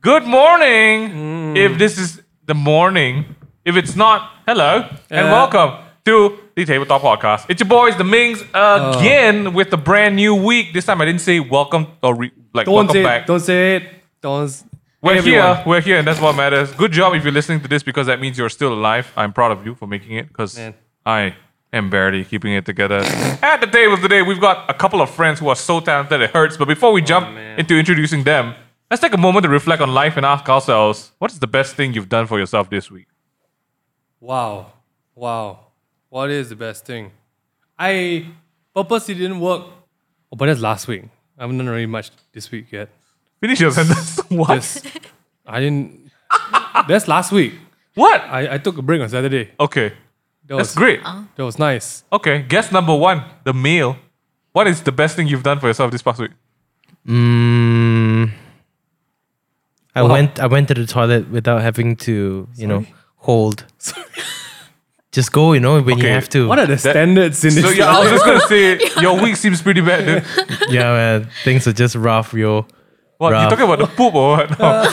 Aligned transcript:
Good 0.00 0.24
morning. 0.26 1.56
If 1.56 1.78
this 1.78 1.96
is 1.98 2.20
the 2.44 2.54
morning, 2.54 3.36
if 3.64 3.76
it's 3.76 3.94
not, 3.94 4.30
hello 4.48 4.88
and 5.10 5.28
Uh, 5.28 5.30
welcome 5.30 5.84
to 6.06 6.38
the 6.56 6.64
Tabletop 6.64 7.02
Podcast. 7.02 7.46
It's 7.48 7.60
your 7.60 7.68
boys, 7.68 7.96
the 7.96 8.02
Mings, 8.04 8.42
again 8.52 9.54
with 9.54 9.72
a 9.72 9.76
brand 9.76 10.16
new 10.16 10.34
week. 10.34 10.72
This 10.72 10.86
time 10.86 11.00
I 11.00 11.04
didn't 11.04 11.20
say 11.20 11.38
welcome 11.38 11.86
or 12.02 12.16
re- 12.16 12.32
like 12.52 12.66
Don't 12.66 12.74
welcome 12.74 12.92
say 12.94 13.02
back. 13.04 13.22
it. 13.22 13.26
Don't 13.28 13.40
say 13.40 13.76
it. 13.76 13.82
Don't. 14.20 14.64
We're 15.02 15.14
everyone. 15.18 15.56
here. 15.56 15.64
We're 15.66 15.80
here, 15.80 15.98
and 15.98 16.06
that's 16.08 16.20
what 16.20 16.34
matters. 16.34 16.72
Good 16.72 16.90
job 16.90 17.14
if 17.14 17.22
you're 17.22 17.32
listening 17.32 17.60
to 17.60 17.68
this 17.68 17.84
because 17.84 18.08
that 18.08 18.18
means 18.20 18.36
you're 18.36 18.48
still 18.50 18.72
alive. 18.72 19.12
I'm 19.16 19.32
proud 19.32 19.52
of 19.52 19.64
you 19.64 19.76
for 19.76 19.86
making 19.86 20.16
it 20.16 20.26
because 20.26 20.58
I 21.06 21.36
am 21.72 21.90
barely 21.90 22.24
keeping 22.24 22.52
it 22.52 22.64
together. 22.64 23.00
At 23.42 23.60
the 23.60 23.66
table 23.66 23.96
today, 23.96 24.22
we've 24.22 24.40
got 24.40 24.68
a 24.70 24.74
couple 24.74 25.00
of 25.00 25.10
friends 25.10 25.38
who 25.40 25.48
are 25.48 25.56
so 25.56 25.80
talented 25.80 26.20
it 26.20 26.30
hurts. 26.30 26.56
But 26.56 26.68
before 26.68 26.92
we 26.92 27.02
oh, 27.02 27.04
jump 27.04 27.34
man. 27.34 27.58
into 27.58 27.78
introducing 27.78 28.24
them, 28.24 28.54
let's 28.90 29.00
take 29.02 29.12
a 29.12 29.18
moment 29.18 29.44
to 29.44 29.48
reflect 29.48 29.82
on 29.82 29.92
life 29.92 30.16
and 30.16 30.24
ask 30.24 30.48
ourselves 30.48 31.12
what 31.18 31.32
is 31.32 31.38
the 31.38 31.46
best 31.46 31.74
thing 31.76 31.94
you've 31.94 32.08
done 32.08 32.26
for 32.26 32.38
yourself 32.38 32.70
this 32.70 32.90
week? 32.90 33.06
Wow. 34.20 34.72
Wow. 35.14 35.66
What 36.08 36.30
is 36.30 36.48
the 36.48 36.56
best 36.56 36.86
thing? 36.86 37.12
I 37.78 38.26
purposely 38.74 39.14
didn't 39.14 39.40
work. 39.40 39.66
Oh, 40.32 40.36
but 40.36 40.46
that's 40.46 40.60
last 40.60 40.88
week. 40.88 41.04
I 41.38 41.42
haven't 41.42 41.58
done 41.58 41.68
really 41.68 41.86
much 41.86 42.10
this 42.32 42.50
week 42.50 42.72
yet. 42.72 42.88
Finish 43.40 43.60
your 43.60 43.70
sentence. 43.70 44.18
what? 44.28 44.48
Yes. 44.48 44.82
I 45.46 45.60
didn't. 45.60 46.10
That's 46.88 47.06
last 47.06 47.30
week. 47.30 47.54
What? 47.94 48.20
I, 48.22 48.54
I 48.54 48.58
took 48.58 48.78
a 48.78 48.82
break 48.82 49.00
on 49.00 49.08
Saturday. 49.08 49.50
Okay. 49.58 49.92
That 50.48 50.56
That's 50.56 50.70
was 50.70 50.74
great. 50.74 51.00
That 51.36 51.44
was 51.44 51.58
nice. 51.58 52.04
Okay. 52.12 52.42
Guess 52.42 52.72
number 52.72 52.94
one, 52.96 53.22
the 53.44 53.52
meal. 53.52 53.96
What 54.52 54.66
is 54.66 54.82
the 54.82 54.92
best 54.92 55.14
thing 55.14 55.26
you've 55.28 55.42
done 55.42 55.60
for 55.60 55.66
yourself 55.68 55.90
this 55.92 56.02
past 56.02 56.18
week? 56.20 56.30
Mm, 57.06 58.30
I 59.94 60.02
Wow. 60.02 60.10
went. 60.12 60.40
I 60.40 60.46
went 60.46 60.68
to 60.68 60.74
the 60.74 60.86
toilet 60.86 61.30
without 61.30 61.60
having 61.62 61.96
to, 61.96 62.48
you 62.56 62.66
know, 62.66 62.84
hold. 63.16 63.64
Just 65.12 65.32
go, 65.32 65.52
you 65.54 65.60
know, 65.60 65.80
when 65.80 65.98
you 65.98 66.04
Okay. 66.04 66.10
have 66.12 66.28
to. 66.30 66.46
What 66.48 66.58
are 66.58 66.66
the 66.66 66.76
standards 66.78 67.42
in 67.44 67.54
this? 67.54 67.64
So 67.64 67.70
yeah, 67.70 67.86
I 67.96 67.98
was 68.00 68.10
just 68.10 68.24
gonna 68.26 68.40
say 68.42 68.78
your 69.00 69.18
week 69.20 69.36
seems 69.36 69.62
pretty 69.62 69.80
bad, 69.80 70.04
dude. 70.04 70.58
yeah, 70.70 70.92
man, 70.92 71.28
things 71.44 71.66
are 71.66 71.72
just 71.72 71.94
rough, 71.94 72.34
yo. 72.34 72.66
What? 73.18 73.30
You 73.30 73.48
talking 73.50 73.64
about 73.64 73.80
the 73.80 73.86
poop 73.88 74.14
or 74.14 74.36
what? 74.36 74.58
No. 74.60 74.84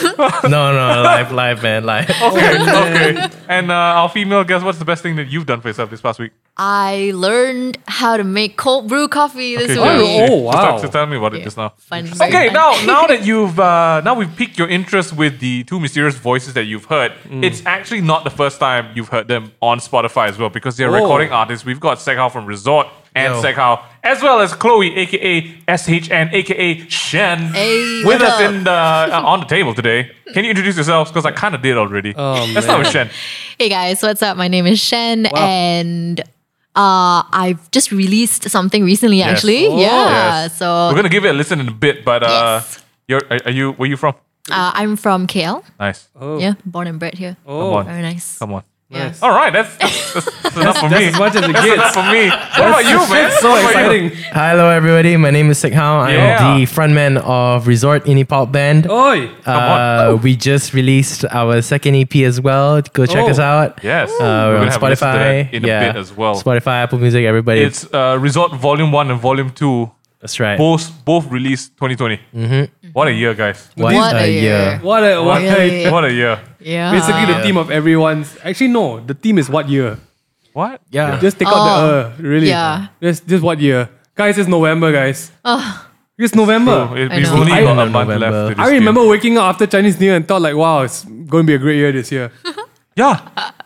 No, 0.56 0.72
no, 0.72 1.02
life, 1.02 1.30
life, 1.30 1.62
man, 1.62 1.84
life. 1.84 2.10
Okay, 2.22 2.58
okay. 2.60 3.28
And 3.48 3.70
uh, 3.70 3.74
our 3.74 4.08
female 4.08 4.42
guest, 4.42 4.64
what's 4.64 4.78
the 4.78 4.84
best 4.84 5.00
thing 5.04 5.14
that 5.16 5.28
you've 5.28 5.46
done 5.46 5.60
for 5.60 5.68
yourself 5.68 5.90
this 5.90 6.00
past 6.00 6.18
week? 6.18 6.32
I 6.56 7.12
learned 7.14 7.78
how 7.86 8.16
to 8.16 8.24
make 8.24 8.56
cold 8.56 8.88
brew 8.88 9.06
coffee 9.06 9.54
this 9.56 9.78
Okay, 9.78 9.98
week. 9.98 10.28
good. 10.28 10.30
Oh, 10.32 10.50
So- 10.50 10.58
wow. 10.58 10.78
So, 10.78 10.88
tell 10.88 11.06
me 11.06 11.16
about 11.16 11.34
it 11.34 11.44
just 11.44 11.56
now. 11.56 11.72
Fun. 11.78 12.08
Okay, 12.20 12.50
now 12.52 12.72
now 12.84 13.06
that 13.06 13.24
you've 13.24 13.60
uh, 13.60 14.00
now 14.04 14.14
we've 14.14 14.34
piqued 14.34 14.58
your 14.58 14.68
interest 14.68 15.12
with 15.12 15.38
the 15.38 15.62
two 15.64 15.78
mysterious 15.78 16.16
voices 16.16 16.54
that 16.54 16.64
you've 16.64 16.86
heard, 16.86 17.12
Mm. 17.28 17.44
it's 17.44 17.64
actually 17.66 18.00
not 18.00 18.24
the 18.24 18.30
first 18.30 18.58
time 18.58 18.90
you've 18.96 19.08
heard 19.08 19.28
them 19.28 19.52
on 19.60 19.78
Spotify 19.78 20.28
as 20.28 20.36
well 20.38 20.48
because 20.50 20.76
they're 20.76 20.90
Oh. 20.90 20.94
recording 21.02 21.30
artists. 21.30 21.64
We've 21.64 21.80
got 21.80 21.98
Sekhao 21.98 22.32
from 22.32 22.46
Resort 22.46 22.88
and 23.16 23.34
Yo. 23.34 23.42
Sekhao, 23.42 23.82
as 24.04 24.22
well 24.22 24.38
as 24.40 24.52
Chloe, 24.54 24.94
aka 24.96 25.40
SHN, 25.66 26.26
aka 26.32 26.68
Shen, 26.88 27.38
Hey, 27.52 28.04
with 28.04 28.20
us 28.22 28.34
up? 28.34 28.40
in 28.48 28.64
the 28.64 28.70
uh, 28.70 29.22
on 29.32 29.40
the 29.40 29.46
table 29.46 29.74
today. 29.74 30.12
Can 30.34 30.44
you 30.44 30.50
introduce 30.50 30.76
yourselves? 30.76 31.10
Because 31.10 31.24
I 31.24 31.32
kind 31.32 31.54
of 31.54 31.62
did 31.62 31.76
already. 31.78 32.12
Oh, 32.16 32.46
Let's 32.54 32.66
start 32.66 32.78
with. 32.80 32.92
Shen. 32.92 33.08
Hey 33.58 33.68
guys, 33.68 34.02
what's 34.02 34.22
up? 34.22 34.36
My 34.36 34.48
name 34.48 34.66
is 34.66 34.78
Shen, 34.78 35.26
and 35.34 36.20
uh, 36.76 37.22
I've 37.32 37.70
just 37.70 37.90
released 37.90 38.50
something 38.50 38.84
recently. 38.84 39.18
Yes. 39.18 39.30
Actually, 39.32 39.66
Oh. 39.66 39.78
yeah. 39.80 40.42
Yes. 40.44 40.58
So 40.58 40.66
We're 40.90 40.96
gonna 41.00 41.08
give 41.08 41.24
it 41.24 41.30
a 41.30 41.38
listen 41.42 41.58
in 41.60 41.68
a 41.68 41.72
bit, 41.86 42.04
but 42.04 42.22
uh, 42.22 42.60
Yes. 42.60 42.84
you're 43.08 43.22
are, 43.30 43.38
are 43.46 43.50
you 43.52 43.72
where 43.72 43.86
are 43.86 43.90
you 43.90 43.96
from? 43.96 44.14
uh, 44.50 44.70
I'm 44.74 44.94
from 44.96 45.26
KL. 45.26 45.64
Nice. 45.80 46.08
Oh. 46.20 46.38
Yeah, 46.38 46.54
born 46.64 46.86
and 46.86 46.98
bred 47.00 47.14
here. 47.14 47.36
Oh. 47.46 47.82
Very 47.82 48.02
nice. 48.02 48.38
Come 48.38 48.52
on. 48.52 48.62
Yeah. 48.88 49.08
Nice. 49.08 49.20
All 49.20 49.30
right, 49.32 49.52
that's 49.52 49.74
that's, 49.78 50.14
that's, 50.14 50.42
that's 50.42 50.56
enough 50.56 50.78
for 50.78 50.88
That's 50.88 51.00
me. 51.00 51.06
as 51.08 51.18
much 51.18 51.34
as 51.34 51.42
it 51.48 51.52
That's 51.52 51.64
gets. 51.66 51.74
enough 51.74 51.94
for 51.94 52.12
me. 52.12 52.28
What 52.28 52.68
about 52.70 52.84
you, 52.84 52.98
man? 53.12 53.32
So 53.40 53.50
What 53.50 53.74
about 53.74 53.92
you? 53.92 54.06
exciting. 54.06 54.10
Hello, 54.32 54.68
everybody. 54.70 55.16
My 55.16 55.30
name 55.32 55.50
is 55.50 55.58
Sik 55.58 55.72
Hao. 55.72 55.98
I'm 56.02 56.14
Yeah. 56.14 56.54
the 56.56 56.66
frontman 56.66 57.16
of 57.24 57.66
Resort 57.66 58.04
Indie 58.04 58.28
Pop 58.28 58.52
Band. 58.52 58.88
Oi. 58.88 59.26
Uh, 59.44 60.16
we 60.22 60.36
just 60.36 60.72
released 60.72 61.24
our 61.32 61.62
second 61.62 61.96
EP 61.96 62.14
as 62.24 62.40
well. 62.40 62.80
Go 62.92 63.06
check 63.06 63.24
Oh. 63.24 63.30
us 63.30 63.40
out. 63.40 63.80
Yes, 63.82 64.08
Uh, 64.08 64.14
we're 64.22 64.26
on 64.26 64.60
gonna 64.60 64.70
have 64.70 64.82
a 64.82 64.88
listen 64.88 65.08
to 65.08 65.14
Spotify. 65.18 65.44
that 65.50 65.54
in 65.54 65.64
a 65.64 65.66
yeah. 65.66 65.86
bit 65.92 65.96
as 66.00 66.16
well. 66.16 66.40
Spotify, 66.40 66.82
Apple 66.84 67.00
Music, 67.00 67.24
everybody. 67.24 67.62
It's 67.62 67.92
uh, 67.92 68.16
Resort 68.20 68.52
Volume 68.54 68.92
One 68.92 69.10
and 69.10 69.20
Volume 69.20 69.50
Two, 69.50 69.90
That's 70.20 70.38
right. 70.38 70.56
both 70.56 70.92
both 71.04 71.26
released 71.28 71.72
2020. 71.76 72.20
Mm-hmm. 72.34 72.88
What 72.92 73.08
a 73.08 73.12
year, 73.12 73.34
guys! 73.34 73.68
What, 73.74 73.92
What 73.94 74.14
a 74.14 74.20
a 74.20 74.26
year. 74.30 74.40
year. 74.42 74.78
What 74.80 75.02
a 75.02 75.20
what 75.22 75.42
Really? 75.42 75.84
a, 75.86 75.90
What 75.94 76.04
a 76.04 76.12
year! 76.12 76.38
Yeah. 76.66 76.90
Basically, 76.90 77.26
the 77.30 77.38
theme 77.46 77.56
of 77.56 77.70
everyone's. 77.70 78.36
Actually, 78.42 78.68
no. 78.74 78.98
The 78.98 79.14
theme 79.14 79.38
is 79.38 79.46
what 79.48 79.68
year. 79.70 79.98
What? 80.52 80.80
Yeah. 80.90 81.20
Just 81.22 81.38
take 81.38 81.46
out 81.46 81.54
the 81.54 81.60
Oh, 81.60 81.98
uh. 82.00 82.12
Really. 82.18 82.48
yeah. 82.48 82.88
Just 83.00 83.26
just 83.30 83.42
what 83.46 83.60
year? 83.60 83.88
Guys, 84.18 84.34
it's 84.38 84.48
November, 84.48 84.90
guys. 84.90 85.30
Oh. 85.44 85.62
It's 86.18 86.34
November. 86.34 86.88
Oh, 86.90 86.94
it- 86.96 87.12
I 87.12 87.16
we've 87.18 87.28
know. 87.30 87.40
only 87.44 87.52
I- 87.52 87.62
got 87.62 87.78
a 87.78 87.90
November. 87.90 88.18
left. 88.18 88.32
To 88.48 88.54
this 88.56 88.66
I 88.66 88.72
remember 88.72 89.02
year. 89.02 89.10
waking 89.10 89.38
up 89.38 89.44
after 89.54 89.66
Chinese 89.66 90.00
New 90.00 90.06
Year 90.06 90.16
and 90.16 90.26
thought 90.26 90.40
like, 90.42 90.56
wow, 90.56 90.80
it's 90.82 91.04
going 91.04 91.44
to 91.44 91.50
be 91.52 91.54
a 91.54 91.58
great 91.58 91.76
year 91.76 91.92
this 91.92 92.10
year. 92.10 92.32
Yeah, 92.96 93.20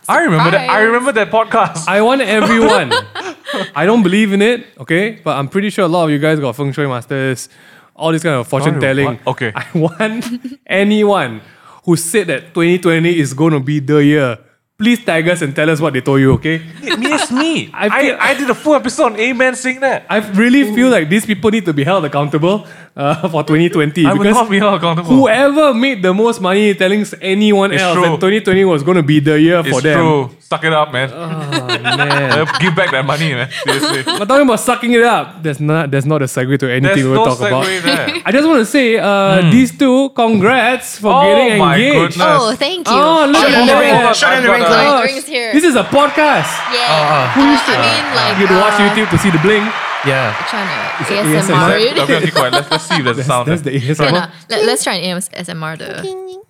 I 0.09 0.25
remember 0.27 0.51
that. 0.51 0.69
I 0.69 0.81
remember 0.83 1.13
that 1.13 1.31
podcast. 1.31 1.87
I 1.87 2.03
want 2.03 2.21
everyone. 2.21 2.91
I 3.81 3.87
don't 3.87 4.03
believe 4.03 4.33
in 4.33 4.43
it, 4.43 4.67
okay? 4.83 5.21
But 5.23 5.37
I'm 5.39 5.47
pretty 5.47 5.71
sure 5.71 5.85
a 5.85 5.89
lot 5.89 6.03
of 6.07 6.11
you 6.11 6.19
guys 6.19 6.41
got 6.41 6.57
feng 6.57 6.73
shui 6.73 6.89
masters, 6.89 7.49
all 7.95 8.11
this 8.11 8.25
kind 8.25 8.35
of 8.35 8.49
fortune 8.49 8.81
telling. 8.81 9.07
what? 9.23 9.27
Okay. 9.39 9.53
I 9.55 9.67
want 9.79 10.27
anyone 10.67 11.43
who 11.85 11.97
said 11.97 12.27
that 12.29 12.55
2020 12.55 13.19
is 13.19 13.35
going 13.35 13.53
to 13.53 13.61
be 13.61 13.81
the 13.81 14.05
year. 14.05 14.39
Please 14.79 15.05
tag 15.05 15.29
us 15.29 15.43
and 15.43 15.55
tell 15.55 15.69
us 15.69 15.79
what 15.79 15.93
they 15.93 16.01
told 16.01 16.21
you, 16.21 16.33
okay? 16.33 16.57
me, 16.57 17.13
it's 17.13 17.31
me. 17.31 17.71
I 17.75 17.87
I, 17.87 18.01
feel- 18.01 18.17
I, 18.19 18.35
did 18.35 18.49
a 18.49 18.55
full 18.55 18.75
episode 18.75 19.13
on 19.13 19.21
Amen 19.21 19.55
saying 19.55 19.81
that. 19.81 20.07
I 20.09 20.19
really 20.31 20.75
feel 20.75 20.89
like 20.89 21.11
these 21.11 21.27
people 21.27 21.51
need 21.51 21.67
to 21.67 21.75
be 21.75 21.85
held 21.85 22.07
accountable 22.07 22.67
uh, 22.97 23.29
for 23.29 23.43
2020 23.45 24.05
I 24.07 24.13
will 24.13 24.19
because 24.19 24.35
not 24.35 24.51
be 24.51 24.59
accountable. 24.59 25.05
whoever 25.05 25.73
made 25.75 26.03
the 26.03 26.13
most 26.13 26.41
money 26.41 26.75
telling 26.75 27.05
anyone 27.23 27.73
It's 27.73 27.83
else 27.83 27.95
true. 27.95 28.03
that 28.03 28.21
2020 28.21 28.65
was 28.65 28.83
going 28.83 28.97
to 28.97 29.03
be 29.03 29.21
the 29.21 29.41
year 29.41 29.61
it's 29.61 29.69
for 29.71 29.81
them. 29.81 29.99
true. 29.99 30.31
Suck 30.41 30.65
it 30.65 30.73
up, 30.73 30.93
man. 30.93 31.09
Oh, 31.15 31.67
man. 31.83 32.47
Give 32.61 32.75
back 32.75 32.91
that 32.91 33.05
money, 33.07 33.33
man. 33.35 33.49
Seriously. 33.65 34.03
But 34.19 34.27
talking 34.27 34.43
about 34.47 34.59
sucking 34.59 34.93
it 34.93 35.03
up, 35.05 35.41
there's 35.43 35.61
not 35.61 35.91
there's 35.93 36.05
not 36.07 36.23
a 36.23 36.25
segue 36.27 36.59
to 36.59 36.67
anything 36.67 36.83
There's 36.97 37.07
we'll 37.07 37.25
no 37.25 37.25
talk 37.25 37.39
about. 37.39 37.65
there. 37.65 38.23
I 38.27 38.33
just 38.33 38.47
want 38.49 38.59
to 38.59 38.67
say, 38.67 38.99
uh, 38.99 39.43
these 39.51 39.71
two, 39.79 40.11
congrats 40.11 40.99
for 40.99 41.15
Oh 41.15 41.23
getting 41.23 41.63
engaged. 41.63 42.19
goodness. 42.19 42.39
Oh, 42.43 42.55
thank 42.57 42.89
you. 42.89 42.93
Oh, 42.93 43.27
look 43.31 43.47
at 43.47 43.67
the 43.71 43.79
ring. 43.79 43.95
that. 44.03 44.17
Shut 44.17 44.39
in 44.39 44.43
the 44.45 44.51
ring, 44.51 44.63
Oh, 44.63 44.67
Chloe. 44.67 44.97
the 44.99 45.03
ring's 45.15 45.27
here. 45.27 45.53
This 45.55 45.63
is 45.65 45.77
a 45.77 45.85
podcast. 45.85 46.51
yeah. 46.75 46.91
uh, 46.91 47.31
Who 47.39 47.43
used 47.47 47.65
to? 47.71 47.73
I 47.73 47.81
mean, 47.87 48.05
like, 48.19 48.35
you 48.43 48.47
had 48.51 48.55
to 48.55 48.61
watch 48.61 48.75
uh, 48.75 48.85
YouTube 48.91 49.09
to 49.15 49.19
see 49.23 49.31
the 49.31 49.39
bling. 49.39 49.63
Yeah. 50.07 50.35
Trying 50.49 51.05
to 51.07 51.15
it 51.15 51.27
ASMR. 51.27 51.43
ASMR? 51.43 51.81
it. 51.81 51.99
I'm 51.99 52.07
gonna 52.09 52.21
keep 52.25 52.35
quiet. 52.35 52.53
Let's, 52.53 52.71
let's 52.71 52.85
see 52.87 52.95
if 52.97 53.05
there's 53.05 53.19
a 53.19 53.25
sound. 53.25 53.49
That's 53.49 53.63
there. 53.63 53.73
the 53.79 53.81
ASMR. 53.81 54.05
Yeah, 54.05 54.11
nah, 54.11 54.31
let, 54.49 54.65
let's 54.67 54.85
try 54.85 54.95
an 54.95 55.19
ASMR. 55.21 55.79
The 55.79 56.41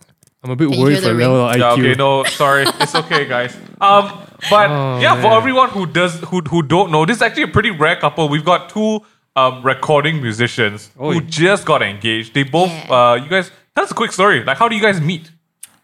I'm 0.42 0.50
a 0.52 0.56
bit 0.56 0.70
Can 0.70 0.80
worried 0.80 0.92
hear 0.92 1.02
for 1.02 1.08
the 1.08 1.14
the 1.14 1.20
level 1.20 1.48
of 1.48 1.56
Yeah, 1.56 1.72
okay, 1.72 1.94
no, 1.94 2.24
sorry. 2.24 2.64
It's 2.80 2.94
okay, 2.94 3.26
guys. 3.26 3.54
Um, 3.80 4.26
but 4.48 4.70
Oh, 4.70 4.98
yeah, 5.00 5.20
for 5.20 5.32
everyone 5.32 5.68
who 5.70 5.84
does 5.86 6.18
who 6.20 6.40
who 6.40 6.62
don't 6.62 6.90
know, 6.90 7.04
this 7.04 7.16
is 7.16 7.22
actually 7.22 7.42
a 7.42 7.48
pretty 7.48 7.70
rare 7.70 7.96
couple. 7.96 8.28
We've 8.28 8.44
got 8.44 8.70
two 8.70 9.00
um 9.36 9.62
recording 9.62 10.20
musicians 10.22 10.90
Oi. 11.00 11.14
who 11.14 11.20
just 11.20 11.64
got 11.66 11.82
engaged. 11.82 12.34
They 12.34 12.42
both 12.44 12.70
Yeah. 12.70 12.94
uh 12.94 13.14
you 13.14 13.28
guys 13.28 13.50
tell 13.74 13.84
us 13.84 13.90
a 13.90 13.94
quick 13.94 14.12
story. 14.12 14.42
Like 14.44 14.56
how 14.58 14.68
do 14.68 14.74
you 14.76 14.82
guys 14.82 15.00
meet? 15.00 15.30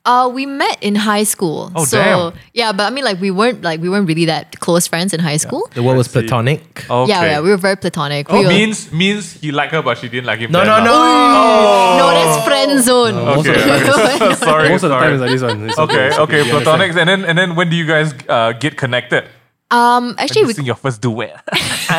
Uh, 0.07 0.29
we 0.33 0.47
met 0.47 0.79
in 0.81 0.95
high 0.95 1.25
school. 1.25 1.73
Oh, 1.75 1.85
so 1.85 1.99
damn. 1.99 2.33
yeah, 2.55 2.71
but 2.73 2.85
I 2.87 2.91
mean, 2.95 3.05
like 3.05 3.21
we 3.21 3.31
weren't 3.33 3.63
like 3.63 3.81
we 3.81 3.89
weren't 3.91 4.07
really 4.07 4.25
that 4.27 4.59
close 4.61 4.87
friends 4.87 5.13
in 5.13 5.19
high 5.19 5.37
school. 5.37 5.69
The 5.75 5.83
world 5.83 5.99
was 5.99 6.07
platonic. 6.09 6.61
Okay. 6.89 7.11
Yeah, 7.11 7.23
yeah, 7.25 7.41
we 7.41 7.51
were 7.51 7.57
very 7.59 7.77
platonic. 7.77 8.31
Oh, 8.31 8.39
we 8.39 8.45
were, 8.45 8.51
means 8.51 8.93
means 8.93 9.33
he 9.43 9.51
liked 9.51 9.73
her 9.73 9.83
but 9.83 9.99
she 9.99 10.09
didn't 10.09 10.27
like 10.27 10.39
him. 10.39 10.53
No, 10.53 10.61
then, 10.61 10.69
no, 10.85 10.93
lah. 10.95 11.99
no. 11.99 11.99
no, 11.99 12.07
that's 12.15 12.47
friend 12.47 12.81
zone. 12.83 13.15
Most 13.17 13.47
of 13.49 13.57
Okay, 13.57 13.65
the 13.67 13.93
okay. 13.93 14.35
sorry. 14.47 14.69
Most 14.69 14.85
of 14.85 14.91
the 14.91 14.99
sorry. 14.99 15.05
time 15.05 15.13
it's 15.15 15.21
like 15.23 15.31
this 15.31 15.43
one. 15.43 15.69
It's 15.69 15.79
Okay, 15.79 16.07
it's 16.09 16.19
okay, 16.19 16.37
You 16.47 16.53
understand? 16.55 16.67
platonics, 16.83 16.97
and 17.01 17.09
then 17.11 17.25
and 17.25 17.37
then 17.37 17.57
when 17.57 17.69
do 17.69 17.77
you 17.77 17.87
guys 17.87 18.15
uh, 18.29 18.53
get 18.53 18.77
connected? 18.77 19.25
Um, 19.71 20.15
actually, 20.19 20.45
we 20.45 20.53
Sing 20.53 20.65
your 20.65 20.77
first 20.77 21.03
duet. 21.03 21.43
so 21.57 21.95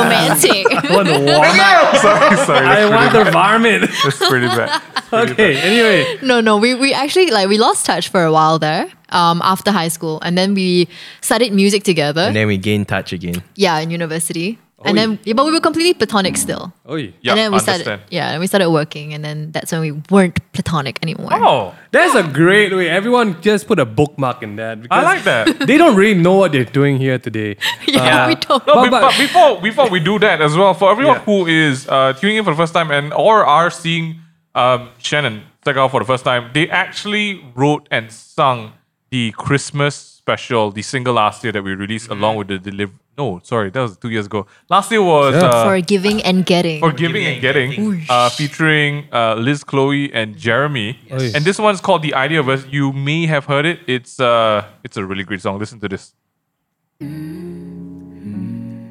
romantic. 0.00 0.66
I 0.72 0.94
want 0.94 1.08
the 1.08 1.20
warm. 1.20 1.56
sorry, 2.00 2.36
sorry. 2.36 2.66
I 2.66 2.88
want 2.88 3.10
pretty, 3.10 3.24
the 3.24 3.30
varmint. 3.32 3.90
that's 4.02 4.28
pretty 4.28 4.46
bad. 4.46 4.82
okay, 5.12 5.56
anyway. 5.58 6.18
no, 6.22 6.40
no, 6.40 6.56
we 6.56 6.74
we 6.74 6.94
actually 6.94 7.30
like 7.30 7.48
we 7.48 7.58
lost 7.58 7.84
touch 7.84 8.08
for 8.08 8.24
a 8.24 8.32
while 8.32 8.58
there. 8.58 8.88
Um, 9.10 9.40
after 9.44 9.70
high 9.70 9.88
school, 9.88 10.18
and 10.22 10.36
then 10.36 10.54
we 10.54 10.88
studied 11.20 11.52
music 11.52 11.84
together. 11.84 12.22
And 12.22 12.34
then 12.34 12.48
we 12.48 12.56
gained 12.56 12.88
touch 12.88 13.12
again. 13.12 13.42
yeah, 13.54 13.78
in 13.78 13.90
university. 13.90 14.58
And 14.84 14.96
then 14.98 15.18
yeah, 15.24 15.32
but 15.32 15.46
we 15.46 15.52
were 15.52 15.60
completely 15.60 15.94
platonic 15.94 16.36
still. 16.36 16.72
Oh, 16.84 16.96
Yeah, 16.96 17.10
and 17.32 17.38
then 17.38 17.50
we 17.50 17.56
understand. 17.58 17.82
started 17.82 18.04
yeah, 18.10 18.30
and 18.32 18.40
we 18.40 18.46
started 18.46 18.70
working, 18.70 19.14
and 19.14 19.24
then 19.24 19.50
that's 19.52 19.72
when 19.72 19.80
we 19.80 19.92
weren't 20.10 20.38
platonic 20.52 20.98
anymore. 21.02 21.30
Oh, 21.32 21.74
that's 21.92 22.14
a 22.14 22.22
great 22.22 22.74
way. 22.74 22.88
Everyone 22.90 23.40
just 23.40 23.66
put 23.66 23.78
a 23.78 23.86
bookmark 23.86 24.42
in 24.42 24.56
that. 24.56 24.78
I 24.90 25.02
like 25.02 25.24
that. 25.24 25.66
They 25.66 25.78
don't 25.78 25.96
really 25.96 26.20
know 26.20 26.34
what 26.36 26.52
they're 26.52 26.64
doing 26.80 26.98
here 26.98 27.18
today. 27.18 27.56
yeah, 27.88 28.28
we 28.28 28.34
don't. 28.34 28.66
No, 28.66 28.74
But- 28.74 28.90
but- 28.90 29.00
but, 29.00 29.18
before 29.18 29.60
before 29.62 29.88
we 29.88 29.98
do 30.00 30.18
that 30.18 30.40
as 30.42 30.54
well, 30.56 30.74
for 30.74 30.90
everyone 30.90 31.16
Yeah. 31.16 31.24
who 31.24 31.46
is 31.46 31.88
uh, 31.88 32.12
tuning 32.12 32.36
in 32.36 32.44
for 32.44 32.50
the 32.50 32.56
first 32.56 32.74
time 32.74 32.90
and 32.90 33.12
or 33.14 33.44
are 33.46 33.70
seeing 33.70 34.20
um, 34.54 34.90
Shannon 34.98 35.42
check 35.64 35.76
out 35.76 35.90
for 35.90 36.00
the 36.00 36.06
first 36.06 36.24
time, 36.24 36.50
they 36.54 36.68
actually 36.68 37.42
wrote 37.54 37.88
and 37.90 38.10
sung 38.12 38.72
the 39.10 39.32
Christmas 39.32 39.94
special, 39.96 40.70
the 40.70 40.82
single 40.82 41.14
last 41.14 41.42
year 41.44 41.52
that 41.52 41.62
we 41.62 41.74
released 41.74 42.08
along 42.10 42.36
with 42.36 42.48
the 42.48 42.58
deliver. 42.58 42.92
No, 43.18 43.40
sorry, 43.42 43.70
that 43.70 43.80
was 43.80 43.96
two 43.96 44.10
years 44.10 44.26
ago. 44.26 44.46
Last 44.68 44.90
year 44.90 45.02
was 45.02 45.34
Yeah. 45.34 45.48
uh, 45.48 45.64
for 45.64 45.80
giving 45.80 46.22
and 46.22 46.44
getting. 46.44 46.80
for 46.80 46.92
giving 46.92 47.24
and 47.24 47.40
getting, 47.40 48.04
uh, 48.10 48.28
featuring 48.28 49.08
uh, 49.10 49.34
Liz, 49.36 49.64
Chloe, 49.64 50.12
and 50.12 50.36
Jeremy. 50.36 50.98
Oi. 51.10 51.30
And 51.34 51.42
this 51.44 51.58
one's 51.58 51.80
called 51.80 52.02
"The 52.02 52.14
Idea 52.14 52.40
of 52.40 52.48
Us." 52.50 52.66
You 52.70 52.92
may 52.92 53.24
have 53.26 53.46
heard 53.46 53.64
it. 53.64 53.80
It's 53.86 54.20
uh, 54.20 54.66
it's 54.84 54.96
a 54.98 55.04
really 55.04 55.24
great 55.24 55.40
song. 55.40 55.58
Listen 55.58 55.80
to 55.80 55.88
this. 55.88 56.12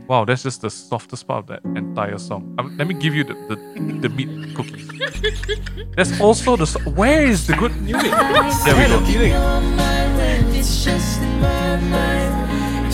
Wow, 0.07 0.24
that's 0.25 0.44
just 0.44 0.62
the 0.62 0.69
softest 0.69 1.27
part 1.27 1.39
of 1.39 1.48
that 1.48 1.62
entire 1.77 2.18
song. 2.19 2.54
Um, 2.60 2.75
let 2.77 2.88
me 2.88 2.94
give 2.94 3.13
you 3.16 3.24
the 3.24 3.33
the, 3.50 3.56
the 4.01 4.10
meat 4.10 4.30
cookies. 4.56 4.88
That's 5.95 6.19
also 6.19 6.56
the. 6.56 6.66
So- 6.68 6.80
Where 6.92 7.24
is 7.25 7.45
the 7.48 7.54
good 7.56 7.75
music? 7.81 8.12
There 8.66 8.75
we 8.75 9.30
go. 9.30 9.75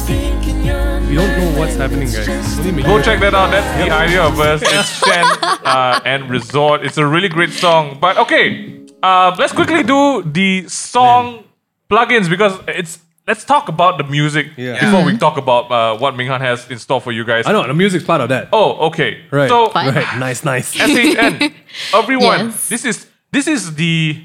We 0.08 1.16
don't 1.16 1.40
know 1.40 1.60
what's 1.60 1.76
happening, 1.76 2.10
guys. 2.12 2.60
Me. 2.72 2.84
Go 2.84 3.02
check 3.02 3.20
that 3.20 3.34
out. 3.34 3.52
That's 3.52 3.68
the 3.86 3.92
idea 3.94 4.24
of 4.24 4.40
us. 4.40 4.62
It's 4.64 4.90
Shen 5.06 5.26
uh, 5.66 6.00
and 6.06 6.30
Resort. 6.30 6.84
It's 6.84 6.98
a 6.98 7.06
really 7.06 7.30
great 7.30 7.52
song. 7.52 7.98
But 8.00 8.18
okay, 8.18 8.82
uh, 9.04 9.36
let's 9.38 9.54
quickly 9.54 9.84
do 9.84 10.24
the 10.24 10.68
song 10.68 11.44
plugins 11.90 12.30
because 12.30 12.58
it's. 12.68 13.00
Let's 13.28 13.46
talk 13.46 13.70
about 13.70 14.00
the 14.00 14.04
music 14.04 14.48
Yeah. 14.58 14.80
before 14.84 15.06
we 15.06 15.16
talk 15.16 15.38
about 15.38 15.72
uh, 15.72 15.98
what 16.00 16.16
Minghan 16.16 16.42
has 16.42 16.70
in 16.72 16.80
store 16.80 17.00
for 17.00 17.12
you 17.12 17.24
guys. 17.24 17.46
I 17.46 17.52
know 17.52 17.66
the 17.68 17.74
music's 17.74 18.04
part 18.04 18.20
of 18.20 18.30
that. 18.30 18.50
Oh, 18.52 18.88
okay. 18.88 19.22
Right. 19.30 19.48
So 19.48 19.70
Fine. 19.70 19.94
Right. 19.94 20.18
Nice, 20.18 20.44
nice. 20.44 20.74
SHN, 20.74 21.54
everyone, 21.94 22.48
Yes. 22.48 22.68
this 22.70 22.84
is 22.84 23.08
this 23.32 23.48
is 23.48 23.76
the 23.76 24.20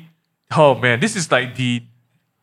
oh 0.56 0.76
man, 0.76 0.98
this 0.98 1.14
is 1.14 1.30
like 1.30 1.54
the 1.56 1.82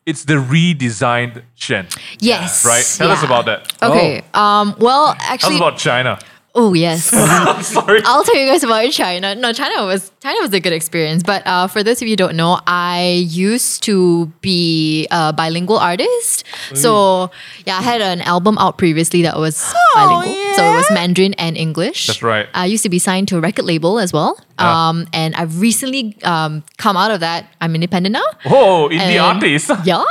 it's 0.06 0.26
the 0.26 0.36
redesigned 0.36 1.44
Shen, 1.56 1.88
yes. 2.20 2.66
right? 2.66 2.84
Tell 2.98 3.12
us 3.12 3.24
about 3.24 3.46
that. 3.46 3.72
Okay. 3.82 4.24
Um. 4.34 4.76
Well, 4.80 5.14
Tell 5.14 5.24
us 5.24 5.30
actually, 5.30 5.56
about 5.58 5.78
China. 5.78 6.20
oh 6.56 6.74
yes. 6.74 7.06
Sorry. 7.68 8.02
I'll 8.06 8.24
tell 8.24 8.38
you 8.38 8.48
guys 8.48 8.64
about 8.64 8.92
China. 8.92 9.34
No, 9.36 9.54
China 9.54 9.86
was 9.86 10.12
China 10.22 10.42
was 10.42 10.54
a 10.54 10.60
good 10.60 10.74
experience. 10.74 11.24
But 11.24 11.42
uh, 11.48 11.68
for 11.68 11.84
those 11.84 12.02
of 12.02 12.08
you 12.08 12.14
who 12.14 12.18
don't 12.18 12.36
know, 12.36 12.60
I 12.68 13.26
used 13.28 13.82
to 13.84 14.28
be 14.42 15.08
a 15.10 15.34
bilingual 15.34 15.78
artist. 15.80 16.44
So 16.74 17.32
yeah, 17.66 17.78
I 17.78 17.82
had 17.82 18.02
an 18.02 18.22
album 18.22 18.58
out 18.60 18.78
previously 18.78 19.22
that 19.24 19.38
was 19.38 19.56
bilingual. 19.96 20.36
So 20.56 20.62
it 20.72 20.76
was 20.76 20.92
Mandarin 20.92 21.34
and 21.36 21.58
English. 21.58 22.08
That's 22.08 22.22
right. 22.22 22.48
I 22.54 22.66
used 22.68 22.84
to 22.84 22.90
be 22.90 23.00
signed 23.00 23.28
to 23.30 23.38
a 23.38 23.42
record 23.42 23.66
label 23.66 23.98
as 24.00 24.14
well. 24.14 24.38
Yeah. 24.60 24.90
Um, 24.90 25.08
and 25.14 25.34
I've 25.36 25.60
recently 25.60 26.16
um, 26.24 26.64
come 26.78 26.96
out 26.96 27.10
of 27.12 27.22
that. 27.22 27.48
I'm 27.60 27.74
independent 27.76 28.14
now. 28.14 28.24
Oh, 28.46 28.88
indie 28.92 29.00
And- 29.18 29.42
artist. 29.44 29.72
Yeah, 29.86 30.04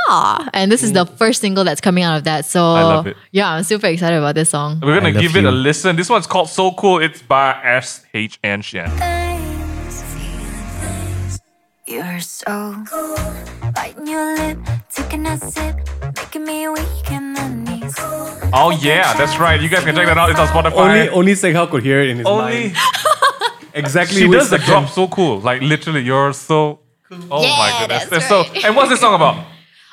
and 0.53 0.71
this 0.71 0.83
is 0.83 0.91
the 0.93 1.05
first 1.05 1.39
single 1.41 1.63
that's 1.63 1.79
coming 1.81 2.03
out 2.03 2.17
of 2.17 2.23
that. 2.25 2.45
So 2.45 2.61
I 2.61 2.83
love 2.83 3.07
it. 3.07 3.15
Yeah, 3.31 3.49
I'm 3.49 3.63
super 3.63 3.87
excited 3.87 4.17
about 4.17 4.35
this 4.35 4.49
song. 4.49 4.79
We're 4.81 4.95
gonna 4.99 5.09
I 5.09 5.11
love 5.11 5.21
give 5.21 5.35
it 5.37 5.45
a 5.45 5.51
listen. 5.51 5.95
This 5.95 6.09
one's 6.09 6.27
called 6.27 6.49
So 6.49 6.71
Cool. 6.71 6.99
It's 6.99 7.21
by 7.21 7.53
SHN 7.63 8.63
Shen. 8.63 8.91
You're 11.85 12.21
so 12.21 12.81
cool, 12.89 13.17
biting 13.75 14.07
your 14.07 14.35
lip, 14.37 14.57
taking 14.89 15.25
a 15.27 15.37
sip, 15.37 15.75
making 16.15 16.45
me 16.45 16.67
weak 16.69 17.11
in 17.11 17.33
the 17.33 17.47
knees. 17.49 17.93
Oh 18.53 18.71
yeah, 18.81 19.13
that's 19.15 19.37
right. 19.37 19.59
You 19.61 19.67
guys 19.67 19.83
can 19.83 19.93
check 19.93 20.07
that 20.07 20.17
out. 20.17 20.29
It's 20.29 20.39
on 20.39 20.47
Spotify. 20.47 20.71
Only 20.77 21.09
only 21.09 21.31
Seghao 21.33 21.69
could 21.69 21.83
hear 21.83 22.01
it 22.01 22.09
in 22.09 22.17
his 22.17 22.25
Only 22.25 22.69
mind. 22.71 22.77
Exactly. 23.73 24.17
she 24.21 24.27
which 24.27 24.39
does 24.39 24.49
the 24.49 24.57
section. 24.57 24.73
drop 24.83 24.89
so 24.89 25.07
cool. 25.07 25.39
Like 25.39 25.61
literally, 25.61 26.01
you're 26.01 26.33
so. 26.33 26.79
Oh 27.11 27.41
my 27.43 27.77
goodness. 27.79 28.05
that's 28.05 28.27
so. 28.27 28.41
right. 28.43 28.65
And 28.65 28.75
what's 28.75 28.89
this 28.89 28.99
song 28.99 29.13
about? 29.15 29.45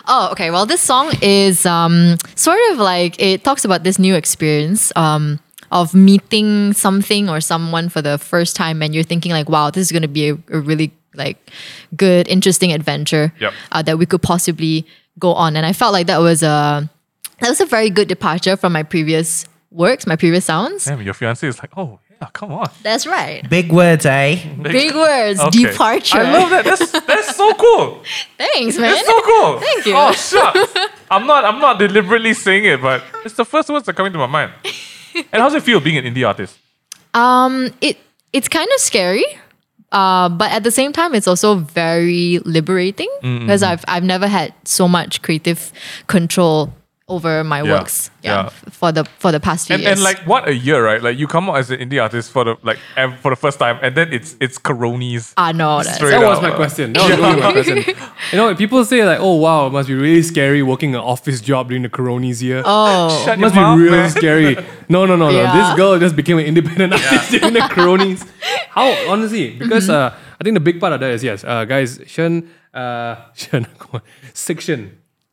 Oh, 0.07 0.31
okay. 0.33 0.51
Well, 0.51 0.65
this 0.67 0.81
song 0.81 1.13
is 1.21 1.67
um, 1.67 2.17
sort 2.35 2.59
of 2.73 2.79
like 2.79 3.21
it 3.21 3.45
talks 3.45 3.65
about 3.65 3.83
this 3.85 3.99
new 3.99 4.15
experience 4.15 4.93
um, 4.97 5.39
of 5.71 5.95
meeting 5.95 6.73
something 6.73 7.29
or 7.29 7.41
someone 7.41 7.89
for 7.91 8.01
the 8.03 8.17
first 8.19 8.57
time, 8.57 8.83
and 8.83 8.95
you're 8.95 9.05
thinking 9.05 9.33
like, 9.33 9.49
"Wow, 9.49 9.71
this 9.71 9.83
is 9.83 9.93
going 9.93 10.03
to 10.03 10.09
be 10.09 10.31
a, 10.31 10.35
a 10.51 10.61
really 10.61 10.93
like 11.15 11.37
good, 11.97 12.29
interesting 12.29 12.73
adventure 12.73 13.33
Yep. 13.41 13.53
uh, 13.73 13.83
that 13.83 13.99
we 13.99 14.07
could 14.07 14.23
possibly 14.23 14.87
go 15.19 15.35
on." 15.35 15.57
And 15.57 15.67
I 15.67 15.73
felt 15.75 15.93
like 15.93 16.07
that 16.07 16.19
was 16.19 16.43
a 16.43 16.89
that 17.41 17.49
was 17.49 17.61
a 17.61 17.67
very 17.67 17.91
good 17.91 18.09
departure 18.09 18.57
from 18.57 18.73
my 18.73 18.83
previous 18.83 19.45
works, 19.71 20.07
my 20.07 20.17
previous 20.17 20.47
sounds. 20.47 20.87
Damn, 20.87 21.03
your 21.03 21.15
fiance 21.15 21.47
is 21.47 21.59
like, 21.59 21.71
oh 21.77 21.99
yeah, 22.21 22.29
come 22.33 22.53
on. 22.53 22.69
That's 22.83 23.07
right. 23.07 23.49
Big 23.49 23.73
words, 23.73 24.05
eh? 24.07 24.37
Big 24.63 24.95
words, 24.95 25.41
Okay. 25.41 25.65
departure. 25.65 26.19
I 26.19 26.33
love 26.39 26.51
that. 26.51 26.65
That's 26.65 26.91
that's 27.07 27.37
so 27.37 27.53
cool. 27.55 28.03
Thanks, 28.37 28.77
man. 28.79 28.93
It's 28.95 29.07
so 29.07 29.21
cool. 29.23 29.61
Thank 29.61 29.87
you. 29.87 29.95
Oh 29.97 30.13
shucks. 30.13 30.75
I'm 31.11 31.27
not 31.27 31.45
I'm 31.45 31.59
not 31.61 31.79
deliberately 31.79 32.35
saying 32.35 32.65
it, 32.67 32.81
but 32.83 33.03
it's 33.25 33.35
the 33.35 33.45
first 33.45 33.69
words 33.71 33.87
that 33.87 33.93
are 33.93 33.97
coming 33.97 34.13
to 34.13 34.19
my 34.19 34.27
mind. 34.27 34.53
And 35.33 35.43
how's 35.43 35.55
it 35.55 35.65
feel 35.65 35.81
being 35.81 35.97
an 35.99 36.05
indie 36.05 36.25
artist? 36.27 36.57
Um, 37.15 37.73
it 37.81 37.99
it's 38.33 38.47
kind 38.49 38.69
of 38.77 38.81
scary, 38.81 39.25
uh, 39.91 40.29
but 40.29 40.53
at 40.53 40.63
the 40.63 40.71
same 40.71 40.93
time, 40.93 41.15
it's 41.17 41.27
also 41.27 41.57
very 41.57 42.39
liberating 42.45 43.09
because 43.21 43.65
I've 43.65 43.85
I've 43.89 44.05
never 44.05 44.29
had 44.29 44.55
so 44.65 44.87
much 44.87 45.21
creative 45.23 45.73
control 46.07 46.73
over 47.11 47.43
my 47.45 47.63
Yeah, 47.63 47.73
works. 47.73 48.11
Yeah, 48.23 48.33
yeah. 48.33 48.47
f- 48.47 48.65
for 48.73 48.93
the 48.93 49.05
for 49.19 49.33
the 49.33 49.41
past 49.41 49.67
few 49.67 49.75
And, 49.75 49.83
years. 49.83 49.93
and 49.99 50.03
like 50.03 50.19
what 50.27 50.49
a 50.49 50.55
year, 50.55 50.85
right? 50.85 51.03
Like 51.03 51.19
you 51.19 51.27
come 51.27 51.51
out 51.51 51.57
as 51.59 51.71
an 51.71 51.79
indie 51.81 52.01
artist 52.01 52.31
for 52.31 52.45
the 52.45 52.57
like 52.63 52.79
ev- 52.97 53.19
for 53.21 53.31
the 53.31 53.37
first 53.37 53.59
time, 53.59 53.79
and 53.83 53.95
then 53.95 54.13
it's 54.13 54.37
it's 54.41 54.59
Coronies. 54.59 55.35
ah 55.37 55.53
no, 55.53 55.83
that's 55.83 55.99
That 55.99 56.23
up. 56.23 56.31
was 56.31 56.41
my 56.43 56.51
question. 56.53 56.93
That 56.95 57.03
was 57.09 57.19
really 57.19 57.41
my 57.41 57.53
question. 57.59 57.77
You 58.33 58.37
know, 58.39 58.55
people 58.55 58.85
say 58.85 59.05
like, 59.05 59.19
"Oh 59.21 59.35
wow, 59.37 59.67
it 59.67 59.73
must 59.73 59.89
be 59.89 59.95
really 59.95 60.23
scary 60.23 60.63
working 60.63 60.95
an 60.95 61.01
office 61.01 61.41
job 61.41 61.69
during 61.69 61.83
the 61.83 61.91
Coronis 61.91 62.41
year." 62.43 62.63
oh 62.65 63.25
Shut 63.25 63.39
must 63.39 63.55
your 63.55 63.65
be 63.65 63.69
mouth, 63.69 63.79
real 63.81 63.93
man. 63.93 64.11
scary. 64.11 64.55
No, 64.89 65.05
no, 65.07 65.17
no, 65.17 65.31
no. 65.31 65.37
Yeah. 65.43 65.53
This 65.57 65.77
girl 65.77 65.99
just 65.99 66.15
became 66.17 66.39
an 66.39 66.47
independent 66.47 66.93
artist 66.95 67.31
during 67.35 67.55
the 67.55 67.61
Coronis. 67.75 68.27
How 68.71 68.87
honestly? 69.11 69.57
Because 69.59 69.89
Mm-hmm. 69.89 70.15
uh, 70.15 70.29
I 70.41 70.45
think 70.45 70.55
the 70.55 70.61
big 70.61 70.81
part 70.81 70.93
of 70.95 71.01
that 71.01 71.11
is 71.11 71.23
yes, 71.25 71.45
uh, 71.45 71.65
guys. 71.65 72.01
Shen, 72.07 72.49
uh, 72.73 73.17
Shen, 73.35 73.67
come 73.79 74.01
on, 74.01 74.03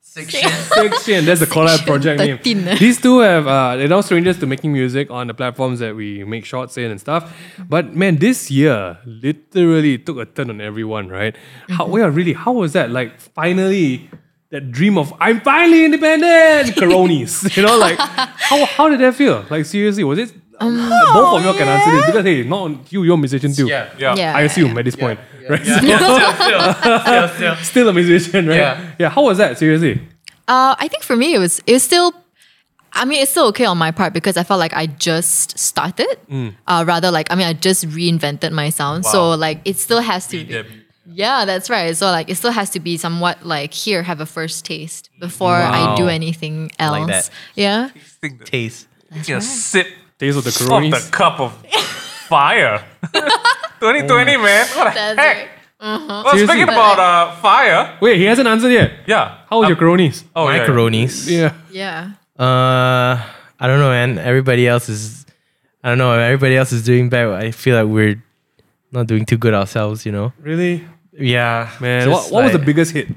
Section. 0.09 0.49
Section. 0.49 1.25
That's 1.27 1.41
the 1.41 1.45
collab 1.45 1.85
project 1.85 2.19
name. 2.19 2.39
These 2.79 3.01
two 3.01 3.19
have 3.19 3.45
uh, 3.45 3.75
they're 3.75 3.89
not 3.89 4.05
strangers 4.05 4.39
to 4.39 4.47
making 4.47 4.71
music 4.71 5.11
on 5.11 5.27
the 5.27 5.33
platforms 5.33 5.79
that 5.79 5.95
we 5.95 6.23
make 6.23 6.45
shorts 6.45 6.77
in 6.77 6.89
and 6.89 6.99
stuff. 6.99 7.35
But 7.67 7.93
man, 7.95 8.15
this 8.15 8.49
year 8.49 8.97
literally 9.05 9.97
took 9.99 10.17
a 10.17 10.25
turn 10.25 10.49
on 10.49 10.61
everyone, 10.61 11.09
right? 11.09 11.35
How 11.69 11.95
yeah, 11.95 12.05
really? 12.05 12.33
How 12.33 12.53
was 12.53 12.73
that? 12.73 12.89
Like 12.89 13.19
finally, 13.19 14.09
that 14.49 14.71
dream 14.71 14.97
of 14.97 15.13
I'm 15.19 15.41
finally 15.41 15.85
independent, 15.85 16.75
Coronis. 16.81 17.55
you 17.55 17.63
know, 17.63 17.77
like 17.77 17.99
how 17.99 18.65
how 18.65 18.89
did 18.89 19.01
that 19.01 19.13
feel? 19.13 19.45
Like 19.49 19.65
seriously, 19.65 20.03
was 20.05 20.19
it? 20.19 20.33
both 21.13 21.39
of 21.39 21.45
you 21.45 21.53
can 21.53 21.67
answer 21.67 21.91
this 21.91 22.05
because 22.07 22.25
hey, 22.25 22.43
not 22.43 22.61
on 22.61 22.85
you, 22.89 23.03
you're 23.03 23.13
a 23.13 23.17
musician 23.17 23.53
too. 23.53 23.67
Yeah. 23.67 23.93
Yeah. 23.97 24.35
I 24.35 24.41
assume 24.41 24.77
at 24.77 24.85
this 24.85 24.95
point, 24.95 25.19
right? 25.49 25.61
still, 25.63 25.99
still, 25.99 27.27
still. 27.29 27.55
Still 27.63 27.89
a 27.89 27.93
musician, 27.93 28.47
right? 28.47 28.57
Yeah. 28.57 28.91
Yeah. 28.97 29.09
How 29.09 29.23
was 29.23 29.37
that? 29.37 29.57
Seriously. 29.57 30.01
Uh, 30.47 30.75
I 30.79 30.87
think 30.87 31.03
for 31.03 31.15
me, 31.15 31.33
it 31.33 31.39
was 31.39 31.61
it 31.67 31.73
was 31.73 31.83
still. 31.83 32.13
I 32.93 33.05
mean, 33.05 33.21
it's 33.21 33.29
still 33.29 33.47
okay 33.47 33.65
on 33.65 33.77
my 33.77 33.91
part 33.91 34.13
because 34.13 34.37
I 34.37 34.43
felt 34.43 34.59
like 34.59 34.73
I 34.73 34.87
just 34.87 35.59
started. 35.59 36.17
Mm. 36.31 36.55
Uh, 36.65 36.83
rather, 36.87 37.11
like 37.11 37.27
I 37.31 37.35
mean, 37.35 37.45
I 37.45 37.53
just 37.53 37.87
reinvented 37.89 38.51
my 38.51 38.69
sound, 38.69 39.05
so 39.05 39.31
like 39.31 39.61
it 39.65 39.77
still 39.77 40.01
has 40.01 40.25
to. 40.27 40.43
Be, 40.43 40.63
yeah, 41.05 41.45
that's 41.45 41.69
right. 41.69 41.95
So 41.95 42.07
like, 42.07 42.29
it 42.29 42.35
still 42.35 42.51
has 42.51 42.69
to 42.71 42.79
be 42.79 42.97
somewhat 42.97 43.45
like 43.45 43.73
here, 43.73 44.03
have 44.03 44.19
a 44.19 44.25
first 44.25 44.65
taste 44.65 45.09
before 45.19 45.55
I 45.55 45.95
do 45.95 46.07
anything 46.07 46.71
else. 46.79 46.91
like 46.91 47.07
that. 47.07 47.29
Yeah. 47.55 47.89
Taste. 48.45 48.87
Taking 49.13 49.35
a 49.35 49.41
sip 49.41 49.87
Days 50.19 50.35
of 50.35 50.43
the 50.43 50.49
of 50.49 50.55
Coronis. 50.55 51.05
the 51.05 51.11
cup 51.11 51.39
of 51.39 51.53
fire. 52.27 52.83
2020, 53.79 54.37
man. 54.37 54.67
What 54.75 54.93
the 54.93 54.93
That's 54.93 55.19
heck? 55.19 55.37
right. 55.37 55.47
Well, 55.79 56.23
Seriously? 56.31 56.47
speaking 56.47 56.63
about 56.73 56.97
uh, 56.97 57.35
fire, 57.35 57.97
Wait, 58.01 58.17
he 58.17 58.23
hasn't 58.23 58.47
answered 58.47 58.71
yet. 58.71 58.93
yeah. 59.05 59.37
How 59.47 59.59
was 59.59 59.67
your 59.69 59.77
Coronis? 59.77 60.23
Oh, 60.35 60.45
My 60.45 60.57
yeah. 60.57 60.65
Coronis. 60.65 61.29
Yeah. 61.29 61.53
Yeah. 61.71 62.11
Uh, 62.37 63.21
I 63.59 63.67
don't 63.67 63.79
know, 63.79 63.89
man. 63.89 64.17
Everybody 64.17 64.67
else 64.67 64.89
is, 64.89 65.25
I 65.83 65.89
don't 65.89 65.99
know. 65.99 66.11
Everybody 66.13 66.57
else 66.57 66.71
is 66.71 66.83
doing 66.83 67.09
bad. 67.09 67.27
I 67.29 67.51
feel 67.51 67.75
like 67.77 67.93
we're 67.93 68.23
not 68.91 69.05
doing 69.05 69.25
too 69.25 69.37
good 69.37 69.53
ourselves. 69.53 70.03
You 70.05 70.11
know. 70.13 70.33
Really? 70.39 70.83
Yeah, 71.13 71.71
Man, 71.79 72.09
what, 72.09 72.17
just 72.17 72.31
what 72.31 72.43
was 72.43 72.53
the 72.53 72.59
biggest 72.59 72.91
hit? 72.93 73.07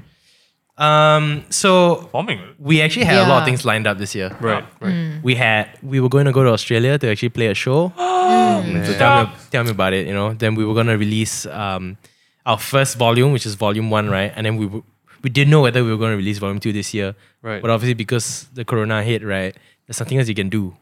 Um, 0.81 1.43
so 1.49 2.09
Bombing. 2.11 2.41
we 2.57 2.81
actually 2.81 3.05
had 3.05 3.17
a 3.17 3.21
lot 3.21 3.27
Yeah. 3.29 3.37
of 3.39 3.45
things 3.45 3.65
lined 3.65 3.85
up 3.85 3.97
this 3.99 4.15
year. 4.15 4.29
Right, 4.41 4.65
right. 4.81 4.93
Mm. 4.93 5.21
We 5.23 5.35
had 5.35 5.69
we 5.83 5.99
were 5.99 6.09
going 6.09 6.25
to 6.25 6.31
go 6.31 6.43
to 6.43 6.49
Australia 6.51 6.97
to 6.97 7.05
actually 7.11 7.29
play 7.29 7.47
a 7.47 7.53
show. 7.53 7.93
so 7.97 8.93
tell 8.97 9.25
me, 9.27 9.31
tell 9.51 9.63
me 9.63 9.71
about 9.71 9.93
it. 9.93 10.07
You 10.07 10.13
know, 10.13 10.33
then 10.33 10.55
we 10.55 10.65
were 10.65 10.73
gonna 10.73 10.97
release 10.97 11.45
um 11.45 11.97
our 12.45 12.57
first 12.57 12.97
volume, 12.97 13.31
which 13.31 13.45
is 13.45 13.53
volume 13.55 13.91
one, 13.91 14.09
right? 14.09 14.31
And 14.35 14.45
then 14.45 14.57
we 14.57 14.65
w- 14.65 14.83
we 15.23 15.29
didn't 15.29 15.51
know 15.51 15.61
whether 15.61 15.83
we 15.83 15.91
were 15.91 15.97
going 16.01 16.09
to 16.17 16.17
release 16.17 16.39
volume 16.39 16.59
two 16.59 16.73
this 16.73 16.95
year. 16.97 17.13
Right. 17.43 17.61
But 17.61 17.69
obviously, 17.69 17.93
because 17.93 18.47
the 18.57 18.65
corona 18.65 19.03
hit, 19.03 19.21
right, 19.23 19.53
there's 19.85 19.99
nothing 20.01 20.17
else 20.17 20.27
you 20.27 20.33
can 20.33 20.49
do. 20.49 20.73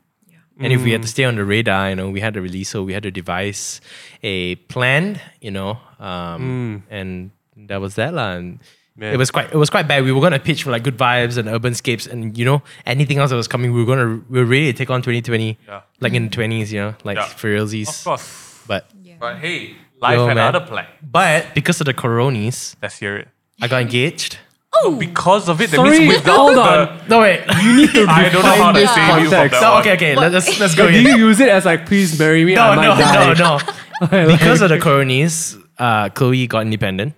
And 0.62 0.72
if 0.72 0.82
we 0.84 0.92
had 0.92 1.02
to 1.04 1.08
stay 1.08 1.24
on 1.26 1.36
the 1.36 1.44
radar, 1.44 1.90
you 1.90 1.96
know, 1.96 2.10
we 2.10 2.20
had 2.20 2.34
to 2.36 2.42
release, 2.42 2.70
so 2.70 2.84
we 2.84 2.92
had 2.94 3.04
to 3.04 3.12
devise 3.12 3.80
a 4.24 4.56
plan, 4.72 5.20
you 5.40 5.52
know, 5.52 5.78
um, 6.00 6.84
and 6.90 7.32
that 7.68 7.80
was 7.80 7.96
that, 7.96 8.14
lah. 8.14 8.32
And 8.40 8.60
Man. 9.00 9.14
it 9.14 9.18
was 9.18 9.32
quite, 9.32 9.52
it 9.52 9.56
was 9.58 9.70
quite 9.70 9.88
bad. 9.88 10.04
We 10.04 10.12
were 10.12 10.22
gonna 10.22 10.40
pitch 10.40 10.64
for 10.64 10.72
like 10.72 10.84
good 10.84 10.98
vibes 10.98 11.38
and 11.38 11.48
urbanscapes, 11.48 12.08
and 12.10 12.38
you 12.38 12.46
know, 12.46 12.62
anything 12.86 13.18
else 13.18 13.30
that 13.32 13.38
was 13.38 13.48
coming, 13.48 13.74
we 13.74 13.80
were 13.84 13.86
gonna, 13.86 14.22
we 14.30 14.40
were 14.40 14.46
ready 14.46 14.72
to 14.72 14.78
take 14.78 14.90
on 14.90 15.02
2020, 15.02 15.58
Yeah. 15.68 15.82
like 16.02 16.14
in 16.14 16.30
the 16.30 16.36
20s, 16.36 16.72
you 16.72 16.80
know, 16.82 16.96
like 17.04 17.18
Yeah. 17.18 17.26
for 17.26 17.48
realsies. 17.50 17.90
Of 17.90 18.04
course. 18.04 18.64
But, 18.68 18.90
But 19.20 19.38
hey, 19.38 19.76
life 20.02 20.16
Yo, 20.18 20.28
had 20.28 20.36
man. 20.36 20.56
other 20.56 20.66
plan. 20.66 20.86
but 21.02 21.54
because 21.56 21.80
of 21.82 21.86
the 21.86 21.94
coronis, 21.94 22.76
Let's 22.82 23.00
hear 23.00 23.18
it. 23.18 23.28
I 23.62 23.68
got 23.68 23.82
engaged. 23.82 24.38
Oh, 24.82 24.96
because 24.96 25.50
of 25.50 25.60
it, 25.62 25.72
that 25.72 25.82
means 25.82 26.14
without 26.14 26.36
hold 26.38 26.56
the, 26.56 26.62
on. 26.62 27.02
No 27.10 27.20
wait. 27.22 27.42
You 27.64 27.76
need 27.76 27.92
to 27.94 28.06
I 28.08 28.30
don't 28.30 28.44
know 28.44 28.56
how 28.64 28.72
to 28.72 28.80
define 28.80 28.84
this 28.84 28.94
save 28.94 29.24
you 29.24 29.30
from 29.30 29.50
that 29.50 29.60
So 29.60 29.72
one. 29.72 29.82
okay, 29.82 29.94
okay. 29.94 30.16
Let, 30.16 30.34
us 30.36 30.60
let's 30.60 30.76
go. 30.76 30.86
But 30.86 30.92
do 30.92 31.02
you 31.02 31.18
use 31.18 31.40
it 31.40 31.50
as 31.50 31.66
like, 31.66 31.88
please 31.88 32.18
marry 32.20 32.46
me? 32.46 32.56
I 32.56 32.76
No, 32.76 32.76
might 32.76 32.88
no, 32.88 33.02
die. 33.02 33.34
no, 33.34 33.58
no. 33.58 34.28
because 34.38 34.62
of 34.62 34.70
the 34.70 34.78
coronis, 34.78 35.60
uh, 35.80 36.10
Chloe 36.10 36.46
got 36.48 36.62
independent, 36.62 37.16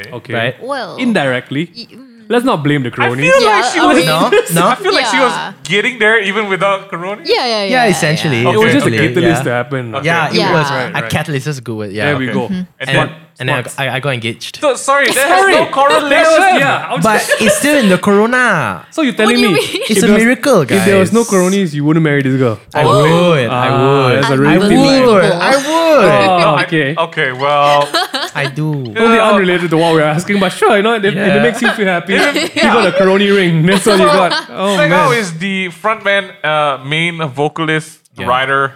Okay. 0.00 0.10
Okay. 0.12 0.34
right? 0.34 0.62
Well, 0.62 0.96
Indirectly. 0.96 1.70
y- 1.76 1.86
mm. 1.90 2.02
Let's 2.28 2.44
not 2.44 2.64
blame 2.64 2.82
the 2.82 2.88
I 2.88 2.92
cronies. 2.92 3.30
feel 3.32 3.40
Yeah, 3.40 3.48
like 3.60 3.72
she 3.72 3.78
I 3.78 3.86
was. 3.86 3.96
mean- 3.96 4.06
No, 4.54 4.60
no. 4.60 4.66
I 4.68 4.74
feel 4.74 4.92
like 4.92 5.06
she 5.06 5.18
was 5.20 5.54
getting 5.62 6.00
there 6.00 6.18
even 6.20 6.48
without 6.48 6.88
Corona. 6.90 7.22
yeah, 7.24 7.34
yeah, 7.46 7.62
yeah. 7.62 7.84
Yeah, 7.84 7.86
essentially. 7.86 8.42
yeah. 8.42 8.52
It 8.52 8.58
was 8.58 8.72
just 8.72 8.84
a 8.86 8.90
Okay, 8.90 9.08
catalyst 9.08 9.38
yeah. 9.38 9.42
to 9.44 9.50
happen. 9.50 9.94
Okay. 9.94 10.06
Yeah, 10.06 10.28
it 10.30 10.34
Yeah. 10.34 10.52
was. 10.52 10.68
Right, 10.70 10.90
a 10.90 10.92
right. 11.02 11.10
catalyst 11.10 11.46
is 11.46 11.58
a 11.58 11.60
good 11.62 11.76
word. 11.76 11.92
Yeah. 11.92 12.06
There 12.06 12.16
we 12.18 12.24
Okay. 12.30 12.34
go. 12.34 12.48
Mm-hmm. 12.48 12.54
And 12.80 12.88
And, 12.90 12.96
then, 12.98 13.08
and 13.38 13.48
then 13.48 13.64
Smart. 13.68 13.80
I, 13.80 13.96
I 13.96 14.00
got 14.00 14.14
engaged. 14.14 14.56
so, 14.60 14.76
sorry, 14.76 15.06
there 15.12 15.28
Sorry. 15.28 15.54
has 15.54 15.66
no 15.68 15.70
correlation. 15.72 16.58
yeah. 16.64 16.88
I 16.90 16.94
was 16.94 17.04
But 17.04 17.20
it's 17.40 17.56
still 17.58 17.76
in 17.82 17.88
the 17.90 17.98
corona. 17.98 18.86
So 18.96 19.02
you're 19.02 19.12
telling 19.12 19.36
do 19.36 19.42
you 19.42 19.48
me 19.48 19.54
mean? 19.54 19.82
It's 19.90 20.02
if 20.02 20.08
a 20.08 20.12
was- 20.12 20.22
miracle, 20.24 20.64
guys. 20.64 20.78
If 20.78 20.84
there 20.86 20.98
was 20.98 21.12
no 21.12 21.24
cronies, 21.24 21.74
you 21.74 21.84
wouldn't 21.84 22.02
marry 22.02 22.22
this 22.22 22.36
girl. 22.38 22.58
I 22.74 22.84
would. 22.84 23.50
I 23.50 23.68
Ah, 23.68 24.06
would. 24.08 24.16
that's 24.16 24.30
a 24.30 24.32
I 24.32 24.36
really 24.36 24.58
would. 24.58 24.68
big 24.88 25.04
line. 25.06 25.32
I 25.50 25.56
would. 25.56 25.76
Oh, 26.46 26.62
okay. 26.64 26.94
okay, 26.96 27.32
well, 27.32 27.88
I 28.34 28.50
do. 28.54 28.84
Totally 28.92 29.18
unrelated 29.18 29.70
to 29.70 29.76
what 29.78 29.94
we're 29.94 30.02
asking, 30.02 30.40
but 30.40 30.50
sure, 30.50 30.76
you 30.76 30.82
know, 30.82 30.94
if, 30.94 31.04
if 31.04 31.14
Yeah. 31.14 31.36
it 31.38 31.42
makes 31.42 31.60
you 31.62 31.70
feel 31.72 31.86
happy, 31.86 32.12
you 32.14 32.62
got 32.62 32.86
a 32.86 32.92
crony 32.92 33.30
ring. 33.30 33.64
That's 33.64 33.86
what 33.86 33.98
you 33.98 34.04
got. 34.04 34.32
Oh 34.50 34.76
Segao 34.78 35.10
man. 35.10 35.18
is 35.18 35.38
the 35.38 35.68
frontman, 35.68 36.24
uh, 36.44 36.84
main 36.84 37.16
vocalist, 37.28 38.10
Yeah. 38.18 38.26
writer 38.26 38.74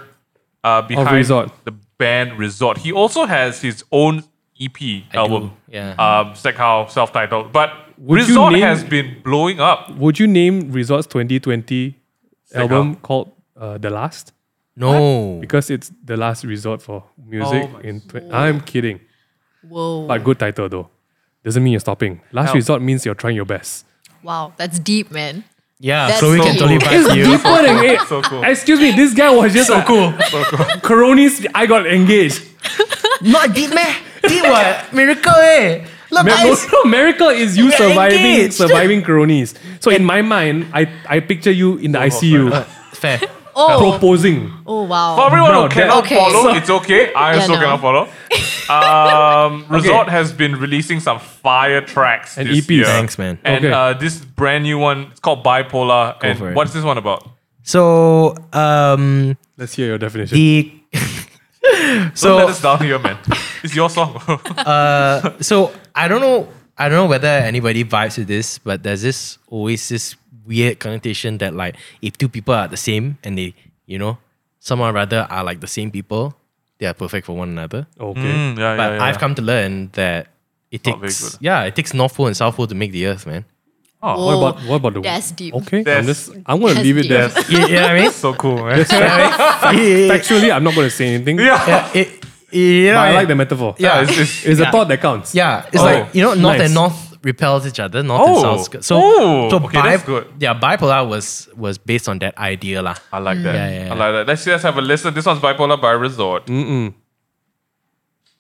uh, 0.65 0.83
behind 0.83 1.11
Resort. 1.13 1.51
the 1.65 1.73
band 1.99 2.39
Resort. 2.39 2.79
He 2.79 2.91
also 2.93 3.27
has 3.27 3.61
his 3.61 3.85
own 3.93 4.25
EP 4.61 5.05
I 5.13 5.17
album, 5.17 5.49
do, 5.49 5.53
yeah. 5.77 5.91
um, 5.93 6.33
Segao 6.35 6.91
self-titled. 6.91 7.53
But 7.53 7.71
Would 7.99 8.21
you 8.21 8.27
Resort 8.29 8.53
name- 8.53 8.63
has 8.63 8.85
been 8.85 9.21
blowing 9.25 9.61
up. 9.61 9.91
Would 9.97 10.19
you 10.19 10.27
name 10.27 10.71
Resort's 10.73 11.07
2020 11.07 11.97
album 12.55 12.97
called 12.97 13.33
uh, 13.57 13.79
The 13.79 13.91
Last? 13.91 14.33
No. 14.77 15.39
Because 15.41 15.69
it's 15.71 15.93
the 16.05 16.17
last 16.17 16.45
resort 16.45 16.81
for 16.81 17.05
music. 17.27 17.69
Oh 17.75 17.79
in 17.81 18.01
tw- 18.01 18.33
I'm 18.33 18.61
kidding. 18.63 19.01
Whoa. 19.69 20.07
But 20.07 20.25
good 20.25 20.39
title 20.39 20.69
though. 20.69 20.89
Doesn't 21.45 21.63
mean 21.63 21.73
you're 21.73 21.81
stopping. 21.81 22.21
Last 22.33 22.47
Help. 22.47 22.55
resort 22.57 22.81
means 22.83 23.05
you're 23.05 23.15
trying 23.15 23.37
your 23.37 23.45
best. 23.45 23.85
wow, 24.23 24.53
that's 24.57 24.79
deep, 24.79 25.11
man. 25.11 25.45
Yeah, 25.83 26.09
That's 26.09 26.21
Chloe 26.21 26.39
can 26.41 26.59
so 26.59 26.67
totally 26.67 26.79
cool. 26.79 26.89
vibe 26.89 27.17
you. 27.17 27.25
Deeper 27.25 27.63
than 27.63 27.85
it. 27.85 28.01
So 28.03 28.21
cool. 28.23 28.45
Excuse 28.45 28.81
me, 28.81 28.91
this 28.93 29.15
guy 29.15 29.35
was 29.35 29.53
just 29.55 29.69
so 29.69 29.81
cool. 29.83 30.13
So 30.29 30.45
cool. 30.45 30.67
Cronies, 30.83 31.47
I 31.55 31.65
got 31.67 31.87
engaged. 31.87 32.43
Not 33.23 33.55
deep, 33.55 33.73
man. 33.75 33.97
Deep 34.29 34.43
what? 34.45 34.93
Miracle, 34.93 35.33
eh? 35.37 35.85
Look, 36.11 36.25
Mir- 36.25 36.35
guys. 36.35 36.67
no, 36.73 36.83
no, 36.85 36.91
miracle 36.91 37.29
is 37.29 37.57
you 37.57 37.71
surviving 37.71 38.19
engaged. 38.19 38.55
surviving 38.55 39.03
cronies. 39.03 39.55
So 39.81 39.91
in 39.91 40.05
my 40.05 40.23
mind, 40.23 40.67
I, 40.75 40.89
I 41.09 41.21
picture 41.21 41.53
you 41.53 41.77
in 41.79 41.93
the 41.93 41.99
ICU 42.01 42.65
Fair. 42.95 43.21
Oh, 43.55 43.91
proposing. 43.91 44.51
oh 44.67 44.85
wow. 44.85 45.17
For 45.17 45.27
everyone 45.27 45.51
Bro, 45.51 45.63
who 45.63 45.69
cannot 45.69 46.05
okay. 46.05 46.17
follow, 46.17 46.43
So- 46.43 46.55
it's 46.57 46.71
okay. 46.71 47.13
I 47.15 47.35
Yeah, 47.35 47.41
also 47.41 47.55
no. 47.55 47.61
cannot 47.61 47.81
follow. 47.81 48.09
Um, 48.71 49.67
Resort 49.69 50.09
has 50.09 50.33
been 50.33 50.55
releasing 50.55 51.01
some 51.01 51.19
fire 51.19 51.81
tracks 51.81 52.39
And 52.39 52.49
this 52.49 52.65
EPs. 52.67 52.71
year. 52.71 52.85
Thanks, 52.85 53.19
man. 53.19 53.41
And 53.43 53.65
Okay. 53.65 53.73
uh, 53.75 53.95
this 53.95 54.25
brand 54.25 54.63
new 54.63 54.79
one, 54.79 55.09
it's 55.11 55.19
called 55.19 55.43
Bipolar. 55.45 56.15
and 56.23 56.39
for 56.39 56.51
it. 56.51 56.55
what's 56.55 56.73
this 56.73 56.85
one 56.85 56.97
about? 56.97 57.29
So, 57.65 58.37
um, 58.53 59.37
Let's 59.59 59.75
hear 59.75 59.89
your 59.89 59.99
definition. 59.99 60.37
the. 60.37 60.73
Don't 60.93 62.11
so, 62.17 62.37
let 62.37 62.51
us 62.51 62.63
down 62.63 62.79
here, 62.79 63.01
man. 63.01 63.19
It's 63.63 63.75
your 63.75 63.91
song. 63.91 64.17
uh, 64.59 65.41
so 65.41 65.73
I 65.95 66.09
don't 66.09 66.21
know. 66.21 66.49
I 66.79 66.89
don't 66.89 66.97
know 66.97 67.07
whether 67.07 67.29
anybody 67.29 67.85
vibes 67.85 68.17
with 68.17 68.29
this, 68.29 68.59
but 68.59 68.83
there's 68.83 69.03
this 69.03 69.39
always 69.49 69.89
this 69.89 70.17
weird 70.47 70.79
connotation 70.81 71.39
that 71.39 71.55
like 71.55 71.77
if 72.01 72.17
two 72.17 72.29
people 72.29 72.55
are 72.55 72.69
the 72.69 72.77
same 72.77 73.19
and 73.23 73.37
they, 73.37 73.55
you 73.87 73.99
know, 73.99 74.17
somehow 74.61 74.89
or 74.91 74.93
rather 74.93 75.27
are 75.31 75.45
like 75.45 75.61
the 75.61 75.67
same 75.67 75.91
people, 75.91 76.35
they 76.79 76.87
are 76.87 76.95
perfect 76.95 77.27
for 77.27 77.37
one 77.37 77.51
another. 77.51 77.87
okay. 77.99 78.21
Mm, 78.21 78.59
yeah, 78.59 78.77
but 78.77 78.83
yeah, 78.93 78.97
yeah. 78.97 79.05
I've 79.05 79.19
come 79.19 79.35
to 79.35 79.43
learn 79.43 79.91
that 79.93 80.29
it 80.71 80.83
takes 80.83 81.37
yeah, 81.41 81.65
it 81.65 81.77
takes 81.77 81.93
North 81.93 82.15
Pole 82.15 82.29
and 82.29 82.37
South 82.37 82.57
Pole 82.57 82.67
to 82.67 82.75
make 82.75 82.93
the 82.93 83.07
Earth, 83.07 83.27
man. 83.27 83.45
Oh, 84.03 84.25
What 84.25 84.37
about 84.39 84.67
what 84.67 84.77
about 84.77 84.95
the 84.95 85.01
That's 85.03 85.31
deep. 85.33 85.53
Okay, 85.55 85.85
I'm 85.87 86.07
just 86.07 86.31
I'm 86.47 86.59
gonna 86.61 86.81
leave 86.81 86.97
it 86.97 87.03
deep. 87.03 87.11
there. 87.11 87.29
yeah, 87.51 87.67
you 87.67 87.75
know 87.75 87.83
what 87.83 87.91
I 87.91 88.01
mean? 88.01 88.11
so 88.11 88.33
cool, 88.33 88.57
man. 88.65 88.79
Yeah, 88.91 90.09
Factually, 90.09 90.51
I'm 90.51 90.65
not 90.65 90.75
gonna 90.75 90.89
say 90.89 91.15
anything. 91.15 91.39
yeah. 91.39 91.91
it, 91.93 92.20
you 92.53 92.87
know, 92.93 92.95
But 92.95 93.09
I 93.09 93.13
like 93.15 93.29
the 93.29 93.35
metaphor. 93.37 93.75
Yeah, 93.79 94.03
it's, 94.03 94.19
it's, 94.19 94.45
It's 94.47 94.61
Yeah. 94.61 94.69
a 94.69 94.73
thought 94.73 94.89
that 94.89 95.01
counts. 95.01 95.35
Yeah, 95.35 95.65
it's 95.73 95.83
Oh. 95.83 95.85
like 95.85 96.15
you 96.15 96.23
know, 96.23 96.35
north 96.35 96.59
Nice. 96.59 96.67
and 96.67 96.75
north 96.75 97.17
repels 97.23 97.67
each 97.67 97.79
other. 97.81 98.03
North 98.03 98.21
Oh. 98.25 98.53
and 98.57 98.61
south. 98.67 98.85
So, 98.85 98.97
Oh, 98.97 99.51
so 99.51 99.57
okay, 99.65 99.81
that's 99.83 100.03
good. 100.05 100.27
Yeah, 100.39 100.55
bipolar 100.55 101.07
was 101.09 101.49
was 101.57 101.77
based 101.79 102.09
on 102.09 102.19
that 102.21 102.37
idea, 102.39 102.81
lah. 102.83 102.97
I 103.13 103.19
like 103.19 103.43
that. 103.43 103.55
Yeah, 103.55 103.69
yeah, 103.71 103.85
yeah. 103.87 103.93
I 103.93 103.97
like 103.97 104.13
that. 104.13 104.27
Let's 104.27 104.47
let's 104.47 104.63
have 104.63 104.77
a 104.79 104.81
listen. 104.83 105.13
This 105.15 105.27
one's 105.27 105.41
Bipolar 105.41 105.81
by 105.81 105.93
Resort. 105.93 106.47
Mm-mm. 106.47 106.95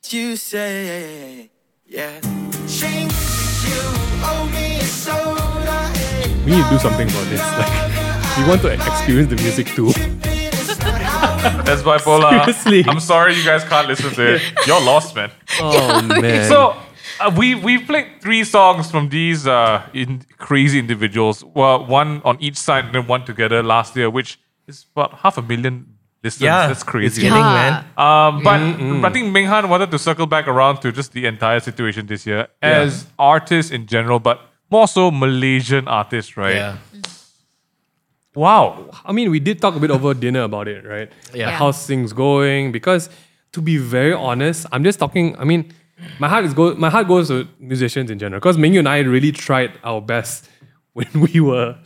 You 0.08 0.34
say, 0.36 1.50
yeah. 1.86 2.18
Shink, 2.66 3.12
you 3.68 3.80
owe 4.24 4.48
me 4.50 4.80
a 4.80 4.84
soda. 4.84 5.92
hey. 5.94 6.34
We 6.44 6.56
need 6.56 6.64
to 6.64 6.70
do 6.70 6.78
something 6.78 7.06
about 7.08 7.26
this. 7.28 7.40
Like, 7.60 8.38
we 8.38 8.48
want 8.48 8.62
to 8.62 8.68
experience 8.72 9.28
the 9.28 9.36
music 9.36 9.66
too. 9.76 9.92
That's 11.42 11.82
Bipolar. 11.82 12.30
Seriously. 12.44 12.84
I'm 12.88 13.00
sorry 13.00 13.34
you 13.34 13.44
guys 13.44 13.64
can't 13.64 13.88
listen 13.88 14.12
to 14.14 14.34
it. 14.34 14.42
You're 14.66 14.80
lost, 14.80 15.14
man. 15.16 15.30
Oh 15.60 16.02
man. 16.20 16.48
So 16.48 16.76
uh, 17.20 17.30
we 17.36 17.54
we 17.54 17.78
played 17.78 18.20
three 18.20 18.44
songs 18.44 18.90
from 18.90 19.08
these 19.08 19.46
uh, 19.46 19.82
in 19.94 20.22
crazy 20.38 20.78
individuals. 20.78 21.44
Well, 21.44 21.86
one 21.86 22.20
on 22.24 22.36
each 22.40 22.56
side 22.56 22.84
and 22.86 22.94
then 22.94 23.06
one 23.06 23.24
together 23.24 23.62
last 23.62 23.96
year, 23.96 24.10
which 24.10 24.38
is 24.66 24.86
about 24.94 25.14
half 25.20 25.38
a 25.38 25.42
million 25.42 25.86
listens. 26.22 26.42
Yeah, 26.42 26.66
that's 26.66 26.80
It's 26.80 26.88
crazy. 26.88 27.22
getting, 27.22 27.38
Yeah. 27.38 27.52
man. 27.54 27.74
Um, 27.96 28.42
but 28.42 28.60
I 29.08 29.12
think 29.12 29.34
Minghan 29.34 29.68
wanted 29.68 29.90
to 29.92 29.98
circle 29.98 30.26
back 30.26 30.46
around 30.46 30.80
to 30.82 30.92
just 30.92 31.12
the 31.12 31.26
entire 31.26 31.60
situation 31.60 32.06
this 32.06 32.26
year 32.26 32.48
as 32.62 33.06
artists 33.18 33.72
in 33.72 33.86
general, 33.86 34.18
but 34.20 34.40
more 34.70 34.86
so 34.86 35.10
Malaysian 35.10 35.88
artists, 35.88 36.36
right? 36.36 36.54
Yeah. 36.56 36.76
Wow. 38.34 38.90
I 39.04 39.12
mean, 39.12 39.30
we 39.30 39.40
did 39.40 39.60
talk 39.60 39.74
a 39.74 39.80
bit 39.80 39.90
over 39.90 40.14
dinner 40.14 40.42
about 40.42 40.68
it, 40.68 40.84
right? 40.84 41.10
Yeah. 41.34 41.46
Like, 41.46 41.54
how's 41.56 41.86
things 41.86 42.12
going? 42.12 42.70
Because 42.72 43.10
to 43.52 43.60
be 43.60 43.76
very 43.76 44.12
honest, 44.12 44.66
I'm 44.72 44.84
just 44.84 44.98
talking. 44.98 45.36
I 45.38 45.44
mean, 45.44 45.72
my 46.18 46.28
heart 46.28 46.44
is 46.44 46.54
go. 46.54 46.74
My 46.74 46.90
heart 46.90 47.08
goes 47.08 47.28
to 47.28 47.48
musicians 47.58 48.10
in 48.10 48.18
general. 48.18 48.40
Because 48.40 48.56
Mingyu 48.56 48.78
and 48.78 48.88
I 48.88 48.98
really 49.00 49.32
tried 49.32 49.72
our 49.82 50.00
best 50.00 50.48
when 50.92 51.08
we 51.14 51.40
were 51.40 51.76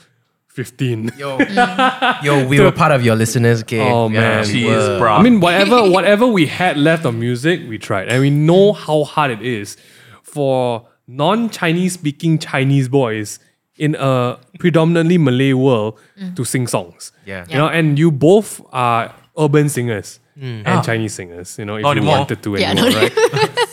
15. 0.48 1.12
Yo, 1.16 1.38
yo, 2.22 2.46
we 2.46 2.60
were 2.60 2.70
part 2.70 2.92
of 2.92 3.04
your 3.04 3.16
listeners. 3.16 3.62
game. 3.62 3.80
Oh, 3.92 4.08
Yeah, 4.08 4.20
man. 4.20 4.46
we 4.46 4.62
Jeez, 4.64 4.98
bro. 4.98 5.14
I 5.14 5.22
mean, 5.22 5.40
whatever 5.40 5.90
whatever 5.96 6.26
we 6.26 6.46
had 6.46 6.76
left 6.76 7.04
of 7.04 7.14
music, 7.14 7.60
we 7.68 7.78
tried, 7.78 8.08
and 8.08 8.20
we 8.20 8.30
know 8.30 8.72
how 8.72 9.04
hard 9.04 9.30
it 9.30 9.42
is 9.42 9.76
for 10.22 10.86
non-Chinese 11.06 11.94
speaking 11.94 12.38
Chinese 12.38 12.88
boys 12.88 13.38
in 13.76 13.96
a 13.98 14.38
predominantly 14.58 15.18
Malay 15.18 15.52
world 15.52 15.98
to 16.36 16.44
sing 16.44 16.66
songs. 16.66 17.12
Yeah. 17.26 17.46
you 17.48 17.56
know, 17.56 17.68
and 17.68 17.98
you 17.98 18.10
both 18.10 18.60
are 18.72 19.14
urban 19.38 19.68
singers. 19.68 20.20
Mm. 20.38 20.66
And 20.66 20.66
ah. 20.66 20.82
Chinese 20.82 21.14
singers, 21.14 21.56
you 21.60 21.64
know, 21.64 21.76
if 21.76 21.82
Not 21.82 21.94
you 21.94 22.02
anymore. 22.02 22.18
wanted 22.18 22.42
to 22.42 22.56
Yeah, 22.56 22.70
anymore, 22.70 22.90
right? 22.90 23.12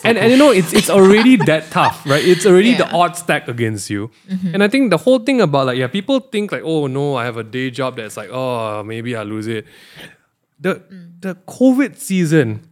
and 0.04 0.16
and 0.16 0.30
you 0.30 0.38
know, 0.38 0.52
it's 0.52 0.72
it's 0.72 0.88
already 0.88 1.34
that 1.34 1.72
tough, 1.72 2.06
right? 2.06 2.24
It's 2.24 2.46
already 2.46 2.74
the 2.74 2.88
odds 2.92 3.18
stacked 3.18 3.48
against 3.48 3.90
you. 3.90 4.12
Mm-hmm. 4.30 4.54
And 4.54 4.62
I 4.62 4.68
think 4.68 4.90
the 4.90 4.98
whole 4.98 5.18
thing 5.18 5.40
about 5.40 5.66
like, 5.66 5.76
yeah, 5.76 5.88
people 5.88 6.20
think 6.20 6.52
like, 6.52 6.62
oh 6.64 6.86
no, 6.86 7.16
I 7.16 7.24
have 7.24 7.36
a 7.36 7.42
day 7.42 7.72
job 7.72 7.96
that's 7.96 8.16
like, 8.16 8.30
oh, 8.30 8.84
maybe 8.84 9.16
I 9.16 9.24
lose 9.24 9.48
it 9.48 9.66
the 10.62 10.80
the 11.20 11.34
COVID 11.46 11.96
season 11.96 12.66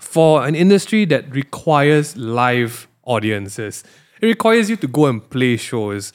for 0.00 0.46
an 0.46 0.54
industry 0.54 1.04
that 1.06 1.34
requires 1.34 2.16
live 2.16 2.86
audiences, 3.04 3.82
it 4.20 4.26
requires 4.26 4.70
you 4.70 4.76
to 4.76 4.86
go 4.86 5.06
and 5.06 5.28
play 5.28 5.56
shows. 5.56 6.12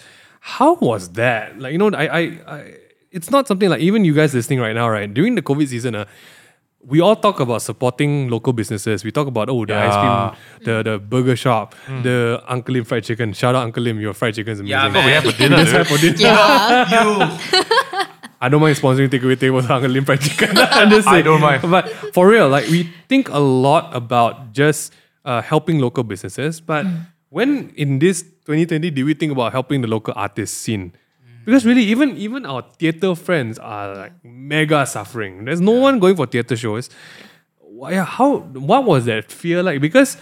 How 0.48 0.76
was 0.76 1.10
that? 1.20 1.60
Like 1.60 1.74
you 1.74 1.78
know, 1.78 1.92
I, 1.92 2.08
I, 2.08 2.22
I 2.48 2.74
it's 3.12 3.30
not 3.30 3.50
something 3.50 3.70
like 3.70 3.82
even 3.82 4.06
you 4.06 4.14
guys 4.14 4.34
listening 4.34 4.62
right 4.62 4.74
now, 4.74 4.88
right? 4.88 5.14
During 5.14 5.36
the 5.36 5.42
COVID 5.42 5.68
season, 5.68 5.94
uh, 5.94 6.06
we 6.80 7.02
all 7.02 7.18
talk 7.18 7.42
about 7.42 7.62
supporting 7.62 8.30
local 8.30 8.54
businesses. 8.54 9.04
We 9.04 9.12
talk 9.12 9.28
about 9.28 9.50
oh 9.50 9.66
the 9.66 9.76
ice 9.76 9.98
cream, 10.00 10.66
the 10.66 10.84
the 10.90 11.00
burger 11.00 11.36
shop, 11.36 11.76
the 12.02 12.42
Uncle 12.48 12.76
Lim 12.76 12.86
fried 12.86 13.04
chicken. 13.04 13.34
Shout 13.34 13.56
out 13.56 13.64
Uncle 13.64 13.84
Lim, 13.84 14.00
your 14.00 14.14
fried 14.14 14.36
chicken 14.36 14.54
is 14.54 14.60
amazing. 14.62 14.72
Yeah, 14.72 14.88
man. 14.88 15.06
we 15.06 15.12
have 15.12 15.26
for 15.26 15.38
dinner. 15.38 15.58
That's 15.66 15.72
dude. 15.72 15.88
for 15.88 15.98
dinner. 15.98 16.18
Yeah. 16.18 18.08
I 18.40 18.48
don't 18.48 18.62
mind 18.62 18.78
sponsoring 18.78 19.10
takeaway 19.10 19.38
tables 19.38 19.70
Uncle 19.70 19.92
Lim 19.92 20.06
fried 20.06 20.22
chicken. 20.22 20.58
I'm 20.80 20.90
just 20.90 21.10
I 21.10 21.22
don't 21.22 21.42
mind. 21.42 21.70
But 21.70 21.90
for 22.14 22.26
real, 22.30 22.48
like 22.48 22.70
we 22.70 22.90
think 23.10 23.28
a 23.28 23.40
lot 23.40 23.94
about 23.94 24.54
just 24.54 24.94
uh, 25.26 25.42
helping 25.42 25.80
local 25.80 26.06
businesses. 26.06 26.62
But 26.62 26.86
when 27.28 27.72
in 27.76 28.00
this 28.00 28.24
2020 28.48 28.92
did 28.92 29.04
we 29.04 29.14
think 29.14 29.32
about 29.34 29.52
helping 29.52 29.82
the 29.82 29.88
local 29.88 30.14
artist 30.16 30.58
scene? 30.60 30.94
Because 31.46 31.66
really, 31.66 31.84
even 31.84 32.16
even 32.18 32.46
our 32.46 32.62
theater 32.80 33.14
friends 33.16 33.60
are 33.60 33.94
like 33.96 34.14
mega 34.24 34.86
suffering. 34.86 35.46
There's 35.46 35.60
no 35.62 35.72
one 35.74 36.00
going 36.00 36.16
for 36.16 36.26
theater 36.26 36.56
shows. 36.56 36.90
Why- 37.60 37.92
yeah, 37.92 38.06
How? 38.06 38.38
What 38.38 38.86
was 38.86 39.06
that 39.06 39.32
fear 39.32 39.62
like? 39.64 39.82
Because 39.82 40.18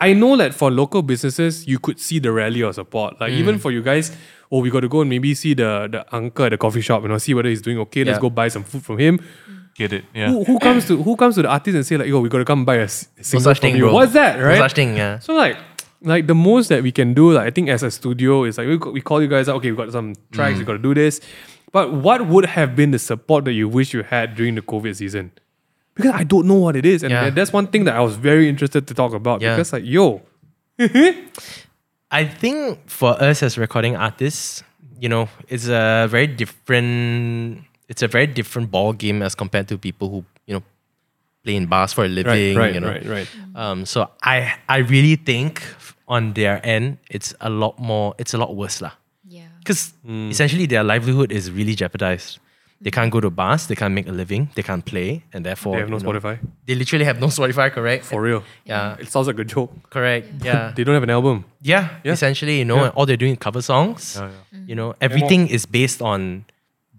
I 0.00 0.12
know 0.14 0.36
that 0.36 0.54
for 0.54 0.70
local 0.70 1.02
businesses, 1.02 1.66
you 1.66 1.78
could 1.78 2.00
see 2.00 2.18
the 2.18 2.32
rally 2.32 2.62
or 2.62 2.72
support. 2.72 3.20
Like 3.20 3.32
even 3.32 3.56
mm. 3.56 3.60
for 3.60 3.70
you 3.70 3.82
guys, 3.82 4.16
oh, 4.50 4.60
we 4.60 4.70
got 4.70 4.80
to 4.80 4.88
go 4.88 5.00
and 5.02 5.10
maybe 5.10 5.34
see 5.34 5.54
the 5.54 5.88
the 5.90 6.04
uncle 6.14 6.44
at 6.46 6.50
the 6.50 6.58
coffee 6.58 6.80
shop. 6.80 7.02
You 7.02 7.08
know, 7.08 7.18
see 7.18 7.34
whether 7.34 7.48
he's 7.48 7.62
doing 7.62 7.78
okay. 7.86 8.02
Let's 8.04 8.18
go 8.18 8.30
buy 8.30 8.48
some 8.48 8.64
food 8.64 8.84
from 8.84 8.98
him. 8.98 9.20
Get 9.74 9.92
it? 9.92 10.04
Yeah. 10.14 10.30
Who, 10.30 10.44
who 10.44 10.58
comes 10.58 10.86
to 10.88 11.02
who 11.02 11.16
comes 11.16 11.36
to 11.36 11.42
the 11.42 11.48
artist 11.48 11.74
and 11.74 11.86
say 11.86 11.96
like, 11.96 12.08
yo, 12.08 12.20
we 12.20 12.28
got 12.28 12.38
to 12.38 12.44
come 12.44 12.64
buy 12.64 12.76
a, 12.76 12.84
s- 12.84 13.08
No 13.32 13.38
such 13.40 13.60
thing, 13.60 13.76
you? 13.76 13.84
bro. 13.84 13.94
What's 13.94 14.12
that, 14.12 14.38
No 14.38 14.44
right? 14.46 14.58
such 14.58 14.74
thing, 14.74 14.96
yeah. 14.96 15.20
So 15.20 15.32
like, 15.34 15.56
like 16.02 16.26
the 16.26 16.34
most 16.34 16.68
that 16.68 16.82
we 16.82 16.92
can 16.92 17.12
do, 17.14 17.32
like 17.32 17.46
I 17.46 17.50
think 17.50 17.68
as 17.68 17.82
a 17.82 17.90
studio 17.90 18.44
is 18.44 18.58
like 18.58 18.66
we, 18.68 18.76
we 18.76 19.00
call 19.00 19.20
you 19.22 19.28
guys 19.28 19.48
out. 19.48 19.56
Okay, 19.56 19.70
we 19.70 19.76
got 19.76 19.92
some 19.92 20.14
tracks. 20.32 20.54
Mm. 20.56 20.58
We 20.60 20.64
got 20.64 20.72
to 20.72 20.78
do 20.78 20.94
this. 20.94 21.20
But 21.72 21.92
what 21.92 22.26
would 22.26 22.46
have 22.46 22.74
been 22.74 22.90
the 22.90 22.98
support 22.98 23.44
that 23.44 23.52
you 23.52 23.68
wish 23.68 23.94
you 23.94 24.02
had 24.02 24.34
during 24.34 24.54
the 24.56 24.62
COVID 24.62 24.96
season? 24.96 25.30
Because 25.94 26.12
I 26.12 26.24
don't 26.24 26.46
know 26.46 26.54
what 26.54 26.74
it 26.76 26.86
is, 26.86 27.02
and 27.02 27.10
Yeah. 27.12 27.30
that's 27.30 27.52
one 27.52 27.66
thing 27.66 27.84
that 27.84 27.94
I 27.94 28.00
was 28.00 28.16
very 28.16 28.48
interested 28.48 28.86
to 28.88 28.94
talk 28.94 29.12
about. 29.12 29.40
Yeah. 29.42 29.54
Because 29.54 29.72
like, 29.72 29.84
yo, 29.84 30.22
I 32.10 32.24
think 32.24 32.88
for 32.88 33.10
us 33.22 33.42
as 33.42 33.56
recording 33.58 33.96
artists, 33.96 34.64
you 34.98 35.08
know, 35.08 35.28
it's 35.48 35.68
a 35.68 36.06
very 36.10 36.26
different. 36.26 37.62
It's 37.88 38.02
a 38.02 38.08
very 38.08 38.26
different 38.26 38.70
ball 38.70 38.92
game 38.92 39.20
as 39.22 39.34
compared 39.34 39.68
to 39.68 39.78
people 39.78 40.08
who 40.10 40.24
you 41.42 41.52
know 41.52 41.52
play 41.52 41.56
in 41.56 41.66
bars 41.66 41.92
for 41.92 42.04
a 42.04 42.08
living. 42.08 42.56
right, 42.56 42.56
right, 42.56 42.74
you 42.74 42.80
know. 42.80 42.88
right, 42.88 43.06
right. 43.06 43.28
Um, 43.54 43.84
so 43.86 44.08
I 44.22 44.54
I 44.68 44.78
really 44.78 45.16
think 45.16 45.62
on 46.08 46.32
their 46.34 46.60
end 46.66 46.98
it's 47.10 47.34
a 47.40 47.48
lot 47.50 47.78
more. 47.78 48.14
It's 48.18 48.34
a 48.34 48.38
lot 48.38 48.54
worse 48.56 48.80
lah. 48.80 48.92
Yeah. 49.28 49.48
Because 49.58 49.92
Hmm. 50.04 50.30
essentially 50.30 50.66
their 50.66 50.84
livelihood 50.84 51.32
is 51.32 51.50
really 51.50 51.74
jeopardized. 51.74 52.38
They 52.82 52.90
can't 52.90 53.12
go 53.12 53.20
to 53.20 53.28
bars. 53.28 53.66
They 53.68 53.76
can't 53.76 53.92
make 53.92 54.08
a 54.08 54.12
living. 54.12 54.48
They 54.56 54.62
can't 54.64 54.80
play, 54.84 55.20
and 55.36 55.44
therefore 55.44 55.76
They 55.76 55.80
have 55.84 55.90
no 55.92 55.98
you 56.00 56.02
know, 56.02 56.16
Spotify 56.16 56.40
They 56.64 56.74
literally 56.74 57.04
have 57.04 57.20
no 57.20 57.28
Spotify. 57.28 57.68
Correct. 57.68 58.04
for 58.08 58.22
real. 58.24 58.40
yeah. 58.64 58.96
It 58.98 59.12
sounds 59.12 59.26
like 59.28 59.38
a 59.38 59.44
joke. 59.44 59.68
Correct. 59.92 60.26
Yeah. 60.42 60.72
They 60.76 60.84
don't 60.84 60.94
have 60.96 61.04
an 61.04 61.10
album. 61.12 61.44
Yeah, 61.60 62.00
Yeah. 62.04 62.12
essentially, 62.16 62.58
you 62.58 62.64
know, 62.64 62.88
Yeah. 62.88 62.96
all 62.96 63.04
they're 63.04 63.20
doing 63.20 63.36
is 63.36 63.42
cover 63.44 63.60
songs. 63.60 64.16
Yeah, 64.16 64.32
yeah. 64.32 64.64
You 64.66 64.74
know, 64.80 64.94
everything 65.00 65.48
is 65.52 65.68
based 65.68 66.00
on 66.00 66.44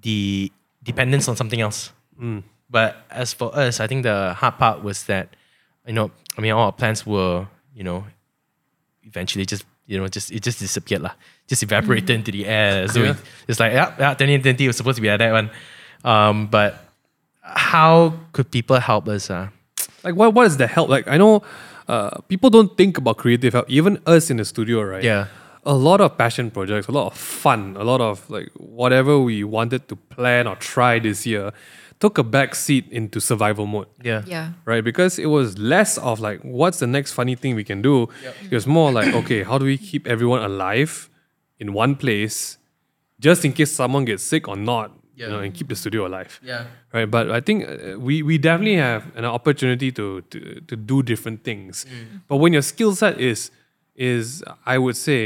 the 0.02 0.52
dependence 0.86 1.28
on 1.30 1.36
something 1.36 1.62
else. 1.62 1.92
Mm. 2.22 2.44
But 2.72 2.96
as 3.12 3.34
for 3.34 3.54
us, 3.56 3.80
I 3.82 3.88
think 3.88 4.04
the 4.04 4.34
hard 4.34 4.58
part 4.58 4.82
was 4.82 5.04
that, 5.06 5.36
you 5.86 5.94
know, 5.94 6.10
I 6.38 6.42
mean, 6.42 6.54
all 6.54 6.64
our 6.66 6.72
plans 6.72 7.06
were, 7.06 7.46
you 7.76 7.84
know, 7.84 8.06
eventually 9.04 9.46
just, 9.46 9.66
you 9.88 9.98
know, 10.00 10.08
just 10.08 10.32
it 10.32 10.42
just 10.42 10.60
disappeared 10.60 11.02
lah, 11.02 11.12
just 11.48 11.64
evaporated 11.64 12.10
into 12.12 12.32
the 12.32 12.46
air. 12.46 12.88
So 12.88 13.04
Yeah. 13.04 13.10
it- 13.12 13.18
it's 13.48 13.60
like, 13.60 13.74
yeah, 13.74 13.94
yeah, 14.00 14.14
2020 14.14 14.68
was 14.68 14.78
supposed 14.78 14.96
to 14.96 15.02
be 15.02 15.10
like 15.10 15.20
that 15.20 15.32
one. 15.34 15.50
Um, 16.06 16.48
but 16.48 16.80
how 17.42 18.14
could 18.32 18.50
people 18.52 18.80
help 18.80 19.08
us? 19.08 19.30
Uh? 19.30 19.48
Like, 20.04 20.16
what 20.16 20.34
what 20.34 20.48
is 20.48 20.58
the 20.58 20.68
help? 20.68 20.90
Like, 20.90 21.08
I 21.08 21.18
know 21.18 21.44
uh, 21.88 22.22
people 22.30 22.50
don't 22.50 22.78
think 22.78 22.98
about 22.98 23.18
creative 23.18 23.54
help. 23.54 23.70
Even 23.70 24.00
us 24.06 24.30
in 24.32 24.38
the 24.38 24.46
studio, 24.46 24.82
right? 24.82 25.04
Yeah. 25.04 25.28
A 25.66 25.74
lot 25.74 26.00
of 26.02 26.18
passion 26.18 26.50
projects, 26.50 26.88
a 26.88 26.92
lot 26.92 27.08
of 27.08 27.18
fun, 27.18 27.76
a 27.78 27.84
lot 27.84 28.02
of 28.02 28.28
like 28.30 28.50
whatever 28.56 29.20
we 29.20 29.44
wanted 29.44 29.88
to 29.90 29.96
plan 29.96 30.48
or 30.48 30.56
try 30.56 30.98
this 31.00 31.26
year 31.28 31.52
took 32.02 32.18
a 32.18 32.24
back 32.24 32.56
seat 32.56 32.86
into 32.92 33.20
survival 33.22 33.66
mode. 33.66 33.88
Yeah. 34.04 34.24
Yeah. 34.26 34.52
Right, 34.66 34.84
because 34.84 35.20
it 35.20 35.28
was 35.28 35.58
less 35.58 35.98
of 36.00 36.20
like, 36.20 36.42
what's 36.42 36.80
the 36.80 36.88
next 36.88 37.14
funny 37.14 37.36
thing 37.36 37.56
we 37.56 37.64
can 37.64 37.82
do? 37.82 38.10
It 38.50 38.56
was 38.60 38.66
more 38.68 38.92
like, 38.92 39.14
okay, 39.22 39.44
how 39.44 39.58
do 39.58 39.66
we 39.66 39.78
keep 39.78 40.08
everyone 40.08 40.42
alive 40.44 41.10
in 41.60 41.74
one 41.74 41.96
place, 41.96 42.58
just 43.20 43.46
in 43.46 43.54
case 43.54 43.72
someone 43.72 44.04
gets 44.06 44.24
sick 44.24 44.48
or 44.48 44.56
not, 44.58 44.92
you 45.16 45.28
know, 45.30 45.40
and 45.40 45.54
keep 45.54 45.68
the 45.68 45.76
studio 45.76 46.08
alive 46.08 46.40
Yeah. 46.44 46.66
right? 46.94 47.06
But 47.16 47.30
I 47.30 47.40
think 47.48 47.58
uh, 47.70 48.00
we 48.00 48.24
we 48.24 48.38
definitely 48.40 48.78
have 48.78 49.04
an 49.16 49.26
opportunity 49.26 49.92
to 50.00 50.22
to, 50.32 50.40
to 50.70 50.76
do 50.76 51.04
different 51.04 51.44
things. 51.44 51.86
But 52.28 52.38
when 52.42 52.52
your 52.54 52.64
skill 52.64 52.96
set 52.96 53.20
is 53.22 53.52
is 53.96 54.44
I 54.66 54.78
would 54.84 54.98
say 54.98 55.20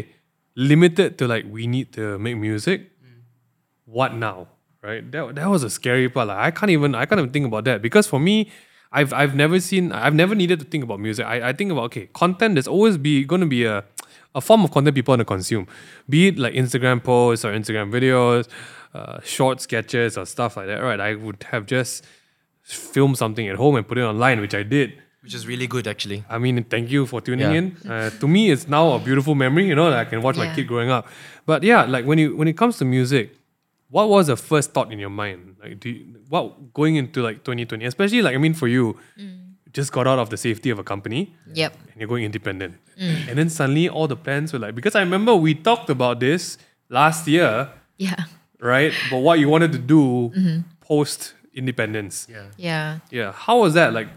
limited 0.55 1.17
to 1.19 1.27
like 1.33 1.45
we 1.57 1.67
need 1.67 1.87
to 1.93 2.17
make 2.19 2.35
music, 2.35 2.79
what 3.85 4.13
now? 4.13 4.47
Right? 4.85 5.11
That 5.11 5.35
that 5.35 5.47
was 5.49 5.63
a 5.63 5.69
scary 5.69 6.09
part. 6.09 6.27
Like 6.29 6.37
I 6.37 6.51
can't 6.51 6.69
even 6.71 6.93
I 6.95 7.05
can't 7.05 7.19
even 7.19 7.31
think 7.31 7.45
about 7.47 7.63
that 7.65 7.81
because 7.81 8.07
for 8.07 8.19
me. 8.19 8.51
I've, 8.91 9.11
I've 9.11 9.35
never 9.35 9.59
seen 9.59 9.91
I've 9.91 10.13
never 10.13 10.35
needed 10.35 10.57
to 10.59 10.65
think 10.65 10.81
about 10.87 11.01
music. 11.01 11.25
I, 11.25 11.49
I 11.49 11.53
think 11.53 11.69
about 11.69 11.85
okay, 11.91 12.07
content 12.13 12.55
there's 12.55 12.67
always 12.67 12.97
be 12.97 13.25
gonna 13.25 13.45
be 13.57 13.65
a 13.65 13.83
a 14.33 14.39
form 14.39 14.63
of 14.63 14.71
content 14.71 14.95
people 14.95 15.11
want 15.11 15.19
to 15.19 15.25
consume. 15.25 15.67
Be 16.07 16.27
it 16.29 16.37
like 16.39 16.53
Instagram 16.53 17.03
posts 17.03 17.43
or 17.43 17.51
Instagram 17.51 17.91
videos, 17.91 18.47
uh, 18.93 19.19
short 19.21 19.59
sketches 19.59 20.17
or 20.17 20.25
stuff 20.25 20.55
like 20.55 20.67
that, 20.67 20.79
right? 20.79 20.99
I 21.01 21.15
would 21.15 21.43
have 21.51 21.65
just 21.65 22.05
filmed 22.63 23.17
something 23.17 23.45
at 23.49 23.57
home 23.57 23.75
and 23.75 23.85
put 23.85 23.97
it 23.97 24.03
online, 24.03 24.39
which 24.39 24.55
I 24.55 24.63
did. 24.63 24.93
Which 25.23 25.33
is 25.33 25.45
really 25.45 25.67
good, 25.67 25.87
actually. 25.87 26.23
I 26.29 26.37
mean, 26.37 26.63
thank 26.63 26.89
you 26.89 27.05
for 27.05 27.19
tuning 27.19 27.51
Yeah. 27.51 27.59
in. 27.59 27.77
Uh, 27.89 28.09
to 28.21 28.27
me, 28.29 28.51
it's 28.51 28.67
now 28.67 28.93
a 28.93 28.99
beautiful 28.99 29.35
memory, 29.35 29.67
you 29.67 29.75
know, 29.75 29.89
that 29.89 29.99
I 29.99 30.05
can 30.05 30.21
watch 30.21 30.37
my 30.37 30.53
kid 30.55 30.67
growing 30.67 30.89
up. 30.89 31.07
But 31.45 31.63
yeah, 31.63 31.83
like 31.83 32.05
when 32.05 32.17
you 32.19 32.35
when 32.37 32.47
it 32.47 32.55
comes 32.55 32.77
to 32.77 32.85
music, 32.85 33.35
what 33.89 34.09
was 34.09 34.27
the 34.27 34.37
first 34.37 34.73
thought 34.73 34.91
in 34.91 34.99
your 34.99 35.09
mind? 35.09 35.55
Like, 35.61 35.79
do 35.79 35.89
you, 35.89 36.05
what 36.29 36.73
going 36.73 36.95
into 36.95 37.21
like 37.21 37.43
2020, 37.43 37.85
especially 37.85 38.21
like 38.21 38.35
I 38.35 38.37
mean 38.37 38.53
for 38.53 38.67
you, 38.67 38.97
mm. 39.17 39.53
just 39.73 39.91
got 39.91 40.07
out 40.07 40.19
of 40.19 40.29
the 40.29 40.37
safety 40.37 40.69
of 40.69 40.79
a 40.79 40.83
company 40.83 41.33
Yep. 41.53 41.73
and 41.91 41.99
you're 41.99 42.07
going 42.07 42.23
independent. 42.23 42.75
Mm. 42.99 43.29
And 43.29 43.37
then 43.37 43.49
suddenly 43.49 43.89
all 43.89 44.07
the 44.07 44.15
plans 44.15 44.53
were 44.53 44.59
like, 44.59 44.75
because 44.75 44.95
I 44.95 45.01
remember 45.01 45.35
we 45.35 45.53
talked 45.53 45.89
about 45.89 46.19
this 46.19 46.57
last 46.89 47.27
year, 47.27 47.69
Yeah. 47.97 48.25
right? 48.59 48.93
But 49.11 49.19
what 49.19 49.39
you 49.39 49.49
wanted 49.49 49.71
to 49.73 49.77
do 49.79 50.31
mm-hmm. 50.35 50.59
post 50.81 51.33
independence. 51.53 52.27
Yeah. 52.29 52.47
Yeah. 52.57 52.99
Yeah. 53.11 53.31
How 53.31 53.59
was 53.59 53.73
that? 53.75 53.93
Like, 53.93 54.07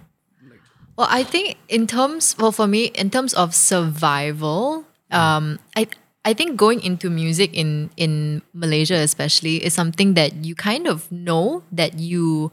Well, 0.96 1.09
I 1.11 1.22
think 1.22 1.59
in 1.68 1.87
terms, 1.87 2.35
well, 2.38 2.50
for 2.52 2.66
me, 2.66 2.87
in 2.87 3.11
terms 3.11 3.35
of 3.35 3.54
survival, 3.54 4.85
mm. 5.12 5.16
um, 5.16 5.59
I 5.76 5.87
I 6.29 6.35
think 6.37 6.61
going 6.61 6.85
into 6.85 7.09
music 7.09 7.57
in 7.57 7.88
in 7.97 8.43
Malaysia 8.53 9.01
especially 9.01 9.64
is 9.64 9.73
something 9.73 10.12
that 10.21 10.45
you 10.45 10.53
kind 10.55 10.85
of 10.85 11.09
know 11.09 11.64
that 11.73 11.97
you 11.97 12.53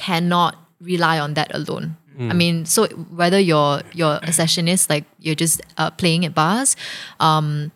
cannot 0.00 0.56
rely 0.80 1.20
on 1.20 1.34
that 1.36 1.52
alone. 1.52 1.96
I 2.20 2.36
mean, 2.36 2.68
so 2.68 2.84
whether 3.16 3.40
you're 3.40 3.80
you're 3.96 4.20
a 4.20 4.32
sessionist, 4.32 4.92
like 4.92 5.04
you're 5.24 5.36
just 5.40 5.60
uh, 5.80 5.88
playing 5.96 6.28
at 6.28 6.34
bars, 6.36 6.76
um, 7.16 7.72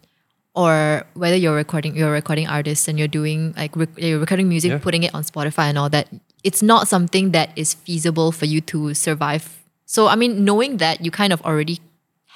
or 0.55 1.05
whether 1.15 1.37
you're 1.37 1.57
recording 1.57 1.97
you're 1.97 2.13
recording 2.13 2.47
artist 2.47 2.85
and 2.89 2.99
you're 2.99 3.09
doing 3.09 3.55
like 3.57 3.73
rec- 3.77 3.97
you're 3.97 4.21
recording 4.21 4.49
music 4.49 4.71
Yeah. 4.71 4.79
putting 4.85 5.03
it 5.03 5.15
on 5.17 5.25
spotify 5.25 5.73
and 5.73 5.79
all 5.79 5.89
that 5.91 6.09
it's 6.45 6.63
not 6.63 6.89
something 6.93 7.33
that 7.33 7.51
is 7.57 7.75
feasible 7.75 8.31
for 8.37 8.45
you 8.47 8.61
to 8.71 8.95
survive 8.95 9.65
so 9.89 10.07
i 10.07 10.15
mean 10.15 10.45
knowing 10.45 10.77
that 10.79 11.01
you 11.05 11.11
kind 11.11 11.33
of 11.33 11.41
already 11.43 11.81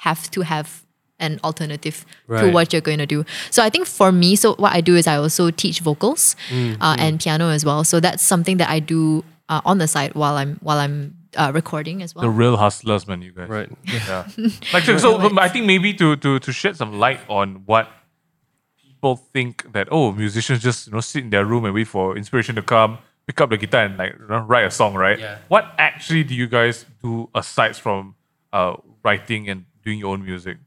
have 0.03 0.27
to 0.35 0.41
have 0.43 0.83
an 1.19 1.39
alternative 1.43 2.05
to 2.27 2.51
what 2.51 2.71
you're 2.71 2.81
going 2.81 2.97
to 2.99 3.05
do 3.05 3.23
so 3.51 3.61
i 3.63 3.69
think 3.69 3.85
for 3.87 4.11
me 4.11 4.35
so 4.35 4.53
what 4.55 4.73
i 4.73 4.81
do 4.81 4.95
is 4.95 5.07
i 5.07 5.15
also 5.15 5.51
teach 5.51 5.79
vocals 5.81 6.35
uh, 6.51 6.95
and 6.99 7.19
piano 7.19 7.49
as 7.49 7.63
well 7.65 7.83
so 7.83 7.99
that's 7.99 8.23
something 8.23 8.57
that 8.57 8.69
i 8.69 8.79
do 8.79 9.23
uh, 9.49 9.61
on 9.65 9.77
the 9.77 9.87
side 9.87 10.13
while 10.15 10.35
i'm 10.35 10.55
while 10.61 10.77
i'm 10.79 11.15
uh, 11.37 11.51
recording 11.53 12.01
as 12.01 12.15
well 12.15 12.23
The 12.23 12.29
real 12.29 12.57
hustlers, 12.57 13.07
man, 13.07 13.21
you 13.21 13.31
guys. 13.31 13.47
right. 13.49 13.69
Yeah. 13.85 14.25
like 14.73 14.83
so, 14.83 14.97
so 14.97 15.37
I 15.39 15.47
think 15.47 15.65
maybe 15.67 15.93
to 15.93 16.15
to 16.15 16.39
to 16.39 16.51
shed 16.51 16.75
some 16.75 16.97
light 16.99 17.19
on 17.29 17.61
what 17.65 17.87
people 18.81 19.15
think 19.15 19.71
that 19.73 19.87
oh 19.91 20.11
musicians 20.11 20.61
just 20.63 20.87
you 20.87 20.93
know 20.93 21.01
sit 21.01 21.23
in 21.23 21.29
their 21.29 21.45
room 21.45 21.65
and 21.65 21.73
wait 21.73 21.87
for 21.87 22.17
inspiration 22.17 22.55
to 22.55 22.63
come, 22.63 22.97
pick 23.27 23.39
up 23.41 23.49
the 23.51 23.57
guitar 23.57 23.83
and 23.85 23.97
like 23.97 24.13
you 24.19 24.27
know, 24.27 24.39
write 24.39 24.65
a 24.65 24.71
song, 24.71 24.95
right? 24.95 25.19
Yeah. 25.19 25.37
What 25.49 25.65
actually 25.77 26.23
do 26.23 26.33
you 26.33 26.47
guys 26.47 26.85
do 27.03 27.29
aside 27.35 27.75
from 27.75 28.15
uh, 28.51 28.77
writing 29.03 29.47
and 29.49 29.65
doing 29.85 29.99
your 29.99 30.13
own 30.13 30.25
music? 30.25 30.57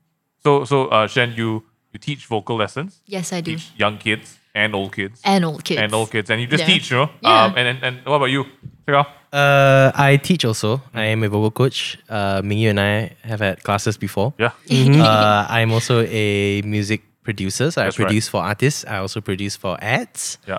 So 0.44 0.64
so 0.64 0.86
uh, 0.88 1.06
Shen, 1.06 1.34
you 1.36 1.62
you 1.92 1.98
teach 2.00 2.26
vocal 2.26 2.56
lessons, 2.56 3.02
yes 3.06 3.32
i 3.32 3.40
do 3.40 3.52
teach 3.52 3.70
young 3.76 3.98
kids 3.98 4.38
and 4.54 4.74
old 4.74 4.92
kids 4.96 5.20
and 5.24 5.44
old 5.44 5.62
kids 5.64 5.80
and 5.80 5.94
old 5.94 6.10
kids, 6.10 6.30
and 6.30 6.40
you 6.40 6.46
just 6.46 6.62
Yeah. 6.64 6.66
teach, 6.74 6.90
you 6.90 6.96
know. 6.98 7.10
Yeah. 7.22 7.44
Um, 7.44 7.54
and, 7.56 7.66
and 7.68 7.78
and 7.84 7.94
what 8.06 8.16
about 8.16 8.30
you? 8.30 8.44
Check 8.86 8.94
out. 8.96 9.06
Uh, 9.32 9.92
I 9.94 10.18
teach 10.18 10.44
also. 10.44 10.82
I 10.92 11.04
am 11.14 11.22
a 11.22 11.28
vocal 11.28 11.50
coach. 11.50 11.96
Uh, 12.08 12.42
Mingyu 12.42 12.68
and 12.70 12.80
I 12.80 13.16
have 13.24 13.40
had 13.40 13.62
classes 13.62 13.96
before. 13.96 14.34
Yeah. 14.38 14.52
uh, 14.68 15.46
I'm 15.48 15.72
also 15.72 16.02
a 16.04 16.60
music 16.62 17.00
producer. 17.22 17.70
So 17.70 17.80
That's 17.80 17.96
I 17.96 18.02
right. 18.02 18.08
produce 18.08 18.28
for 18.28 18.42
artists. 18.42 18.84
I 18.84 18.98
also 18.98 19.20
produce 19.22 19.56
for 19.56 19.78
ads. 19.80 20.36
Yeah. 20.46 20.58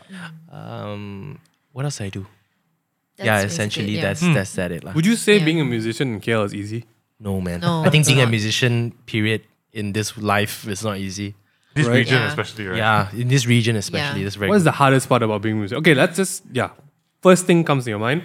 Um, 0.52 1.38
what 1.74 1.86
else 1.86 2.02
I 2.02 2.10
do? 2.10 2.26
That's 3.18 3.26
yeah, 3.28 3.36
basically 3.44 3.54
essentially 3.54 3.94
it, 3.94 3.98
yeah. 3.98 4.02
that's 4.10 4.22
Hmm. 4.22 4.34
that's 4.34 4.54
that 4.56 4.72
it 4.72 4.84
lah. 4.84 4.94
Would 4.98 5.06
you 5.06 5.16
say 5.16 5.38
Yeah. 5.38 5.46
being 5.46 5.62
a 5.62 5.66
musician 5.66 6.16
in 6.16 6.20
KL 6.22 6.46
is 6.46 6.54
easy? 6.56 6.86
No 7.20 7.38
man. 7.42 7.60
No, 7.62 7.84
I 7.86 7.90
think 7.94 8.02
it's 8.02 8.10
being 8.10 8.22
a 8.22 8.26
not. 8.26 8.32
musician 8.32 8.94
period 9.06 9.42
in 9.74 9.94
this 9.94 10.18
life 10.18 10.68
is 10.68 10.84
not 10.84 10.98
easy. 10.98 11.36
This 11.76 11.88
Right. 11.88 11.98
region 11.98 12.20
Yeah. 12.22 12.28
especially, 12.28 12.66
right? 12.68 12.78
Yeah, 12.78 13.08
in 13.22 13.28
this 13.28 13.46
region 13.48 13.76
especially, 13.76 14.20
Yeah. 14.20 14.26
that's 14.26 14.36
very 14.36 14.50
What 14.50 14.58
is 14.58 14.64
the 14.64 14.72
hardest 14.82 15.10
part 15.10 15.24
about 15.24 15.42
being 15.42 15.56
a 15.56 15.60
musician? 15.60 15.80
Okay, 15.80 15.96
let's 15.96 16.16
just 16.18 16.44
yeah. 16.52 16.70
First 17.22 17.46
thing 17.48 17.64
comes 17.64 17.84
to 17.86 17.90
your 17.90 18.00
mind. 18.00 18.22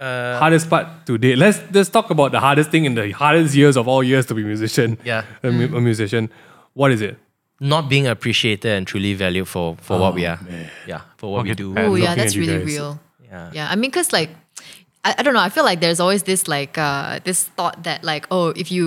uh, 0.00 0.38
hardest 0.38 0.70
part 0.70 0.86
today. 1.06 1.34
Let's 1.36 1.58
let's 1.74 1.90
talk 1.90 2.08
about 2.10 2.30
the 2.32 2.40
hardest 2.40 2.70
thing 2.70 2.84
in 2.84 2.94
the 2.94 3.10
hardest 3.10 3.54
years 3.54 3.76
of 3.76 3.88
all 3.88 4.02
years 4.02 4.24
to 4.26 4.34
be 4.34 4.42
a 4.42 4.44
musician. 4.54 4.96
Yeah. 5.04 5.22
a, 5.42 5.50
mu- 5.50 5.76
a 5.76 5.80
musician. 5.80 6.30
What 6.74 6.92
is 6.92 7.00
it? 7.02 7.16
not 7.60 7.88
being 7.88 8.06
appreciated 8.06 8.70
and 8.76 8.86
truly 8.86 9.12
valued 9.14 9.48
for 9.48 9.76
for 9.82 9.98
what 9.98 10.14
we 10.14 10.24
are. 10.24 10.38
Yeah, 10.86 11.00
for 11.16 11.32
what 11.32 11.42
we 11.44 11.54
do. 11.54 11.74
Oh 11.76 11.96
yeah, 11.96 12.14
that's 12.14 12.36
really 12.36 12.58
guys. 12.58 12.66
real. 12.72 13.00
Yeah. 13.30 13.50
Yeah, 13.52 13.72
I 13.72 13.74
mean, 13.74 13.90
cause 13.90 14.12
like, 14.12 14.30
I, 15.04 15.10
I 15.18 15.22
don't 15.24 15.34
know. 15.34 15.40
I 15.48 15.50
feel 15.50 15.64
like 15.64 15.80
there's 15.80 15.98
always 15.98 16.22
this 16.22 16.46
like 16.46 16.78
uh 16.78 17.18
this 17.24 17.38
thought 17.56 17.82
that 17.82 18.04
like 18.04 18.24
oh 18.30 18.50
if 18.62 18.70
you 18.70 18.84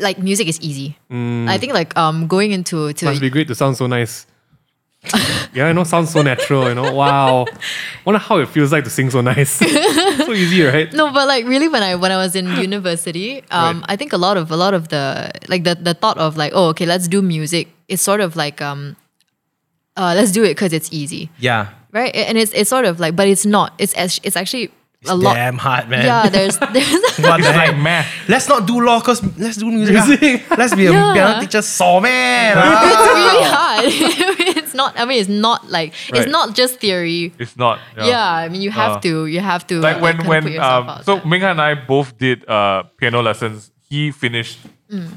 like 0.00 0.18
music 0.18 0.48
is 0.48 0.60
easy. 0.60 0.96
I 1.10 1.58
think 1.58 1.72
like 1.74 1.96
um 1.96 2.26
going 2.26 2.52
into 2.52 2.92
to 2.92 3.04
Must 3.04 3.20
be 3.20 3.30
great 3.30 3.48
to 3.48 3.54
sound 3.54 3.76
so 3.76 3.86
nice. 3.86 4.26
yeah, 5.52 5.66
I 5.66 5.72
know, 5.72 5.82
sounds 5.82 6.10
so 6.12 6.22
natural. 6.22 6.68
You 6.68 6.76
know, 6.76 6.92
wow. 6.94 7.44
Wonder 8.04 8.20
how 8.20 8.38
it 8.38 8.48
feels 8.48 8.70
like 8.70 8.84
to 8.84 8.90
sing 8.90 9.10
so 9.10 9.20
nice. 9.20 9.50
so 10.26 10.32
easy, 10.32 10.62
right? 10.62 10.92
no, 10.92 11.12
but 11.12 11.26
like 11.26 11.44
really 11.44 11.66
when 11.68 11.82
I 11.82 11.96
when 11.96 12.12
I 12.12 12.16
was 12.16 12.36
in 12.36 12.46
university, 12.68 13.42
um, 13.50 13.80
Right. 13.80 13.84
I 13.90 13.96
think 13.96 14.12
a 14.12 14.16
lot 14.16 14.36
of 14.36 14.50
a 14.52 14.56
lot 14.56 14.74
of 14.74 14.88
the 14.88 15.30
like 15.48 15.64
the 15.64 15.74
the 15.74 15.94
thought 15.94 16.18
of 16.18 16.36
like 16.36 16.52
oh 16.54 16.68
okay 16.68 16.86
let's 16.86 17.08
do 17.08 17.20
music 17.20 17.68
is 17.88 18.00
sort 18.00 18.20
of 18.20 18.36
like 18.36 18.62
um, 18.62 18.94
uh 19.96 20.14
let's 20.16 20.30
do 20.30 20.44
it 20.44 20.50
because 20.54 20.72
it's 20.72 20.88
easy, 20.92 21.30
Yeah. 21.38 21.70
right? 21.90 22.14
And 22.14 22.38
it's 22.38 22.52
it's 22.54 22.70
sort 22.70 22.84
of 22.84 23.00
like 23.00 23.16
but 23.16 23.26
it's 23.26 23.44
not. 23.44 23.74
It's 23.78 23.96
act- 23.96 24.20
it's 24.22 24.36
actually 24.36 24.70
a 25.08 25.16
lot. 25.16 25.34
Damn 25.34 25.58
hard, 25.58 25.88
man. 25.88 26.04
Yeah, 26.06 26.28
there's 26.28 26.58
there's 26.72 26.92
What 27.18 27.18
the 27.18 27.38
It's 27.38 27.46
heck? 27.48 27.68
like 27.72 27.76
math. 27.78 28.06
Let's 28.28 28.48
not 28.48 28.66
do 28.66 28.80
law 28.80 29.00
because 29.00 29.20
let's 29.38 29.56
do 29.56 29.66
music. 29.66 29.94
Music. 29.96 30.42
ah. 30.50 30.54
Let's 30.58 30.74
be 30.74 30.86
a 30.86 30.92
Yeah. 30.92 31.12
piano 31.14 31.40
teacher. 31.40 31.62
So 31.62 31.98
man. 32.00 32.54
ah. 32.56 33.80
it's 33.82 33.90
really 33.90 34.38
hard. 34.38 34.56
it's 34.62 34.74
not. 34.74 34.94
I 34.98 35.04
mean, 35.04 35.18
it's 35.20 35.28
not 35.28 35.68
like 35.68 35.92
Right. 36.12 36.22
it's 36.22 36.30
not 36.30 36.54
just 36.54 36.78
theory. 36.78 37.32
It's 37.38 37.56
not. 37.56 37.80
Yeah, 37.98 38.22
I 38.22 38.48
mean, 38.48 38.62
you 38.62 38.70
have 38.70 38.98
Uh, 38.98 39.00
to. 39.00 39.26
You 39.26 39.40
have 39.40 39.66
to. 39.66 39.80
like 39.80 40.00
when 40.00 40.24
when 40.26 40.42
put 40.44 40.52
yourself 40.52 40.88
um, 40.88 41.02
so 41.02 41.14
there. 41.16 41.24
Mingha 41.24 41.50
and 41.50 41.60
I 41.60 41.74
both 41.74 42.16
did 42.16 42.48
uh 42.48 42.84
piano 42.96 43.22
lessons. 43.22 43.71
He 43.92 44.10
finished. 44.24 44.58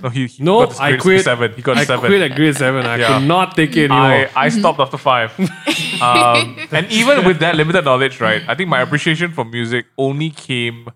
No, 0.04 0.10
he, 0.16 0.22
he 0.34 0.44
No, 0.44 0.56
got 0.60 0.70
his 0.70 0.80
I 0.80 0.90
grades 0.92 1.04
quit. 1.04 1.24
seven. 1.32 1.54
He 1.58 1.62
got 1.62 1.78
I 1.78 1.86
seven. 1.92 2.08
quit 2.12 2.22
at 2.28 2.36
grade 2.38 2.56
seven. 2.64 2.82
I 2.86 2.96
Yeah. 2.98 3.08
could 3.12 3.28
not 3.36 3.56
take 3.60 3.74
it 3.82 3.86
anymore. 3.92 4.28
I, 4.36 4.46
I 4.46 4.50
stopped 4.50 4.80
after 4.86 4.98
five. 5.12 5.30
um, 6.02 6.58
and 6.78 6.86
even 6.92 7.24
with 7.28 7.40
that 7.40 7.56
limited 7.56 7.86
knowledge, 7.86 8.20
right? 8.28 8.42
I 8.52 8.54
think 8.56 8.68
my 8.70 8.82
appreciation 8.86 9.32
for 9.38 9.46
music 9.46 9.86
only 9.98 10.30
came 10.30 10.90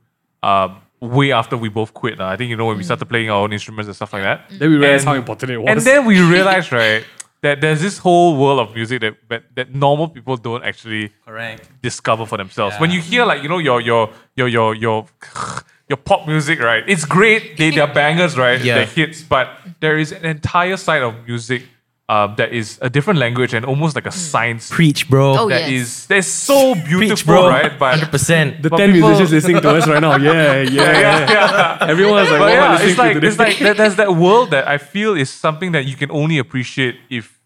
um, 0.44 0.82
way 1.18 1.32
after 1.32 1.56
we 1.63 1.70
both 1.80 1.94
quit. 1.94 2.20
lah. 2.20 2.30
I 2.34 2.36
think 2.38 2.50
you 2.52 2.58
know 2.60 2.65
when 2.72 2.78
we 2.78 2.84
started 2.84 3.06
playing 3.13 3.30
our 3.30 3.42
own 3.46 3.54
instruments 3.54 3.88
and 3.88 3.96
stuff 3.96 4.12
like 4.13 4.24
that. 4.24 4.38
then 4.60 4.70
we 4.72 4.78
realized 4.78 5.04
And- 5.08 5.10
how 5.15 5.15
important 5.24 5.48
it 5.52 5.58
was. 5.63 5.70
And 5.72 5.80
then 5.89 6.00
we 6.06 6.15
realized, 6.36 6.72
right, 6.72 7.04
that 7.46 7.62
there's 7.63 7.82
this 7.88 7.98
whole 8.06 8.36
world 8.42 8.60
of 8.63 8.76
music 8.76 8.98
that 9.06 9.15
that, 9.32 9.44
that 9.58 9.68
normal 9.86 10.08
people 10.15 10.36
don't 10.48 10.63
actually 10.72 11.06
Correct. 11.26 11.63
discover 11.82 12.26
for 12.32 12.38
themselves. 12.44 12.76
When 12.84 12.92
you 12.96 13.02
hear 13.12 13.24
like 13.32 13.39
you 13.44 13.50
know 13.54 13.60
your 13.70 13.80
your 13.89 14.04
your 14.39 14.50
your 14.58 14.70
your 14.86 14.98
your 15.89 15.97
pop 15.97 16.28
music, 16.28 16.60
right? 16.60 16.84
It's 16.88 17.06
great. 17.06 17.58
They 17.58 17.71
they're 17.71 17.88
bangers, 17.93 18.38
right? 18.38 18.62
Yeah. 18.62 18.75
They're 18.75 18.86
hits, 18.86 19.23
but 19.23 19.49
there 19.82 19.97
is 19.97 20.12
an 20.12 20.25
entire 20.25 20.78
side 20.78 21.02
of 21.02 21.13
music 21.28 21.63
um, 22.10 22.34
that 22.38 22.54
is 22.54 22.78
a 22.82 22.89
different 22.89 23.19
language 23.19 23.54
and 23.54 23.65
almost 23.65 23.93
like 23.95 24.06
a 24.06 24.12
science 24.12 24.69
Preach, 24.69 25.10
bro. 25.10 25.34
Oh, 25.38 25.49
that 25.49 25.69
yes. 25.69 25.82
is 25.82 26.08
that's 26.08 26.28
so 26.28 26.73
beautiful, 26.73 26.99
Preach, 27.10 27.25
bro. 27.25 27.49
right? 27.49 27.73
But 27.78 27.95
Hundred 27.95 28.12
percent. 28.12 28.62
the 28.63 28.69
but 28.69 28.78
10 28.78 28.93
people- 28.93 29.10
musicians 29.10 29.32
listening 29.34 29.62
to 29.62 29.69
us 29.78 29.88
right 29.88 30.02
now. 30.02 30.15
Yeah, 30.17 30.62
yeah, 30.78 31.30
yeah. 31.34 31.78
Everyone's 31.93 32.30
like, 32.30 32.39
but 32.39 32.49
what 32.49 32.52
am 32.54 32.63
I 32.63 32.65
yeah, 32.65 32.71
listening 32.73 32.89
it's 32.89 32.95
to 32.97 33.02
like 33.04 33.13
today? 33.13 33.28
it's 33.28 33.39
like 33.39 33.58
there- 33.60 33.73
there's 33.73 33.95
that 33.97 34.12
world 34.15 34.49
that 34.52 34.67
I 34.67 34.78
feel 34.78 35.13
is 35.17 35.30
something 35.30 35.71
that 35.73 35.86
you 35.86 35.95
can 35.95 36.10
only 36.12 36.38
appreciate 36.39 36.97
if 37.10 37.38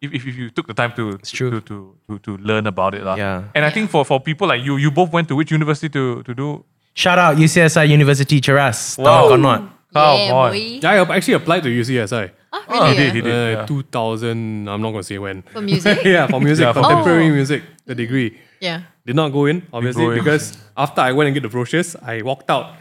if, 0.00 0.12
if, 0.14 0.26
if 0.26 0.34
you 0.36 0.48
took 0.50 0.66
the 0.66 0.74
time 0.74 0.92
to 0.96 1.18
true. 1.18 1.50
to, 1.50 1.60
to 1.60 1.76
to 2.08 2.18
to 2.26 2.30
learn 2.38 2.66
about 2.66 2.94
it. 2.94 3.02
lah. 3.04 3.14
Yeah. 3.14 3.44
And 3.54 3.64
I 3.64 3.70
think 3.70 3.90
for, 3.90 4.02
for 4.04 4.18
people 4.18 4.46
like 4.48 4.62
you, 4.64 4.76
you 4.78 4.90
both 4.90 5.12
went 5.12 5.28
to 5.28 5.34
which 5.36 5.50
university 5.52 5.88
to 5.90 6.22
to 6.24 6.34
do? 6.34 6.64
Shout 7.00 7.18
out 7.18 7.36
UCSI 7.38 7.88
University 7.88 8.42
Cheras. 8.42 8.98
Wow. 8.98 9.04
Wow. 9.04 9.30
or 9.32 9.38
not? 9.38 9.60
Oh, 9.94 10.16
yeah, 10.16 10.30
boy. 10.32 10.50
boy. 10.50 10.78
yeah, 10.82 11.02
I 11.08 11.16
actually 11.16 11.34
applied 11.34 11.62
to 11.62 11.70
UCSI. 11.70 12.30
Ah, 12.52 12.62
He 12.68 12.74
really? 12.78 12.94
did, 12.96 13.08
ah? 13.08 13.14
he 13.14 13.20
did. 13.22 13.56
Uh, 13.56 13.60
yeah. 13.60 13.66
2000, 13.66 14.68
I'm 14.68 14.82
not 14.82 14.90
going 14.90 15.00
to 15.00 15.02
say 15.02 15.16
when. 15.18 15.40
For 15.42 15.62
music? 15.62 15.98
yeah, 16.04 16.26
for 16.26 16.40
music, 16.40 16.64
Yeah, 16.64 16.72
for 16.74 16.82
contemporary 16.82 17.30
music. 17.30 17.62
music, 17.62 17.86
the 17.86 17.94
degree. 17.94 18.38
Yeah. 18.60 18.82
Did 19.06 19.16
not 19.16 19.32
go 19.32 19.46
in, 19.46 19.66
obviously, 19.72 20.04
go 20.04 20.10
in. 20.10 20.18
because 20.18 20.58
after 20.76 21.00
I 21.00 21.12
went 21.12 21.28
and 21.28 21.34
get 21.34 21.42
the 21.42 21.48
brochures, 21.48 21.96
I 21.96 22.20
walked 22.20 22.50
out 22.50 22.74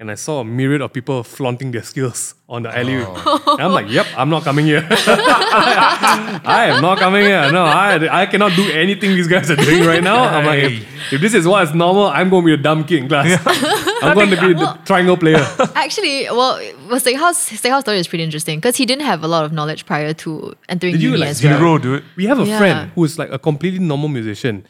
and 0.00 0.10
I 0.10 0.14
saw 0.14 0.40
a 0.40 0.44
myriad 0.44 0.80
of 0.80 0.94
people 0.94 1.22
flaunting 1.22 1.72
their 1.72 1.82
skills 1.82 2.34
on 2.48 2.62
the 2.62 2.74
alleyway. 2.76 3.04
Oh. 3.06 3.56
And 3.58 3.62
I'm 3.62 3.72
like, 3.72 3.90
yep, 3.90 4.06
I'm 4.16 4.30
not 4.30 4.44
coming 4.44 4.64
here. 4.64 4.88
I 4.90 6.70
am 6.72 6.80
not 6.80 6.98
coming 6.98 7.22
here. 7.22 7.52
No, 7.52 7.64
I, 7.64 8.22
I 8.22 8.24
cannot 8.24 8.56
do 8.56 8.70
anything 8.72 9.10
these 9.10 9.28
guys 9.28 9.50
are 9.50 9.56
doing 9.56 9.84
right 9.84 10.02
now. 10.02 10.24
I'm 10.24 10.46
like, 10.46 10.62
if, 10.62 11.12
if 11.12 11.20
this 11.20 11.34
is 11.34 11.46
what 11.46 11.62
is 11.64 11.74
normal, 11.74 12.06
I'm 12.06 12.30
going 12.30 12.42
to 12.42 12.46
be 12.46 12.54
a 12.54 12.56
dumb 12.56 12.84
kid 12.84 13.02
in 13.02 13.08
class. 13.08 13.42
I'm 14.02 14.14
going 14.14 14.30
to 14.30 14.40
be 14.40 14.54
the 14.54 14.78
triangle 14.86 15.18
player. 15.18 15.46
Actually, 15.74 16.24
well, 16.30 16.56
well 16.88 16.98
Steakhouse, 16.98 17.52
Steakhouse 17.60 17.82
story 17.82 17.98
is 17.98 18.08
pretty 18.08 18.24
interesting 18.24 18.58
because 18.58 18.76
he 18.76 18.86
didn't 18.86 19.04
have 19.04 19.22
a 19.22 19.28
lot 19.28 19.44
of 19.44 19.52
knowledge 19.52 19.84
prior 19.84 20.14
to 20.14 20.54
entering 20.70 20.94
Did 20.94 21.02
you, 21.02 21.10
uni 21.10 21.20
like, 21.20 21.28
as 21.28 21.44
well. 21.44 21.58
Zero, 21.58 21.76
dude. 21.76 22.04
We 22.16 22.24
have 22.24 22.40
a 22.40 22.46
Yeah. 22.46 22.58
friend 22.58 22.90
who's 22.94 23.18
like 23.18 23.30
a 23.30 23.38
completely 23.38 23.80
normal 23.80 24.08
musician. 24.08 24.66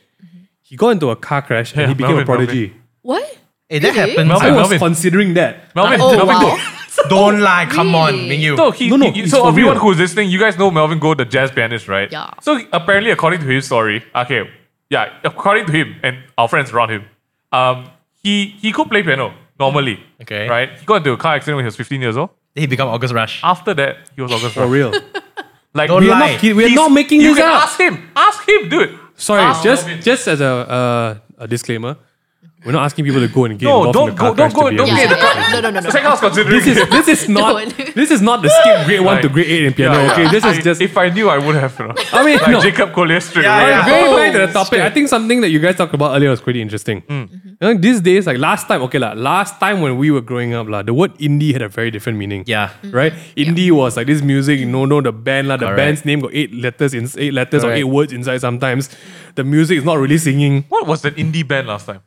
He 0.63 0.75
got 0.75 0.89
into 0.89 1.11
a 1.11 1.17
car 1.17 1.43
crash 1.43 1.73
and 1.77 1.87
he 1.89 1.95
became 1.95 2.17
Melvin, 2.17 2.23
a 2.23 2.27
prodigy. 2.27 2.75
What? 3.03 3.40
Hey, 3.71 3.79
that 3.79 3.95
Really? 3.95 4.11
happens. 4.11 4.29
Melvin, 4.29 4.49
I 4.49 4.51
was 4.51 4.61
Melvin. 4.63 4.79
considering 4.81 5.35
that. 5.35 5.75
Melvin, 5.77 6.01
Oh, 6.01 6.11
Melvin 6.17 6.27
wow. 6.27 6.41
Go. 6.57 7.09
Don't 7.09 7.41
lie. 7.41 7.67
Come 7.71 7.95
on, 7.95 8.13
Really? 8.15 8.39
Mingyu. 8.39 8.57
No, 8.57 8.71
he, 8.73 8.89
No, 8.91 8.97
no, 8.97 9.11
he- 9.13 9.21
it's 9.23 9.31
so 9.31 9.43
for 9.45 9.49
everyone 9.49 9.75
real. 9.75 9.83
who's 9.83 9.99
listening, 9.99 10.29
you 10.29 10.39
guys 10.41 10.59
know 10.59 10.71
Melvin 10.71 10.99
Go, 10.99 11.15
the 11.15 11.25
jazz 11.25 11.51
pianist, 11.53 11.87
right? 11.89 12.11
Yeah. 12.11 12.31
So 12.43 12.59
apparently, 12.73 13.11
according 13.13 13.41
to 13.41 13.47
his 13.47 13.65
story, 13.67 14.05
okay, 14.15 14.51
yeah, 14.91 15.13
according 15.25 15.67
to 15.67 15.73
him 15.73 15.95
and 16.03 16.19
our 16.37 16.49
friends 16.49 16.73
around 16.73 16.91
him, 16.91 17.05
um, 17.53 17.89
he 18.23 18.35
he 18.61 18.73
could 18.73 18.89
play 18.91 19.03
piano 19.05 19.33
normally. 19.59 20.01
Okay. 20.23 20.49
Right. 20.49 20.71
He 20.79 20.85
got 20.85 20.97
into 20.97 21.13
a 21.13 21.17
car 21.17 21.37
accident 21.37 21.57
when 21.57 21.65
he 21.65 21.67
was 21.73 21.77
15 21.77 22.01
years 22.01 22.17
old. 22.17 22.31
He 22.57 22.67
become 22.67 22.89
August 22.89 23.15
Rush. 23.15 23.41
After 23.45 23.73
that, 23.75 23.97
he 24.17 24.21
was 24.23 24.33
August 24.33 24.55
For 24.55 24.63
Rush. 24.63 24.71
real. 24.71 24.93
Like 25.73 25.87
Don't 25.87 26.03
we 26.03 26.09
are 26.11 26.19
lie. 26.19 26.33
not, 26.33 26.41
He- 26.41 26.53
we 26.53 26.65
are 26.65 26.67
he's- 26.67 26.77
not 26.77 26.91
making 26.91 27.21
you 27.21 27.29
this 27.33 27.45
can 27.45 27.53
up. 27.53 27.63
Ask 27.63 27.79
him. 27.79 28.11
Ask 28.17 28.49
him, 28.49 28.69
dude. 28.69 28.99
Sorry, 29.15 29.41
Ask 29.41 29.63
just 29.63 29.87
Melvin. 29.87 30.03
just 30.03 30.27
as 30.27 30.41
a 30.41 30.53
uh, 30.79 31.45
a 31.45 31.47
disclaimer, 31.47 31.97
we're 32.65 32.73
not 32.73 32.85
asking 32.85 33.05
people 33.07 33.21
to 33.21 33.29
go 33.29 33.45
and 33.47 33.59
get 33.59 33.67
No, 33.67 33.87
involved 33.87 33.95
don't 33.95 34.09
in 34.11 34.15
the 34.15 34.21
car 34.21 34.31
go- 34.31 34.37
don't 34.37 34.55
go- 34.55 34.65
to 34.67 34.71
be 34.71 34.77
don't 34.77 34.89
a 34.89 34.91
get 34.91 35.01
Yeah, 35.01 35.09
the 35.09 35.21
car- 35.21 35.35
yeah. 35.35 35.53
No, 35.53 35.61
no, 35.61 35.71
no, 35.71 35.81
no. 35.81 35.91
Second, 35.91 36.07
I 36.07 36.11
was 36.11 36.21
considering. 36.21 36.61
This 36.61 36.67
is 36.77 36.89
this 36.91 37.09
is 37.09 37.29
not 37.37 37.53
Don't. 37.57 37.95
this 37.95 38.11
is 38.11 38.21
not 38.21 38.43
the 38.43 38.51
skip 38.51 38.87
grade 38.87 39.01
one 39.01 39.15
Right. 39.17 39.23
to 39.23 39.29
grade 39.31 39.47
eight 39.47 39.65
in 39.65 39.73
piano. 39.73 39.95
Yeah, 39.99 40.13
okay, 40.13 40.25
this 40.31 40.45
is 40.45 40.59
I- 40.59 40.61
just. 40.61 40.81
If 40.83 40.97
I 40.99 41.09
knew, 41.09 41.29
I 41.31 41.39
would 41.39 41.55
have. 41.57 41.79
You 41.79 41.87
know. 41.89 41.95
I 42.13 42.25
mean, 42.25 42.39
like 42.39 42.49
no. 42.51 42.61
Jacob 42.61 42.93
Collier 42.93 43.21
straight 43.21 43.45
Yeah, 43.45 43.61
away. 43.61 43.71
yeah. 43.71 43.87
Going 43.89 44.17
back 44.17 44.33
to 44.41 44.47
the 44.47 44.53
topic, 44.53 44.81
I 44.81 44.91
think 44.91 45.09
something 45.09 45.41
that 45.41 45.49
you 45.49 45.59
guys 45.59 45.77
talked 45.77 45.95
about 45.95 46.15
earlier 46.17 46.29
was 46.31 46.41
pretty 46.43 46.61
interesting. 46.61 47.01
Hmm. 47.03 47.25
You 47.33 47.57
know, 47.61 47.75
these 47.75 48.01
days, 48.01 48.27
like 48.27 48.39
last 48.39 48.69
time, 48.69 48.83
okay, 48.83 48.99
la, 48.99 49.13
last 49.13 49.59
time 49.59 49.81
when 49.81 49.97
we 49.97 50.11
were 50.11 50.21
growing 50.21 50.53
up, 50.55 50.69
la, 50.69 50.83
the 50.83 50.93
word 50.95 51.15
indie 51.19 51.53
had 51.53 51.63
a 51.63 51.69
very 51.69 51.91
different 51.91 52.19
meaning. 52.19 52.45
Yeah. 52.47 52.71
Right? 52.91 53.13
Indie 53.37 53.71
was 53.71 53.97
like 53.97 54.07
this 54.07 54.23
music, 54.23 54.59
you 54.61 54.67
know, 54.67 54.85
no, 54.85 55.01
the 55.01 55.13
band, 55.13 55.49
la, 55.49 55.57
the 55.57 55.67
Correct. 55.67 55.77
band's 55.77 56.05
name 56.05 56.21
got 56.21 56.31
eight 56.35 56.53
letters 56.55 56.93
in 56.95 57.09
eight 57.17 57.33
letters 57.33 57.65
or 57.65 57.69
Correct. 57.69 57.79
eight 57.79 57.85
words 57.85 58.13
inside 58.13 58.39
sometimes. 58.43 58.91
The 59.37 59.45
music 59.45 59.79
is 59.79 59.85
not 59.85 59.99
really 59.99 60.19
singing. 60.19 60.65
What 60.69 60.87
was 60.87 61.05
an 61.05 61.15
indie 61.15 61.47
band 61.47 61.67
last 61.69 61.87
time? 61.87 62.01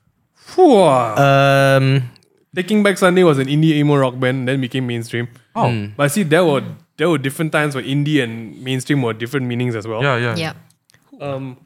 Phew. 0.54 0.78
Um. 0.84 2.10
Taking 2.56 2.84
Back 2.84 3.00
Sunday 3.00 3.24
was 3.24 3.40
an 3.40 3.48
indie 3.48 3.74
emo 3.82 3.96
rock 3.96 4.20
band, 4.20 4.48
then 4.48 4.62
became 4.62 4.86
mainstream. 4.86 5.28
Oh. 5.56 5.90
But 5.98 6.12
see, 6.12 6.22
there 6.22 6.46
were 6.46 6.62
there 6.98 7.10
were 7.10 7.18
different 7.18 7.52
times 7.52 7.74
where 7.74 7.84
indie 7.84 8.22
and 8.24 8.62
mainstream 8.64 9.02
were 9.02 9.14
different 9.14 9.48
meanings 9.48 9.76
as 9.76 9.88
well. 9.88 10.04
Yeah, 10.04 10.18
yeah. 10.18 10.36
Yeah. 10.38 10.54
Um, 11.20 11.58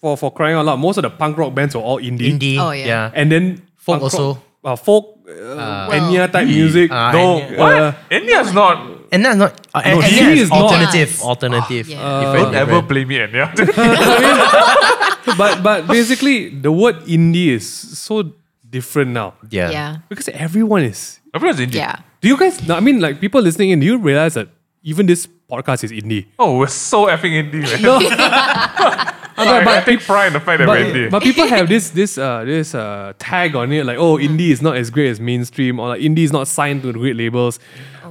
for 0.00 0.16
for 0.16 0.32
crying 0.32 0.56
out 0.56 0.64
loud, 0.64 0.76
most 0.80 0.96
of 0.96 1.02
the 1.02 1.10
punk 1.10 1.36
rock 1.36 1.52
bands 1.54 1.74
were 1.74 1.82
all 1.82 1.98
indie. 2.00 2.32
Indie. 2.32 2.56
Oh, 2.58 2.70
yeah. 2.70 3.10
And 3.12 3.30
then 3.30 3.60
Folk 3.76 4.00
punk 4.00 4.12
rock- 4.12 4.20
also. 4.20 4.42
uh, 4.64 4.76
folk, 4.76 5.18
uh, 5.28 5.90
Enya 5.92 6.32
type 6.32 6.46
music. 6.46 6.90
Uh, 6.90 7.12
No, 7.12 7.40
Enya. 7.40 7.58
what? 7.58 7.72
Uh, 7.76 7.92
Enya's 8.10 8.52
not. 8.54 8.76
And 9.12 9.24
that's 9.24 9.36
not. 9.36 9.52
Uh, 9.74 9.82
No, 9.84 10.00
and, 10.00 10.04
she 10.04 10.20
and 10.20 10.38
is 10.38 10.48
not. 10.48 10.62
alternative. 10.72 11.08
Yes. 11.12 11.22
Alternative. 11.22 11.88
Yeah. 11.88 12.00
Uh, 12.00 12.32
Don't 12.32 12.54
ever 12.54 12.80
different. 12.80 12.88
play 12.88 13.04
me 13.04 13.16
Enya. 13.18 13.52
but 15.36 15.62
but 15.62 15.86
basically, 15.86 16.48
the 16.48 16.72
word 16.72 16.96
indie 17.06 17.48
is 17.48 17.68
so 17.68 18.32
different 18.68 19.10
now 19.12 19.34
Yeah. 19.50 19.70
Yeah. 19.70 19.96
because 20.08 20.28
everyone 20.28 20.82
is. 20.82 21.20
Everyone's 21.34 21.60
indie. 21.60 21.74
Yeah. 21.74 22.00
Do 22.20 22.28
you 22.28 22.36
guys? 22.36 22.66
no, 22.66 22.74
I 22.76 22.80
mean, 22.80 23.00
like 23.00 23.20
people 23.20 23.40
listening 23.40 23.70
in, 23.70 23.80
do 23.80 23.86
you 23.86 23.98
realize 23.98 24.34
that 24.34 24.48
even 24.82 25.06
this 25.06 25.26
podcast 25.50 25.84
is 25.84 25.92
indie? 25.92 26.26
Oh, 26.38 26.58
we're 26.58 26.66
so 26.66 27.06
effing 27.06 27.32
indie, 27.32 27.62
man. 27.62 27.82
No. 27.82 27.98
I, 29.38 29.78
I 29.78 29.80
take 29.82 30.00
pride 30.00 30.28
in 30.28 30.32
the 30.32 30.40
fact 30.40 30.58
that 30.58 30.66
we're 30.68 30.84
indie. 30.84 31.04
But, 31.10 31.20
but 31.20 31.22
people 31.22 31.46
have 31.46 31.68
this 31.68 31.90
this 31.90 32.18
uh 32.18 32.44
this 32.44 32.74
uh 32.74 33.12
tag 33.18 33.54
on 33.54 33.70
it 33.72 33.86
like 33.86 33.96
oh 33.96 34.16
indie 34.16 34.50
is 34.50 34.60
not 34.60 34.76
as 34.76 34.90
great 34.90 35.08
as 35.10 35.20
mainstream 35.20 35.78
or 35.78 35.88
like 35.88 36.00
indie 36.00 36.24
is 36.24 36.32
not 36.32 36.48
signed 36.48 36.82
to 36.82 36.92
the 36.92 36.98
great 36.98 37.14
labels. 37.16 37.60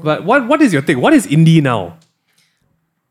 But 0.02 0.24
what 0.24 0.48
what 0.48 0.62
is 0.62 0.72
your 0.72 0.82
take? 0.82 0.98
What 0.98 1.14
is 1.14 1.28
indie 1.28 1.62
now? 1.62 1.98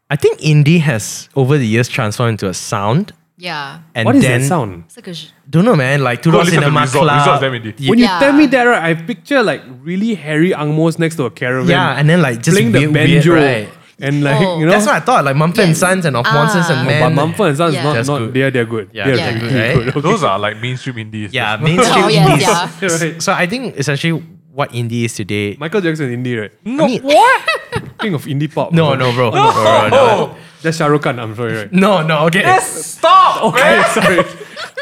I 0.09 0.17
think 0.17 0.39
indie 0.41 0.81
has 0.81 1.29
over 1.37 1.59
the 1.59 1.67
years 1.67 1.89
transformed 1.89 2.31
into 2.41 2.49
a 2.49 2.55
sound. 2.55 3.13
Yeah. 3.39 3.81
And 3.95 4.07
What 4.07 4.17
is 4.17 4.23
then 4.23 4.41
that 4.41 4.47
sound? 4.49 4.85
It's 4.87 4.97
like 4.97 5.09
a 5.09 5.15
sh- 5.15 5.29
don't 5.49 5.65
know, 5.67 5.77
man. 5.77 6.03
Like 6.03 6.23
Two 6.23 6.31
Go 6.31 6.39
Door 6.39 6.45
listen 6.45 6.61
to 6.61 6.65
Cinema 6.67 6.81
Resort. 6.83 7.05
Club. 7.05 7.19
Resort's 7.19 7.41
damn. 7.65 7.75
Yeah, 7.85 7.91
When 7.91 7.99
you 7.99 8.07
tell 8.07 8.33
me 8.33 8.47
that, 8.47 8.63
right, 8.65 8.83
I 8.83 8.95
picture 8.95 9.43
like 9.43 9.63
really 9.83 10.15
hairy 10.15 10.51
angmos 10.53 10.99
next 10.99 11.17
to 11.17 11.25
a 11.25 11.31
caravan. 11.31 11.69
yeah, 11.69 11.99
and 11.99 12.09
then 12.09 12.23
like 12.23 12.43
just 12.43 12.57
playing 12.57 12.73
the 12.73 12.87
weird, 12.87 12.95
banjo. 12.95 13.33
weird, 13.35 13.67
right? 13.67 13.75
And 13.99 14.23
like 14.25 14.41
Oh. 14.41 14.59
you 14.59 14.67
know, 14.67 14.73
That's 14.73 14.87
what 14.87 14.95
I 14.97 15.01
thought. 15.01 15.25
Like 15.25 15.37
Mumford 15.37 15.61
and 15.65 15.69
Yes. 15.71 15.79
Sons 15.79 16.05
and 16.05 16.17
Of 16.17 16.25
Ah. 16.27 16.33
Monsters 16.33 16.69
and 16.71 16.81
Oh, 16.81 16.85
Men. 16.91 17.01
but 17.03 17.11
Mumford 17.15 17.47
and 17.49 17.57
Sons 17.57 17.75
Yeah. 17.75 17.83
not 17.83 17.95
That's 17.95 18.09
not 18.09 18.19
good. 18.19 18.35
they're 18.35 18.51
they're 18.51 18.65
good. 18.67 18.91
Yeah. 18.93 19.05
they're 19.07 19.17
Yeah. 19.17 19.25
technically 19.33 19.59
Right? 19.61 19.75
good. 19.75 19.89
Okay. 19.89 20.01
Those 20.01 20.25
are 20.25 20.39
like 20.39 20.61
mainstream 20.61 20.99
indies. 21.05 21.33
Yeah, 21.33 21.57
mainstream 21.61 22.05
Oh, 22.05 22.09
yes, 22.09 22.29
indies. 22.29 22.47
yeah. 22.47 23.07
Right. 23.13 23.23
So 23.23 23.33
I 23.33 23.47
think 23.47 23.75
essentially 23.79 24.23
what 24.57 24.73
indie 24.73 25.05
is 25.05 25.13
today. 25.13 25.53
Michael 25.61 25.83
Jackson 25.85 26.09
is 26.09 26.17
indie, 26.17 26.41
right? 26.41 26.53
No, 26.65 26.85
I 26.85 26.89
mean- 26.89 27.05
King 28.01 28.15
of 28.17 28.25
indie 28.25 28.49
pop. 28.49 28.73
no, 28.73 28.95
no, 28.97 29.13
bro. 29.13 29.29
No, 29.31 29.53
no, 29.53 29.89
no, 29.93 30.37
That's 30.65 30.79
Shah 30.81 30.87
Rukh 30.89 31.03
Khan. 31.05 31.21
I'm 31.21 31.37
sorry, 31.37 31.55
right? 31.57 31.73
no, 31.73 32.01
no. 32.03 32.25
Okay. 32.27 32.41
Stop! 32.65 33.45
Okay, 33.53 33.83
sorry. 33.93 34.21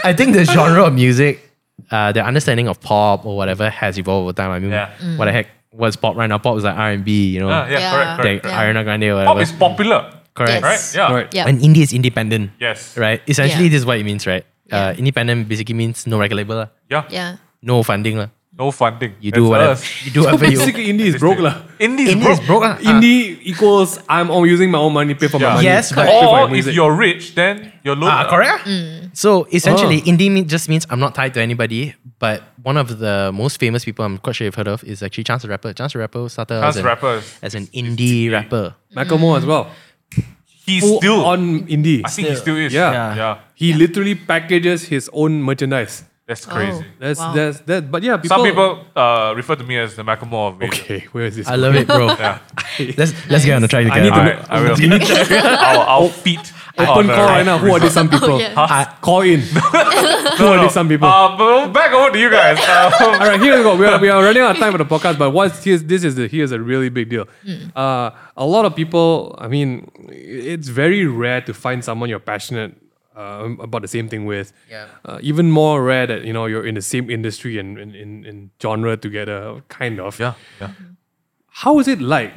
I 0.07 0.13
think 0.15 0.33
the 0.39 0.45
genre 0.47 0.85
of 0.87 0.95
music, 0.95 1.43
uh, 1.91 2.13
the 2.15 2.23
understanding 2.23 2.69
of 2.71 2.79
pop 2.81 3.27
or 3.27 3.35
whatever 3.37 3.69
has 3.69 3.99
evolved 3.99 4.23
over 4.31 4.33
time. 4.33 4.51
I 4.55 4.59
mean, 4.63 4.71
Yeah. 4.71 4.95
what 5.19 5.27
the 5.27 5.33
heck 5.35 5.49
was 5.75 5.97
pop 5.99 6.15
right 6.15 6.31
now? 6.31 6.39
Pop 6.39 6.55
was 6.55 6.63
like 6.65 6.77
R 6.79 6.91
and 6.95 7.03
B, 7.05 7.35
you 7.35 7.41
know, 7.43 7.51
Ah, 7.51 7.67
yeah, 7.67 7.79
Yeah. 7.83 7.91
correct, 7.91 8.09
like 8.09 8.23
correct. 8.23 8.47
Yeah. 8.47 8.63
Ariana 8.63 8.83
Grande 8.87 9.05
or 9.11 9.15
whatever. 9.19 9.35
Pop 9.35 9.43
is 9.43 9.53
popular, 9.53 10.01
Correct. 10.39 10.63
Yes. 10.63 10.63
right? 10.63 10.83
Yeah. 10.95 11.15
Right. 11.15 11.29
Yeah. 11.35 11.47
And 11.51 11.59
indie 11.61 11.83
is 11.83 11.93
independent. 11.93 12.53
Yes. 12.63 12.95
Right. 12.97 13.21
Essentially, 13.27 13.65
Yeah. 13.67 13.75
this 13.75 13.81
is 13.83 13.87
what 13.87 13.99
it 13.99 14.05
means, 14.07 14.23
right? 14.27 14.45
Uh, 14.71 14.95
independent 14.97 15.49
basically 15.51 15.75
means 15.75 16.07
no 16.07 16.19
record 16.19 16.37
label. 16.39 16.71
Yeah. 16.89 17.05
Yeah. 17.11 17.37
no 17.65 17.83
funding, 17.83 18.19
lah. 18.21 18.29
No 18.57 18.71
funding. 18.71 19.15
You 19.21 19.33
That's 19.33 19.39
do 19.43 19.49
whatever. 19.49 19.73
us. 19.73 20.05
You 20.07 20.11
do 20.13 20.21
whatever 20.23 20.47
you. 20.47 20.59
Basically, 20.59 20.87
indie 20.87 21.11
is 21.11 21.17
broke 21.19 21.41
lah. 21.41 21.63
Indies, 21.81 22.15
Indie 22.15 22.31
is 22.31 22.41
broke, 22.47 22.63
lah. 22.63 22.79
Indie 22.79 23.39
equals 23.43 23.99
I'm 24.09 24.31
all 24.31 24.47
using 24.47 24.71
my 24.71 24.79
own 24.79 24.93
money, 24.95 25.15
pay 25.15 25.27
for 25.27 25.41
my 25.41 25.55
money. 25.59 25.67
Yes, 25.67 25.91
pay 25.91 26.07
but- 26.07 26.15
Or 26.15 26.55
if 26.55 26.71
you're 26.71 26.95
rich, 26.95 27.35
then 27.35 27.73
you're 27.83 27.97
low. 27.99 28.07
Ah, 28.07 28.31
correct. 28.31 28.63
So 29.19 29.49
essentially, 29.51 30.03
Oh. 30.07 30.11
indie 30.11 30.47
just 30.47 30.69
means 30.71 30.87
I'm 30.89 31.01
not 31.03 31.15
tied 31.19 31.35
to 31.35 31.43
anybody. 31.43 31.95
But 32.23 32.47
one 32.63 32.79
of 32.79 33.03
the 33.03 33.35
most 33.35 33.59
famous 33.59 33.85
people 33.85 34.05
I'm 34.07 34.19
quite 34.23 34.37
sure 34.39 34.47
you've 34.47 34.55
heard 34.55 34.71
of 34.71 34.85
is 34.87 35.03
actually 35.03 35.25
Chance 35.27 35.43
the 35.43 35.49
Rapper. 35.51 35.75
Chance 35.75 35.93
the 35.95 35.99
Rapper 35.99 36.29
started 36.31 36.63
Chance 36.63 36.69
as, 36.69 36.75
the 36.79 36.81
an, 36.81 36.87
Rapper 36.87 37.15
as 37.43 37.53
an 37.59 37.67
indie 37.75 38.31
rapper. 38.31 38.75
Macklemore 38.95 39.37
as 39.39 39.45
well. 39.45 39.67
He's 40.65 40.81
Full 40.81 40.99
still 41.03 41.27
on 41.27 41.67
indie. 41.67 42.01
I 42.07 42.09
think 42.09 42.29
he 42.29 42.37
still 42.37 42.57
is. 42.57 42.73
Yeah. 42.73 42.93
Yeah. 42.93 43.17
Yeah. 43.17 43.35
He 43.55 43.75
literally 43.75 44.15
packages 44.15 44.85
his 44.89 45.11
own 45.13 45.43
merchandise. 45.43 46.05
That's 46.27 46.47
crazy. 46.47 46.83
Oh. 46.83 46.93
That's 46.99 47.21
Wow. 47.21 47.35
that's 47.35 47.61
that. 47.61 47.91
But 47.91 48.03
yeah, 48.03 48.17
people. 48.17 48.37
Some 48.37 48.47
people 48.47 48.87
uh, 48.97 49.35
refer 49.37 49.57
to 49.57 49.65
me 49.65 49.77
as 49.79 49.95
the 49.95 50.03
Macklemore 50.03 50.49
of 50.53 50.59
radio. 50.59 50.79
Okay, 50.81 51.01
where 51.13 51.27
is 51.27 51.37
this? 51.37 51.47
I 51.47 51.57
love 51.57 51.75
it, 51.75 51.87
bro. 51.87 52.07
Yeah. 52.19 52.39
Let's 52.99 53.13
let's 53.31 53.45
get 53.45 53.55
on 53.55 53.63
the 53.63 53.69
track 53.69 53.87
I 53.87 54.01
together. 54.01 54.03
need 54.03 54.11
to 54.11 54.19
Alright, 54.19 54.51
I 54.51 54.61
will. 54.63 55.47
I'll, 55.61 55.81
I'll 56.05 56.09
feed. 56.09 56.41
Open 56.77 57.07
call 57.07 57.27
right 57.27 57.47
now. 57.47 57.57
Who 57.59 57.71
are 57.73 57.79
these 57.79 57.93
some 57.93 58.09
people? 58.09 58.33
Oh, 58.33 58.39
yes. 58.39 58.53
I- 58.57 58.97
call 59.01 59.21
in. 59.21 59.41
Who 59.41 60.47
are 60.47 60.61
these 60.63 60.73
some 60.73 60.89
people? 60.89 61.07
Uh, 61.07 61.37
but 61.39 61.73
back 61.73 61.93
over 61.93 62.11
to 62.11 62.19
you 62.19 62.31
guys. 62.31 62.59
Um, 62.59 63.13
All 63.13 63.19
right, 63.29 63.41
here 63.41 63.57
we 63.57 63.63
go. 63.63 63.77
We 63.77 63.87
are, 63.87 64.01
we 64.01 64.09
are 64.09 64.21
running 64.21 64.43
out 64.43 64.53
of 64.53 64.57
time 64.57 64.73
for 64.73 64.79
the 64.79 64.85
podcast, 64.85 65.19
but 65.19 65.31
what's 65.31 65.63
here's 65.63 65.85
this 65.85 66.03
is 66.03 66.17
the 66.17 66.27
here's 66.27 66.51
a 66.51 66.59
really 66.61 66.89
big 66.89 67.11
deal. 67.11 67.29
Uh, 67.77 68.11
a 68.37 68.45
lot 68.45 68.65
of 68.65 68.75
people, 68.75 69.37
I 69.39 69.47
mean, 69.47 69.89
it's 70.09 70.67
very 70.69 71.07
rare 71.07 71.43
to 71.43 71.55
find 71.55 71.85
someone 71.85 72.09
you're 72.09 72.19
passionate 72.19 72.75
uh, 73.17 73.49
about 73.61 73.83
the 73.83 73.89
same 73.89 74.09
thing 74.09 74.25
with. 74.25 74.53
Yeah. 74.71 74.87
Uh, 75.05 75.19
even 75.23 75.51
more 75.51 75.83
rare 75.83 76.07
that 76.07 76.25
you 76.25 76.33
know 76.33 76.47
you're 76.47 76.67
in 76.67 76.75
the 76.75 76.83
same 76.83 77.11
industry 77.11 77.59
and 77.59 77.79
in, 77.79 77.95
in, 77.95 78.25
in 78.25 78.51
genre 78.61 78.97
together, 78.97 79.63
kind 79.69 80.01
of. 80.01 80.19
yeah, 80.19 80.35
yeah. 80.61 80.71
How 81.49 81.79
is 81.79 81.89
it 81.89 82.01
like 82.01 82.33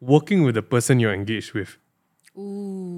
working 0.00 0.42
with 0.44 0.54
the 0.54 0.62
person 0.62 1.00
you're 1.00 1.14
engaged 1.14 1.52
with? 1.52 1.76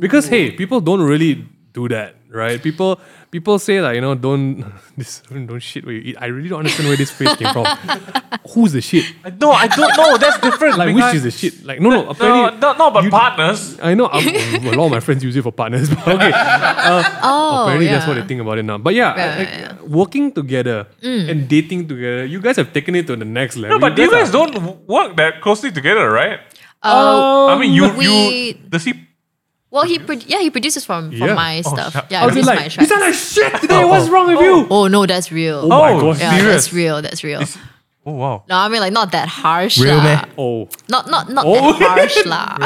Because 0.00 0.28
hey, 0.28 0.50
people 0.50 0.80
don't 0.80 1.02
really 1.02 1.46
do 1.72 1.88
that, 1.88 2.16
right? 2.30 2.62
People 2.62 2.98
people 3.30 3.58
say 3.58 3.80
like 3.80 3.94
you 3.94 4.00
know 4.00 4.14
don't 4.14 4.64
this 4.96 5.22
don't 5.30 5.58
shit 5.60 5.84
where 5.84 5.94
you 5.94 6.00
eat. 6.12 6.16
I 6.18 6.26
really 6.26 6.48
don't 6.48 6.60
understand 6.60 6.88
where 6.88 6.96
this 6.96 7.10
phrase 7.10 7.36
came 7.36 7.52
from. 7.52 7.66
Who's 8.54 8.72
the 8.72 8.80
shit? 8.80 9.04
No, 9.40 9.52
I 9.52 9.68
don't 9.68 9.96
know. 9.96 10.16
That's 10.16 10.38
different. 10.40 10.78
Like 10.78 10.94
which 10.94 11.14
is 11.14 11.22
the 11.22 11.30
shit? 11.30 11.64
Like 11.64 11.80
no 11.80 11.90
no 11.90 12.02
No, 12.04 12.10
apparently 12.10 12.58
no, 12.58 12.72
no, 12.72 12.90
but 12.90 13.04
you- 13.04 13.10
partners. 13.10 13.78
I 13.82 13.94
know 13.94 14.06
um, 14.08 14.24
a 14.26 14.72
lot 14.74 14.86
of 14.86 14.90
my 14.92 15.00
friends 15.00 15.22
use 15.22 15.36
it 15.36 15.42
for 15.42 15.52
partners, 15.52 15.88
but 15.90 16.08
okay. 16.08 16.32
Uh, 16.88 17.02
Oh, 17.22 17.62
apparently 17.64 17.86
yeah. 17.86 17.92
that's 17.98 18.06
what 18.08 18.14
they 18.14 18.22
think 18.26 18.40
about 18.40 18.58
it 18.58 18.62
now. 18.64 18.78
But 18.78 18.94
yeah, 18.94 19.12
Right, 19.12 19.38
like, 19.38 19.48
yeah. 19.48 19.82
working 19.82 20.32
together 20.32 20.86
and 21.02 21.46
dating 21.48 21.86
together, 21.88 22.24
you 22.24 22.40
guys 22.40 22.56
have 22.56 22.72
taken 22.72 22.94
it 22.94 23.06
to 23.08 23.16
the 23.16 23.24
next 23.26 23.56
level. 23.56 23.78
No, 23.78 23.80
but 23.88 23.98
you 23.98 24.10
guys 24.10 24.30
are- 24.30 24.32
don't 24.32 24.56
work 24.88 25.16
that 25.16 25.40
closely 25.42 25.70
together, 25.70 26.10
right? 26.10 26.40
Uh, 26.82 27.46
I 27.46 27.58
mean, 27.58 27.72
you, 27.74 27.92
we- 27.92 28.06
you, 28.06 28.54
does 28.68 28.84
he? 28.84 28.94
Well, 29.70 29.84
he 29.84 29.98
pro- 29.98 30.16
yeah 30.26 30.38
he 30.40 30.50
produces 30.50 30.84
from 30.84 31.10
from 31.12 31.28
Yeah. 31.28 31.34
my 31.34 31.62
Oh, 31.64 31.70
stuff. 31.74 31.92
shut- 31.92 32.06
Yeah, 32.10 32.20
I 32.20 32.22
I 32.22 32.26
was 32.26 32.32
produce 32.34 32.46
like, 32.46 32.58
my 32.58 32.64
you 32.64 32.70
tracks. 32.70 32.88
sound 32.88 33.02
like 33.02 33.14
shit 33.14 33.52
today. 33.60 33.84
What's 33.84 34.08
wrong 34.08 34.26
with 34.28 34.40
you? 34.40 34.66
Oh 34.70 34.88
no, 34.88 35.04
that's 35.06 35.30
real. 35.30 35.60
Oh 35.64 35.68
my 35.68 35.92
Oh, 35.92 36.00
gosh. 36.12 36.20
yeah, 36.20 36.30
serious? 36.36 36.54
that's 36.54 36.72
real. 36.72 37.02
That's 37.02 37.22
real. 37.24 37.42
Oh 38.08 38.12
wow. 38.12 38.44
No, 38.48 38.56
I 38.56 38.68
mean 38.68 38.80
like 38.80 38.92
not 38.92 39.12
that 39.12 39.28
harsh. 39.28 39.76
Real 39.78 39.96
lah. 40.00 40.04
meh? 40.04 40.22
Oh, 40.38 40.68
Not 40.88 41.10
not 41.10 41.28
not 41.28 41.44
Oh. 41.46 41.72
that 41.76 41.82
harsh 42.00 42.24
lah. 42.32 42.56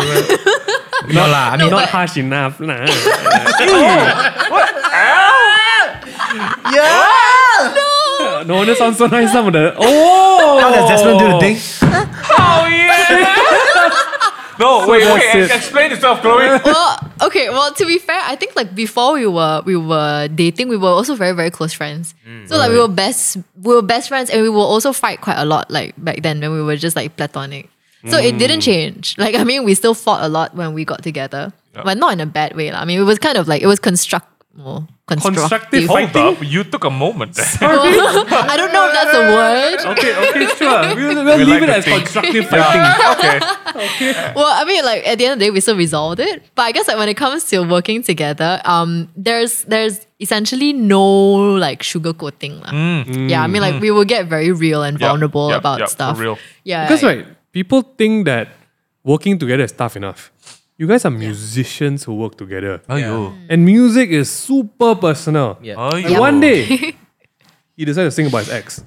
No 1.11 1.27
lah. 1.27 1.51
I 1.51 1.57
mean, 1.59 1.67
not 1.71 1.83
but- 1.83 1.89
harsh 1.91 2.17
enough. 2.17 2.61
Nah. 2.63 2.87
Oh, 6.35 6.47
yeah. 6.73 8.45
no 8.47 8.57
wonder 8.57 8.75
sounds 8.75 8.97
so 8.99 9.07
nice. 9.07 9.33
Some 9.33 9.47
of 9.49 9.53
the 9.53 9.75
oh, 9.77 10.59
How 10.61 10.71
does 10.71 10.89
Desmond 10.89 11.19
do 11.19 11.27
the 11.29 11.39
thing? 11.43 11.59
Yeah. 14.59 14.65
no, 14.65 14.89
wait, 14.89 15.05
wait. 15.05 15.35
it. 15.35 15.51
Explain 15.51 15.91
yourself, 15.91 16.21
Chloe. 16.21 16.47
well, 16.65 17.13
okay. 17.23 17.49
Well, 17.51 17.73
to 17.75 17.87
be 17.87 17.99
fair, 17.99 18.21
I 18.25 18.37
think 18.37 18.57
like 18.57 18.75
before 18.75 19.15
we 19.15 19.27
were 19.27 19.63
we 19.65 19.77
were 19.77 20.29
dating, 20.29 20.69
we 20.69 20.77
were 20.77 20.89
also 20.89 21.15
very 21.15 21.33
very 21.33 21.51
close 21.51 21.73
friends. 21.73 22.15
Mm. 22.27 22.49
so 22.49 22.57
like 22.57 22.71
we 22.71 22.79
were 22.79 22.89
best 22.89 23.39
we 23.63 23.75
were 23.75 23.83
best 23.83 24.09
friends, 24.09 24.31
and 24.31 24.43
we 24.43 24.49
will 24.49 24.67
also 24.67 24.93
fight 24.93 25.21
quite 25.21 25.39
a 25.39 25.45
lot. 25.45 25.71
Like 25.71 25.95
back 26.03 26.23
then 26.23 26.41
when 26.41 26.53
we 26.53 26.63
were 26.63 26.77
just 26.77 26.97
like 26.97 27.17
platonic. 27.17 27.69
So 28.09 28.19
it 28.19 28.37
didn't 28.37 28.61
mm. 28.61 28.65
change. 28.65 29.17
Like 29.17 29.37
I 29.37 29.45
mean, 29.45 29.65
we 29.65 29.75
still 29.75 29.95
fought 29.95 30.25
a 30.25 30.29
lot 30.29 30.57
when 30.57 30.75
we 30.75 30.85
got 30.85 31.05
together, 31.05 31.53
but 31.73 31.97
not 31.97 32.13
in 32.13 32.21
a 32.21 32.27
bad 32.27 32.57
way. 32.57 32.73
lah. 32.73 32.81
I 32.81 32.85
mean, 32.85 32.99
it 32.99 33.05
was 33.05 33.19
kind 33.19 33.39
of 33.39 33.47
like 33.47 33.63
it 33.63 33.69
was 33.69 33.79
construct 33.79 34.32
well, 34.57 34.87
constructive. 35.07 35.41
Constructive 35.41 35.85
Hold 35.89 36.17
up, 36.17 36.43
you 36.45 36.65
took 36.65 36.85
a 36.85 36.91
moment. 36.91 37.39
I 37.61 38.55
don't 38.57 38.73
know 38.73 38.87
if 38.89 38.93
that's 38.93 39.15
a 39.17 39.25
word. 39.33 39.97
Okay, 39.97 40.13
okay, 40.29 40.47
sure. 40.57 40.95
We'll, 40.95 41.25
we'll 41.25 41.39
We 41.39 41.45
leave 41.45 41.61
like 41.61 41.63
it 41.63 41.67
to 41.67 41.77
as 41.77 41.85
think. 41.85 42.03
constructive 42.05 42.47
fighting. 42.49 42.83
okay. 43.77 44.33
Well, 44.37 44.47
I 44.47 44.65
mean, 44.67 44.85
like 44.85 45.07
at 45.07 45.19
the 45.19 45.25
end 45.27 45.33
of 45.35 45.39
the 45.39 45.45
day, 45.47 45.51
we 45.51 45.61
still 45.61 45.77
resolved 45.77 46.21
it. 46.21 46.43
But 46.55 46.63
I 46.63 46.73
guess 46.73 46.87
like 46.89 46.99
when 46.99 47.09
it 47.09 47.17
comes 47.17 47.45
to 47.51 47.63
working 47.63 48.03
together, 48.03 48.61
um, 48.65 49.09
there's 49.17 49.65
there's 49.65 50.07
essentially 50.21 50.73
no 50.73 51.03
like 51.57 51.83
sugarcoating. 51.83 52.61
lah. 52.61 52.73
Yeah, 53.29 53.43
I 53.43 53.47
mean, 53.47 53.63
like 53.63 53.81
we 53.81 53.91
will 53.91 54.05
get 54.05 54.27
very 54.27 54.53
real 54.53 54.83
and 54.83 55.01
Yep, 55.01 55.09
vulnerable 55.09 55.49
yep, 55.51 55.59
about 55.61 55.79
yep, 55.81 55.89
for 55.89 55.93
stuff. 55.93 56.19
real. 56.21 56.39
Yeah, 56.65 56.85
Because 56.87 57.03
right, 57.03 57.27
people 57.53 57.83
think 57.97 58.27
that 58.27 58.49
working 59.03 59.39
together 59.39 59.65
is 59.65 59.73
tough 59.73 59.97
enough. 59.97 60.31
You 60.79 60.87
guys 60.89 61.05
are 61.05 61.11
musicians 61.11 62.05
who 62.05 62.15
work 62.15 62.37
together, 62.37 62.81
Ayo. 62.89 63.37
and 63.49 63.65
music 63.65 64.11
is 64.11 64.31
super 64.31 64.95
personal. 64.97 65.59
Yeah. 65.63 65.77
Ayo. 65.77 66.07
And 66.07 66.19
one 66.19 66.41
day, 66.41 66.65
he 67.77 67.85
decided 67.85 68.09
to 68.09 68.11
sing 68.11 68.27
about 68.27 68.39
his 68.47 68.51
ex. 68.51 68.83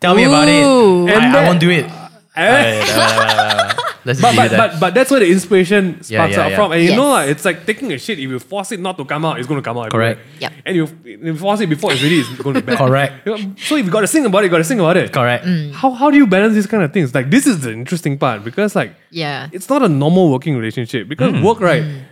Tell 0.00 0.14
me 0.14 0.24
about 0.24 0.48
it. 0.48 0.62
Ooh. 0.66 1.06
I, 1.08 1.12
And 1.12 1.24
I 1.24 1.32
that- 1.32 1.46
won't 1.46 1.60
do 1.60 1.70
it. 1.70 1.86
Eh? 2.36 3.66
Let's 4.04 4.20
But, 4.20 4.36
but, 4.36 4.52
it 4.52 4.56
but, 4.56 4.80
but 4.80 4.94
that's 4.94 5.10
where 5.10 5.20
the 5.20 5.30
inspiration 5.30 6.02
sparks 6.02 6.36
yeah, 6.36 6.42
out 6.42 6.50
yeah. 6.50 6.56
from. 6.56 6.72
And 6.72 6.82
you 6.82 6.90
Yes. 6.90 6.96
know, 6.96 7.10
like, 7.10 7.28
it's 7.28 7.44
like 7.44 7.66
taking 7.66 7.92
a 7.92 7.98
shit. 7.98 8.18
If 8.18 8.30
you 8.30 8.38
force 8.38 8.72
it 8.72 8.80
not 8.80 8.96
to 8.98 9.04
come 9.04 9.24
out, 9.24 9.38
it's 9.38 9.48
going 9.48 9.60
to 9.60 9.64
come 9.64 9.78
out. 9.78 9.86
everywhere. 9.86 10.14
Correct. 10.14 10.40
Yep. 10.40 10.52
And 10.66 10.76
you, 10.76 10.88
you 11.04 11.36
force 11.36 11.60
it 11.60 11.68
before 11.68 11.92
it's 11.92 12.02
ready, 12.02 12.20
it's 12.20 12.28
going 12.40 12.54
to 12.54 12.60
be 12.62 12.66
bad. 12.66 12.78
Correct. 12.78 13.28
So 13.60 13.76
if 13.76 13.84
you 13.84 13.90
got 13.90 14.00
to 14.00 14.06
sing 14.06 14.24
about 14.26 14.42
it, 14.42 14.46
you 14.46 14.50
got 14.50 14.58
to 14.58 14.64
sing 14.64 14.80
about 14.80 14.96
it. 14.96 15.12
Correct. 15.12 15.44
Mm. 15.44 15.72
How, 15.72 15.90
how 15.90 16.10
do 16.10 16.16
you 16.16 16.26
balance 16.26 16.54
these 16.54 16.66
kind 16.66 16.82
of 16.82 16.92
things? 16.92 17.14
Like, 17.14 17.30
this 17.30 17.46
is 17.46 17.60
the 17.60 17.72
interesting 17.72 18.18
part 18.18 18.42
because, 18.44 18.74
like, 18.74 18.94
yeah. 19.10 19.48
it's 19.52 19.68
not 19.68 19.82
a 19.82 19.88
normal 19.88 20.30
working 20.30 20.56
relationship 20.56 21.08
because 21.08 21.32
mm. 21.32 21.42
work 21.44 21.60
right 21.60 21.82
mm. 21.82 22.02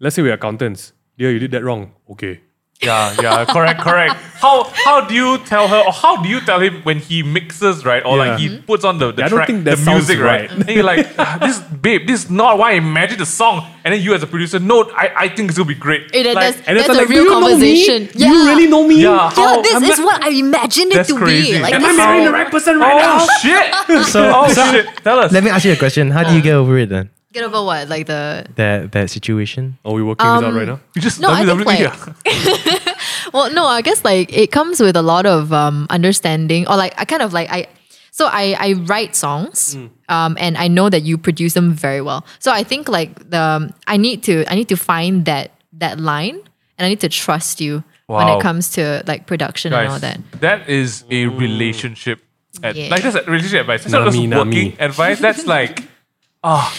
let's 0.00 0.16
say 0.16 0.22
we're 0.22 0.32
accountants 0.32 0.92
dear 1.16 1.30
you 1.30 1.38
did 1.38 1.50
that 1.50 1.64
wrong 1.64 1.92
okay 2.10 2.40
Yeah, 2.80 3.12
yeah, 3.20 3.44
correct, 3.44 3.80
correct. 3.80 4.14
How 4.38 4.62
how 4.84 5.00
do 5.04 5.14
you 5.14 5.38
tell 5.38 5.66
her 5.66 5.80
or 5.84 5.90
how 5.92 6.22
do 6.22 6.28
you 6.28 6.40
tell 6.40 6.60
him 6.60 6.80
when 6.84 7.00
he 7.00 7.24
mixes, 7.24 7.84
right? 7.84 8.04
Or 8.06 8.16
like 8.16 8.38
he 8.38 8.60
puts 8.60 8.84
on 8.84 9.00
the, 9.00 9.10
the 9.10 9.24
I 9.24 9.28
don't 9.28 9.38
track, 9.38 9.48
think 9.48 9.64
that 9.64 9.78
the 9.78 9.82
sounds 9.82 10.06
music, 10.06 10.20
right? 10.24 10.48
right. 10.48 10.60
and 10.60 10.68
you're 10.70 10.84
like, 10.84 11.08
"Ah, 11.18 11.38
this 11.40 11.58
babe, 11.58 12.06
this 12.06 12.22
is 12.26 12.30
not 12.30 12.56
why 12.56 12.70
I 12.70 12.74
imagined 12.74 13.18
the 13.20 13.26
song. 13.26 13.66
And 13.84 13.92
then 13.92 14.00
you 14.00 14.14
as 14.14 14.22
a 14.22 14.28
producer, 14.28 14.60
no, 14.60 14.88
I, 14.94 15.10
I 15.24 15.28
think 15.28 15.48
it's 15.48 15.58
gonna 15.58 15.66
be 15.66 15.74
great. 15.74 16.12
That- 16.12 16.24
Like, 16.24 16.54
that's 16.54 16.68
and 16.68 16.78
it's 16.78 16.86
that's 16.86 16.96
a 16.98 17.02
like 17.02 17.08
real 17.08 17.24
do 17.24 17.30
you 17.30 17.40
conversation. 17.40 18.02
know 18.04 18.12
me? 18.14 18.14
do 18.14 18.26
you 18.28 18.46
really 18.46 18.66
know 18.68 18.86
me 18.86 19.02
Yeah. 19.02 19.10
Yeah, 19.10 19.30
How- 19.30 19.60
this 19.60 19.74
am 19.74 19.82
is 19.82 19.98
I- 19.98 20.04
what 20.04 20.22
I 20.22 20.28
imagined 20.30 20.92
it 20.92 20.94
That's 20.94 21.08
to 21.08 21.16
crazy. 21.18 21.52
be. 21.54 21.58
Like 21.58 21.74
am 21.74 21.80
this 21.82 21.88
I 21.88 21.92
is 21.94 21.98
marrying 21.98 22.24
the 22.26 22.32
right 22.32 22.48
person 22.52 22.78
right 22.78 22.96
now 22.96 23.18
oh 23.26 23.28
shit! 23.42 24.06
So, 24.06 24.20
oh 24.32 24.46
so 24.54 24.70
shit! 24.70 24.86
Tell 25.02 25.18
us. 25.18 25.32
let 25.32 25.42
me 25.42 25.50
ask 25.50 25.64
you 25.64 25.72
a 25.72 25.76
question. 25.76 26.12
How 26.12 26.22
do 26.22 26.32
you 26.36 26.40
get 26.42 26.54
over 26.54 26.78
it 26.78 26.90
then? 26.90 27.10
Get 27.32 27.44
over 27.44 27.62
what? 27.62 27.88
Like 27.88 28.06
the 28.06 28.46
that 28.56 28.92
that 28.92 29.10
situation. 29.10 29.76
Are 29.84 29.92
we 29.92 30.02
working 30.02 30.24
this 30.26 30.32
out 30.32 30.44
Um, 30.44 30.56
right 30.56 30.66
now? 30.66 30.80
You 30.94 31.02
just 31.02 31.20
No, 31.20 31.28
I 31.30 31.44
think, 31.44 31.60
WWE. 31.60 31.66
like- 31.66 31.78
yeah. 31.80 32.94
Well, 33.34 33.52
no, 33.52 33.66
I 33.66 33.82
guess 33.82 34.02
like 34.04 34.32
it 34.32 34.50
comes 34.50 34.80
with 34.80 34.96
a 34.96 35.02
lot 35.02 35.26
of 35.26 35.52
um, 35.52 35.86
understanding, 35.90 36.66
or 36.66 36.76
like 36.76 36.94
I 36.98 37.04
kind 37.04 37.20
of 37.22 37.32
like 37.34 37.50
I. 37.52 37.66
So 38.10 38.26
I 38.26 38.56
I 38.58 38.72
write 38.88 39.14
songs, 39.14 39.76
um, 40.08 40.36
and 40.40 40.56
I 40.56 40.66
know 40.68 40.88
that 40.88 41.02
you 41.02 41.18
produce 41.18 41.52
them 41.52 41.72
very 41.74 42.00
well. 42.00 42.24
So 42.38 42.50
I 42.50 42.64
think 42.64 42.88
like 42.88 43.28
the 43.30 43.70
I 43.86 43.96
need 43.98 44.22
to 44.24 44.44
I 44.50 44.54
need 44.54 44.68
to 44.70 44.76
find 44.76 45.26
that 45.26 45.50
that 45.74 46.00
line, 46.00 46.36
and 46.78 46.86
I 46.86 46.88
need 46.88 47.00
to 47.00 47.08
trust 47.10 47.60
you 47.60 47.84
when 48.06 48.26
it 48.28 48.40
comes 48.40 48.70
to 48.72 49.02
like 49.06 49.26
production 49.26 49.74
and 49.74 49.88
all 49.92 49.98
that. 49.98 50.18
that 50.40 50.66
is 50.68 51.04
a 51.10 51.26
relationship. 51.26 52.20
Ad- 52.64 52.74
Yeah. 52.76 52.88
Like 52.88 53.02
that's 53.02 53.14
a 53.14 53.22
relationship 53.30 53.60
advice. 53.60 53.84
It's 53.84 53.92
not 53.92 54.06
just 54.06 54.16
working 54.16 54.30
nami. 54.30 54.76
advice. 54.80 55.20
That's 55.20 55.44
like, 55.46 55.84
ah, 56.42 56.72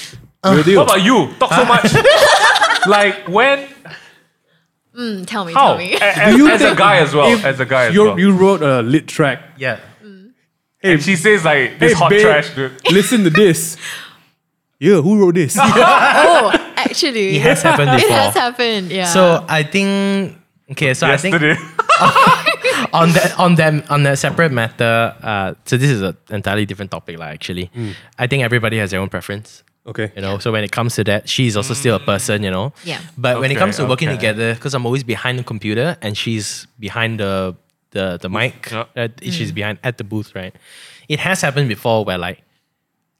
Real 0.46 0.64
deal. 0.64 0.80
what 0.80 0.88
about 0.90 1.04
you? 1.04 1.34
Talk 1.40 1.54
so 1.54 1.66
much. 1.66 1.94
like 2.88 3.28
when? 3.28 3.68
Mm, 4.96 5.26
tell 5.28 5.46
me, 5.46 5.54
How? 5.54 5.70
tell 5.70 5.78
me. 5.78 5.94
A- 5.96 6.30
a- 6.30 6.36
you 6.38 6.50
as 6.50 6.62
a 6.62 6.66
think 6.68 6.78
guy 6.78 6.98
as 6.98 7.14
well. 7.14 7.28
if 7.32 7.44
As 7.46 7.60
a 7.60 7.66
guy 7.66 7.86
as 7.88 7.94
you 7.94 8.04
well. 8.06 8.20
you 8.20 8.32
wrote 8.36 8.62
a 8.62 8.82
lit 8.82 9.08
track. 9.08 9.42
Yeah. 9.58 9.80
and 10.82 11.02
she 11.04 11.16
says 11.16 11.44
like 11.44 11.78
this 11.80 11.94
hot 11.94 12.10
babe, 12.10 12.22
trash, 12.22 12.54
dude. 12.56 12.72
Listen 12.92 13.24
to 13.24 13.30
this. 13.30 13.78
Yeah, 14.80 15.02
who 15.02 15.20
wrote 15.20 15.36
this? 15.36 15.58
oh, 15.60 16.52
actually, 16.78 17.36
It 17.36 17.42
has 17.42 17.62
happened 17.62 17.92
before. 17.92 17.98
It 18.00 18.08
before. 18.10 18.18
has 18.24 18.34
happened. 18.34 18.92
Yeah. 18.92 19.06
So 19.06 19.46
I 19.48 19.64
think 19.64 20.38
okay. 20.72 20.94
So 20.94 21.06
I 21.08 21.18
think 21.18 21.34
Yesterday. 21.34 21.60
on 22.94 23.12
that 23.12 23.36
on 23.38 23.56
them 23.56 23.84
on 23.90 24.04
that 24.04 24.18
separate 24.18 24.52
matter. 24.54 25.14
Uh, 25.22 25.54
so 25.66 25.76
this 25.78 25.90
is 25.90 26.02
an 26.02 26.16
entirely 26.30 26.66
different 26.66 26.92
topic, 26.92 27.20
like 27.20 27.34
actually. 27.34 27.70
I 28.18 28.28
think 28.28 28.44
everybody 28.44 28.78
has 28.78 28.92
their 28.92 29.02
own 29.02 29.10
preference. 29.10 29.64
Okay. 29.88 30.12
You 30.16 30.22
know, 30.22 30.38
so 30.40 30.52
when 30.52 30.64
it 30.64 30.72
comes 30.72 30.96
to 30.96 31.04
that, 31.06 31.28
she's 31.30 31.56
also 31.58 31.74
still 31.74 31.96
a 31.96 32.00
person, 32.00 32.44
you 32.44 32.52
know. 32.52 32.74
Yeah. 32.84 33.02
But 33.18 33.40
when 33.40 33.52
it 33.52 33.56
Okay, 33.56 33.60
comes 33.60 33.78
to 33.78 33.86
working 33.86 34.10
okay. 34.10 34.18
together, 34.18 34.54
because 34.54 34.74
I'm 34.74 34.86
always 34.86 35.04
behind 35.04 35.40
the 35.40 35.44
computer 35.44 35.98
and 36.02 36.18
she's 36.18 36.68
behind 36.80 37.20
the 37.20 37.56
the 37.92 38.18
the 38.22 38.30
mic, 38.30 38.70
Yeah. 38.72 38.86
uh, 38.96 39.08
she's 39.22 39.52
mm. 39.52 39.56
behind 39.56 39.80
at 39.84 39.98
the 39.98 40.04
booth, 40.04 40.36
right? 40.36 40.54
It 41.08 41.20
has 41.20 41.42
happened 41.42 41.70
before 41.70 42.06
where 42.06 42.18
like, 42.20 42.44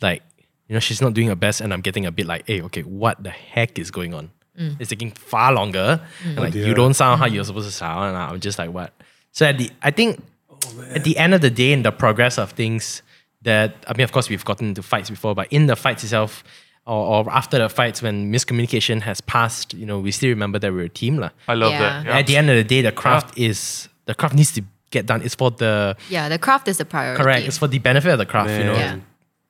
like 0.02 0.22
you 0.68 0.76
know, 0.76 0.80
she's 0.80 1.02
not 1.02 1.14
doing 1.16 1.28
her 1.28 1.36
best, 1.36 1.62
and 1.62 1.74
I'm 1.74 1.82
getting 1.82 2.06
a 2.06 2.12
bit 2.12 2.28
like, 2.28 2.46
hey, 2.46 2.62
okay, 2.62 2.84
what 2.84 3.24
the 3.24 3.32
heck 3.32 3.80
is 3.80 3.90
going 3.90 4.14
on? 4.14 4.30
Mm. 4.60 4.76
It's 4.80 4.90
taking 4.92 5.12
far 5.12 5.52
longer. 5.54 6.00
Mm. 6.24 6.28
And 6.28 6.36
like 6.38 6.54
oh, 6.54 6.58
you 6.58 6.66
dear. 6.66 6.74
don't 6.76 6.94
sound 6.94 7.20
how 7.20 7.26
you're 7.26 7.44
supposed 7.44 7.68
to 7.68 7.74
sound, 7.74 8.10
and 8.10 8.18
I'm 8.18 8.40
just 8.40 8.60
like, 8.60 8.72
what? 8.72 8.94
So 9.32 9.46
at 9.48 9.58
the, 9.58 9.72
I 9.82 9.90
think 9.92 10.22
oh, 10.52 10.84
at 10.94 11.04
the 11.04 11.18
end 11.18 11.34
of 11.34 11.42
the 11.42 11.50
day, 11.50 11.72
in 11.72 11.82
the 11.82 11.92
progress 11.92 12.38
of 12.38 12.52
things, 12.52 13.02
that 13.44 13.76
I 13.88 13.94
mean, 13.96 14.04
of 14.04 14.12
course, 14.12 14.30
we've 14.30 14.44
gotten 14.46 14.70
into 14.70 14.82
fights 14.84 15.10
before, 15.10 15.34
but 15.36 15.48
in 15.52 15.68
the 15.68 15.76
fights 15.76 16.04
itself, 16.04 16.44
or, 16.86 17.26
or 17.26 17.32
after 17.32 17.58
the 17.60 17.70
fights, 17.70 18.02
when 18.02 18.32
miscommunication 18.32 19.02
has 19.02 19.22
passed, 19.22 19.74
you 19.74 19.86
know, 19.86 20.00
we 20.00 20.12
still 20.12 20.30
remember 20.30 20.60
that 20.60 20.72
we're 20.74 20.86
a 20.86 20.90
team, 20.90 21.18
lah. 21.18 21.30
I 21.48 21.54
love 21.54 21.72
Yeah. 21.72 21.80
that. 21.80 22.06
Yeah. 22.06 22.18
At 22.18 22.28
the 22.28 22.38
end 22.38 22.50
of 22.50 22.56
the 22.56 22.64
day, 22.64 22.82
the 22.82 22.92
craft 22.92 23.38
is 23.38 23.88
the 24.06 24.16
craft 24.16 24.36
needs 24.36 24.52
to 24.54 24.64
get 24.92 25.06
done. 25.06 25.22
It's 25.22 25.36
for 25.36 25.52
the 25.52 25.96
yeah, 26.10 26.28
the 26.30 26.40
craft 26.40 26.68
is 26.68 26.78
the 26.78 26.86
priority. 26.86 27.22
correct. 27.24 27.48
It's 27.48 27.58
for 27.58 27.68
the 27.68 27.80
benefit 27.80 28.12
of 28.12 28.18
the 28.18 28.26
craft, 28.26 28.50
you 28.52 28.64
know. 28.66 28.74
Yeah. 28.74 28.98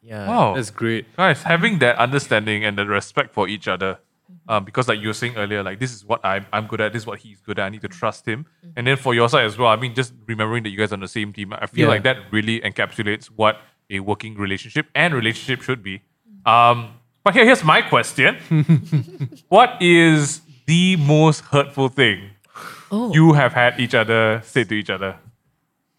Yeah. 0.01 0.27
Wow. 0.27 0.55
That's 0.55 0.69
great. 0.71 1.05
guys 1.15 1.43
having 1.43 1.79
that 1.79 1.97
understanding 1.97 2.65
and 2.65 2.77
the 2.77 2.85
respect 2.85 3.33
for 3.33 3.47
each 3.47 3.67
other 3.67 3.99
um, 4.47 4.63
because 4.65 4.87
like 4.87 4.99
you 4.99 5.07
were 5.07 5.13
saying 5.13 5.35
earlier 5.37 5.61
like 5.61 5.79
this 5.79 5.93
is 5.93 6.03
what 6.03 6.19
I'm, 6.25 6.45
I'm 6.51 6.65
good 6.67 6.81
at 6.81 6.93
this 6.93 7.03
is 7.03 7.07
what 7.07 7.19
he's 7.19 7.39
good 7.41 7.59
at 7.59 7.65
i 7.65 7.69
need 7.69 7.81
to 7.81 7.87
trust 7.87 8.27
him 8.27 8.45
and 8.75 8.87
then 8.87 8.95
for 8.97 9.13
your 9.13 9.29
side 9.29 9.45
as 9.45 9.57
well 9.57 9.69
i 9.69 9.75
mean 9.75 9.93
just 9.93 10.13
remembering 10.25 10.63
that 10.63 10.69
you 10.69 10.77
guys 10.77 10.91
are 10.91 10.95
on 10.95 11.01
the 11.01 11.07
same 11.07 11.33
team 11.33 11.53
i 11.53 11.67
feel 11.67 11.83
Yeah. 11.85 11.89
like 11.93 12.03
that 12.03 12.17
really 12.31 12.59
encapsulates 12.61 13.25
what 13.27 13.57
a 13.89 13.99
working 13.99 14.35
relationship 14.37 14.87
and 14.95 15.13
relationship 15.13 15.61
should 15.61 15.81
be 15.83 16.01
um, 16.45 16.93
but 17.23 17.33
here, 17.33 17.45
here's 17.45 17.63
my 17.63 17.81
question 17.81 18.37
what 19.49 19.77
is 19.81 20.41
the 20.65 20.95
most 20.97 21.41
hurtful 21.51 21.89
thing 21.89 22.29
Oh. 22.91 23.13
you 23.13 23.33
have 23.33 23.53
had 23.53 23.79
each 23.79 23.93
other 23.93 24.41
say 24.43 24.63
to 24.63 24.73
each 24.73 24.89
other 24.89 25.15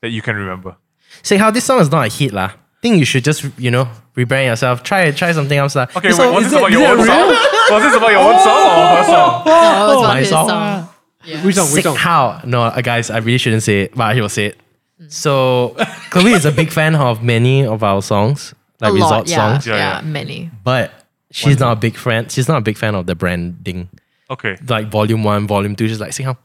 that 0.03 0.11
you 0.11 0.23
can 0.23 0.35
remember 0.37 0.77
Say 1.23 1.37
how 1.37 1.51
this 1.51 1.65
song 1.65 1.81
is 1.81 1.91
not 1.91 2.07
a 2.07 2.09
hit, 2.09 2.33
lah. 2.33 2.53
Think 2.83 2.99
you 2.99 3.05
should 3.05 3.25
just 3.25 3.45
you 3.59 3.71
know 3.71 3.89
rebrand 4.17 4.47
yourself. 4.47 4.83
Try 4.83 5.11
try 5.11 5.33
something 5.33 5.59
else, 5.59 5.75
lah. 5.75 5.87
okay 5.97 6.09
This 6.09 6.19
wait 6.19 6.25
song- 6.25 6.35
was 6.35 6.45
is 6.47 6.51
this 6.53 6.59
about 6.61 6.71
that- 6.71 6.79
your 6.79 6.83
is 6.83 6.91
own 6.91 6.99
that 6.99 7.07
song 7.07 7.29
real? 7.31 7.75
was 7.75 7.83
this 7.83 7.97
about 7.99 8.11
your 8.11 8.25
own 8.27 8.39
song 8.43 8.63
or 8.79 8.87
her 8.95 9.05
song 9.07 9.31
No, 9.47 9.51
it 9.51 9.87
was 9.87 9.99
about 10.03 10.15
my 10.15 10.19
his 10.21 10.29
song. 10.31 10.49
song. 10.49 10.89
Yeah. 11.25 11.45
Which 11.45 11.55
song? 11.57 11.65
Which 11.67 11.75
Sick 11.75 11.85
song? 11.85 11.97
how? 11.97 12.41
No, 12.45 12.63
uh, 12.63 12.81
guys, 12.81 13.11
I 13.11 13.19
really 13.19 13.39
shouldn't 13.39 13.63
say 13.63 13.83
it, 13.83 13.95
but 13.95 14.05
I 14.17 14.21
will 14.21 14.29
say 14.31 14.47
it. 14.47 14.59
Mm. 15.01 15.11
So 15.11 15.75
Chloe 16.11 16.33
is 16.33 16.45
a 16.45 16.53
big 16.53 16.71
fan 16.71 16.95
of 16.95 17.23
many 17.23 17.65
of 17.65 17.83
our 17.83 18.03
songs, 18.03 18.55
like 18.81 18.91
a 18.91 18.95
resort 18.95 19.11
lot, 19.11 19.29
yeah, 19.29 19.37
songs, 19.37 19.67
Yeah, 19.67 19.77
yeah, 19.77 19.95
yeah. 19.97 20.01
many. 20.05 20.51
but 20.63 20.93
she's 21.31 21.59
not 21.59 21.73
a 21.73 21.77
big 21.81 21.97
fan. 21.97 22.29
She's 22.29 22.49
not 22.49 22.59
a 22.59 22.61
big 22.61 22.77
fan 22.77 22.95
of 22.95 23.07
the 23.07 23.15
branding, 23.15 23.89
okay 24.29 24.57
like 24.69 24.89
volume 24.89 25.25
one, 25.25 25.47
volume 25.47 25.75
two. 25.75 25.89
She's 25.89 26.01
like, 26.01 26.13
see 26.13 26.23
how 26.25 26.37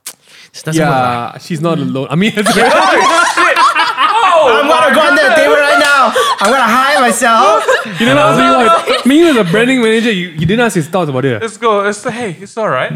this 0.53 0.63
doesn't 0.63 0.81
work. 0.81 0.89
lah." 0.89 1.31
Yeah, 1.33 1.37
she's 1.39 1.59
not 1.61 1.77
alone. 1.79 2.07
I 2.09 2.15
mean, 2.15 2.31
it's 2.35 2.53
very 2.55 2.69
oh, 2.71 4.61
I'm 4.61 4.67
gonna 4.71 4.95
go 4.95 5.01
under 5.03 5.23
the 5.23 5.35
table 5.35 5.55
right 5.59 5.79
now. 5.79 6.13
I'm 6.39 6.51
gonna 6.51 6.63
hide 6.79 6.99
myself. 7.01 7.63
you 7.99 8.05
didn't 8.07 8.17
ask 8.23 8.39
me 8.39 8.47
what. 8.55 9.05
Me 9.05 9.27
as 9.27 9.35
a 9.35 9.43
branding 9.43 9.81
manager, 9.81 10.11
you, 10.11 10.29
you 10.29 10.45
didn't 10.47 10.61
ask 10.61 10.75
his 10.75 10.87
thoughts 10.87 11.09
about 11.09 11.25
it. 11.25 11.41
Let's 11.41 11.57
go. 11.57 11.83
It's 11.87 12.03
hey, 12.03 12.37
it's 12.39 12.55
all 12.57 12.69
right. 12.69 12.91
Um, 12.91 12.95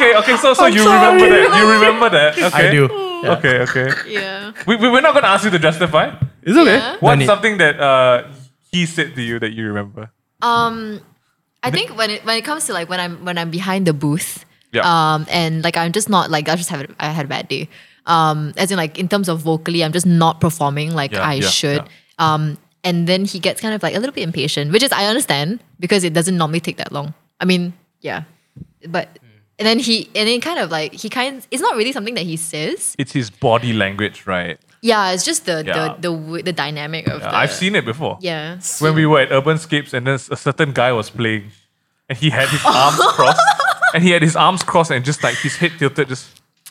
No, 0.00 0.06
no, 0.06 0.18
okay, 0.18 0.32
okay. 0.32 0.36
So, 0.40 0.54
so 0.54 0.66
you 0.66 0.84
remember 0.84 1.28
that? 1.28 1.58
You 1.58 1.70
remember 1.76 2.08
that? 2.10 2.38
Okay. 2.38 2.68
I 2.68 2.70
do. 2.70 2.88
Yeah. 2.90 3.32
Okay, 3.36 3.58
okay. 3.66 3.88
Yeah. 4.06 4.52
We, 4.66 4.76
we 4.76 4.88
we're 4.90 5.00
not 5.00 5.14
gonna 5.14 5.26
ask 5.26 5.44
you 5.44 5.50
to 5.50 5.58
justify. 5.58 6.14
It's 6.42 6.56
okay. 6.56 6.76
Yeah. 6.78 6.96
What's 7.00 7.26
something 7.26 7.58
that 7.58 7.80
uh 7.80 8.28
he 8.70 8.86
said 8.86 9.14
to 9.16 9.22
you 9.22 9.38
that 9.40 9.52
you 9.52 9.66
remember? 9.66 10.10
Um, 10.42 11.00
I 11.62 11.70
think 11.70 11.96
when 11.96 12.10
it 12.10 12.24
when 12.24 12.36
it 12.38 12.44
comes 12.44 12.66
to 12.66 12.72
like 12.72 12.88
when 12.88 13.00
I'm 13.00 13.24
when 13.24 13.36
I'm 13.38 13.50
behind 13.50 13.86
the 13.86 13.92
booth, 13.92 14.44
Yeah. 14.72 14.86
um, 14.86 15.26
and 15.28 15.64
like 15.64 15.76
I'm 15.76 15.90
just 15.92 16.08
not 16.08 16.30
like 16.30 16.48
I 16.48 16.54
just 16.54 16.70
have 16.70 16.86
I 17.00 17.10
had 17.10 17.26
a 17.26 17.28
bad 17.28 17.48
day. 17.48 17.68
Um, 18.06 18.54
as 18.56 18.70
in 18.70 18.76
like 18.78 18.98
in 18.98 19.08
terms 19.08 19.28
of 19.28 19.40
vocally, 19.40 19.82
I'm 19.84 19.92
just 19.92 20.06
not 20.06 20.40
performing 20.40 20.94
like 20.94 21.12
Yeah, 21.12 21.26
I 21.26 21.34
yeah, 21.42 21.48
should. 21.48 21.82
yeah. 21.82 21.88
Um, 22.34 22.56
and 22.84 23.06
then 23.08 23.24
he 23.26 23.38
gets 23.42 23.60
kind 23.60 23.74
of 23.74 23.82
like 23.82 23.94
a 23.94 23.98
little 23.98 24.14
bit 24.14 24.22
impatient, 24.22 24.70
which 24.72 24.82
is 24.82 24.92
I 24.92 25.06
understand 25.06 25.58
because 25.80 26.04
it 26.04 26.14
doesn't 26.14 26.36
normally 26.38 26.60
take 26.60 26.76
that 26.78 26.92
long. 26.92 27.12
I 27.40 27.44
mean, 27.44 27.74
yeah, 28.00 28.22
but 28.86 29.18
and 29.58 29.66
then 29.66 29.78
he 29.78 30.08
and 30.14 30.28
then 30.28 30.40
kind 30.40 30.58
of 30.58 30.70
like 30.70 30.92
he 30.92 31.08
kind 31.08 31.46
it's 31.50 31.62
not 31.62 31.76
really 31.76 31.92
something 31.92 32.14
that 32.14 32.24
he 32.24 32.36
says. 32.36 32.94
It's 32.98 33.12
his 33.12 33.30
body 33.30 33.72
language, 33.72 34.26
right? 34.26 34.58
Yeah, 34.80 35.10
it's 35.10 35.24
just 35.24 35.44
the 35.46 35.64
Yeah. 35.66 35.72
the 35.74 35.94
the 36.10 36.16
w- 36.16 36.42
the 36.42 36.52
dynamic 36.52 37.08
of 37.08 37.20
Yeah, 37.20 37.30
the. 37.30 37.36
I've 37.36 37.52
seen 37.52 37.74
it 37.74 37.84
before. 37.84 38.18
Yeah. 38.20 38.58
When 38.78 38.94
we 38.94 39.06
were 39.06 39.20
at 39.20 39.32
Urban 39.32 39.56
Urbanscapes 39.56 39.92
and 39.92 40.06
then 40.06 40.14
a 40.14 40.36
certain 40.36 40.72
guy 40.72 40.92
was 40.92 41.10
playing 41.10 41.50
and 42.08 42.16
he 42.18 42.30
had 42.30 42.48
his 42.48 42.62
arms 42.66 42.98
crossed 43.16 43.42
and 43.94 44.02
he 44.04 44.10
had 44.10 44.22
his 44.22 44.36
arms 44.36 44.62
crossed 44.62 44.90
and 44.92 45.04
just 45.04 45.22
like 45.24 45.36
his 45.36 45.56
head 45.56 45.72
tilted, 45.78 46.08
just 46.08 46.28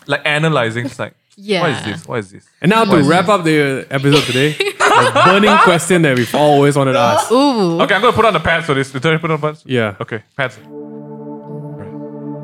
like 0.07 0.21
analyzing. 0.25 0.85
It's 0.85 0.97
like, 0.99 1.13
Yeah. 1.35 1.61
what 1.61 1.69
is 1.71 1.83
this? 1.83 2.07
What 2.07 2.19
is 2.19 2.31
this? 2.31 2.45
And 2.61 2.69
now 2.69 2.85
to 2.85 3.03
wrap 3.03 3.27
up 3.27 3.43
the 3.43 3.85
episode 3.89 4.23
today, 4.23 4.55
a 4.79 5.11
burning 5.25 5.57
question 5.69 6.01
that 6.03 6.15
we've 6.17 6.33
always 6.33 6.77
wanted 6.77 6.93
to 6.93 6.99
ask. 6.99 7.29
Ooh. 7.31 7.81
Okay, 7.81 7.93
I'm 7.95 8.01
gonna 8.01 8.13
put 8.13 8.23
on 8.25 8.33
the 8.33 8.39
pads 8.39 8.65
for 8.65 8.73
this. 8.73 8.89
Did 8.91 9.05
I 9.05 9.17
put 9.17 9.31
on 9.31 9.41
pads? 9.41 9.63
Yeah. 9.65 9.95
Okay, 9.99 10.23
pads. 10.37 10.57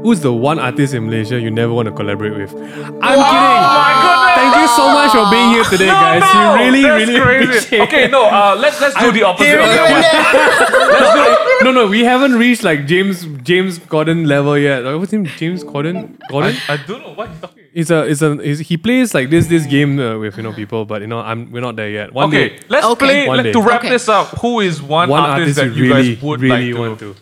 Who's 0.03 0.19
the 0.19 0.33
one 0.33 0.59
artist 0.59 0.93
in 0.93 1.05
Malaysia 1.05 1.39
you 1.39 1.49
never 1.49 1.73
want 1.73 1.87
to 1.87 1.93
collaborate 1.93 2.33
with? 2.35 2.51
I'm 2.53 2.59
kidding. 2.59 2.99
my 3.01 3.91
goodness. 4.03 4.35
Thank 4.35 4.55
you 4.61 4.67
so 4.75 4.85
much 4.91 5.11
for 5.15 5.25
being 5.31 5.49
here 5.51 5.63
today, 5.63 5.87
guys. 6.03 6.23
you 6.35 6.63
really, 6.65 6.81
that's 6.83 7.07
really 7.07 7.19
crazy. 7.21 7.43
appreciate 7.45 7.81
Okay, 7.87 8.07
no, 8.09 8.25
uh, 8.25 8.55
let's 8.59 8.81
let's 8.81 8.95
do 8.99 9.11
the 9.11 9.23
opposite 9.23 9.59
of 9.59 9.65
that 9.65 9.91
one. 9.93 11.49
No, 11.63 11.71
no, 11.71 11.87
we 11.87 12.03
haven't 12.03 12.33
reached 12.33 12.63
like 12.63 12.85
James 12.85 13.23
James 13.43 13.79
Corden 13.79 14.27
level 14.27 14.57
yet. 14.57 14.85
Uh, 14.85 14.97
What's 14.99 15.11
his 15.11 15.21
name? 15.23 15.31
James 15.37 15.63
Corden? 15.63 16.17
Corden? 16.29 16.59
I, 16.67 16.73
I 16.73 16.77
don't 16.85 17.01
know 17.01 17.13
what 17.13 17.29
he's 17.29 17.39
talking. 17.39 17.63
It's 17.73 17.89
a, 17.89 18.03
it's 18.03 18.21
a, 18.21 18.31
it's, 18.41 18.59
he 18.59 18.75
plays 18.75 19.13
like 19.13 19.29
this, 19.29 19.47
this 19.47 19.65
game 19.65 19.97
uh, 19.97 20.17
with 20.19 20.35
you 20.35 20.43
know 20.43 20.51
people, 20.51 20.83
but 20.83 20.99
you 21.01 21.07
know, 21.07 21.19
I'm, 21.19 21.49
we're 21.53 21.61
not 21.61 21.77
there 21.77 21.89
yet. 21.89 22.11
One 22.13 22.27
Okay, 22.27 22.49
day, 22.49 22.59
let's 22.67 22.85
Okay. 22.85 23.05
play 23.05 23.27
One 23.29 23.37
let- 23.37 23.43
day. 23.43 23.51
to 23.53 23.61
wrap 23.61 23.79
Okay. 23.79 23.89
this 23.89 24.09
up. 24.09 24.27
Who 24.39 24.59
is 24.59 24.81
one, 24.81 25.07
one 25.07 25.21
artist, 25.23 25.57
artist 25.57 25.57
that 25.57 25.67
you 25.77 25.85
you 25.85 25.93
really, 25.93 26.15
guys 26.15 26.23
would 26.23 26.41
really 26.41 26.73
like 26.73 26.79
want 26.81 26.99
to, 26.99 27.15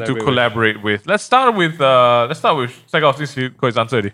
to, 0.00 0.06
to, 0.06 0.14
to 0.14 0.24
collaborate 0.24 0.82
with? 0.82 1.06
Let's 1.06 1.24
start 1.24 1.54
with 1.54 1.80
uh, 1.80 2.26
let's 2.28 2.38
start 2.40 2.56
with 2.56 2.72
Sega 2.92 3.16
this 3.16 3.34
because 3.34 3.76
answer 3.76 3.96
already. 3.96 4.12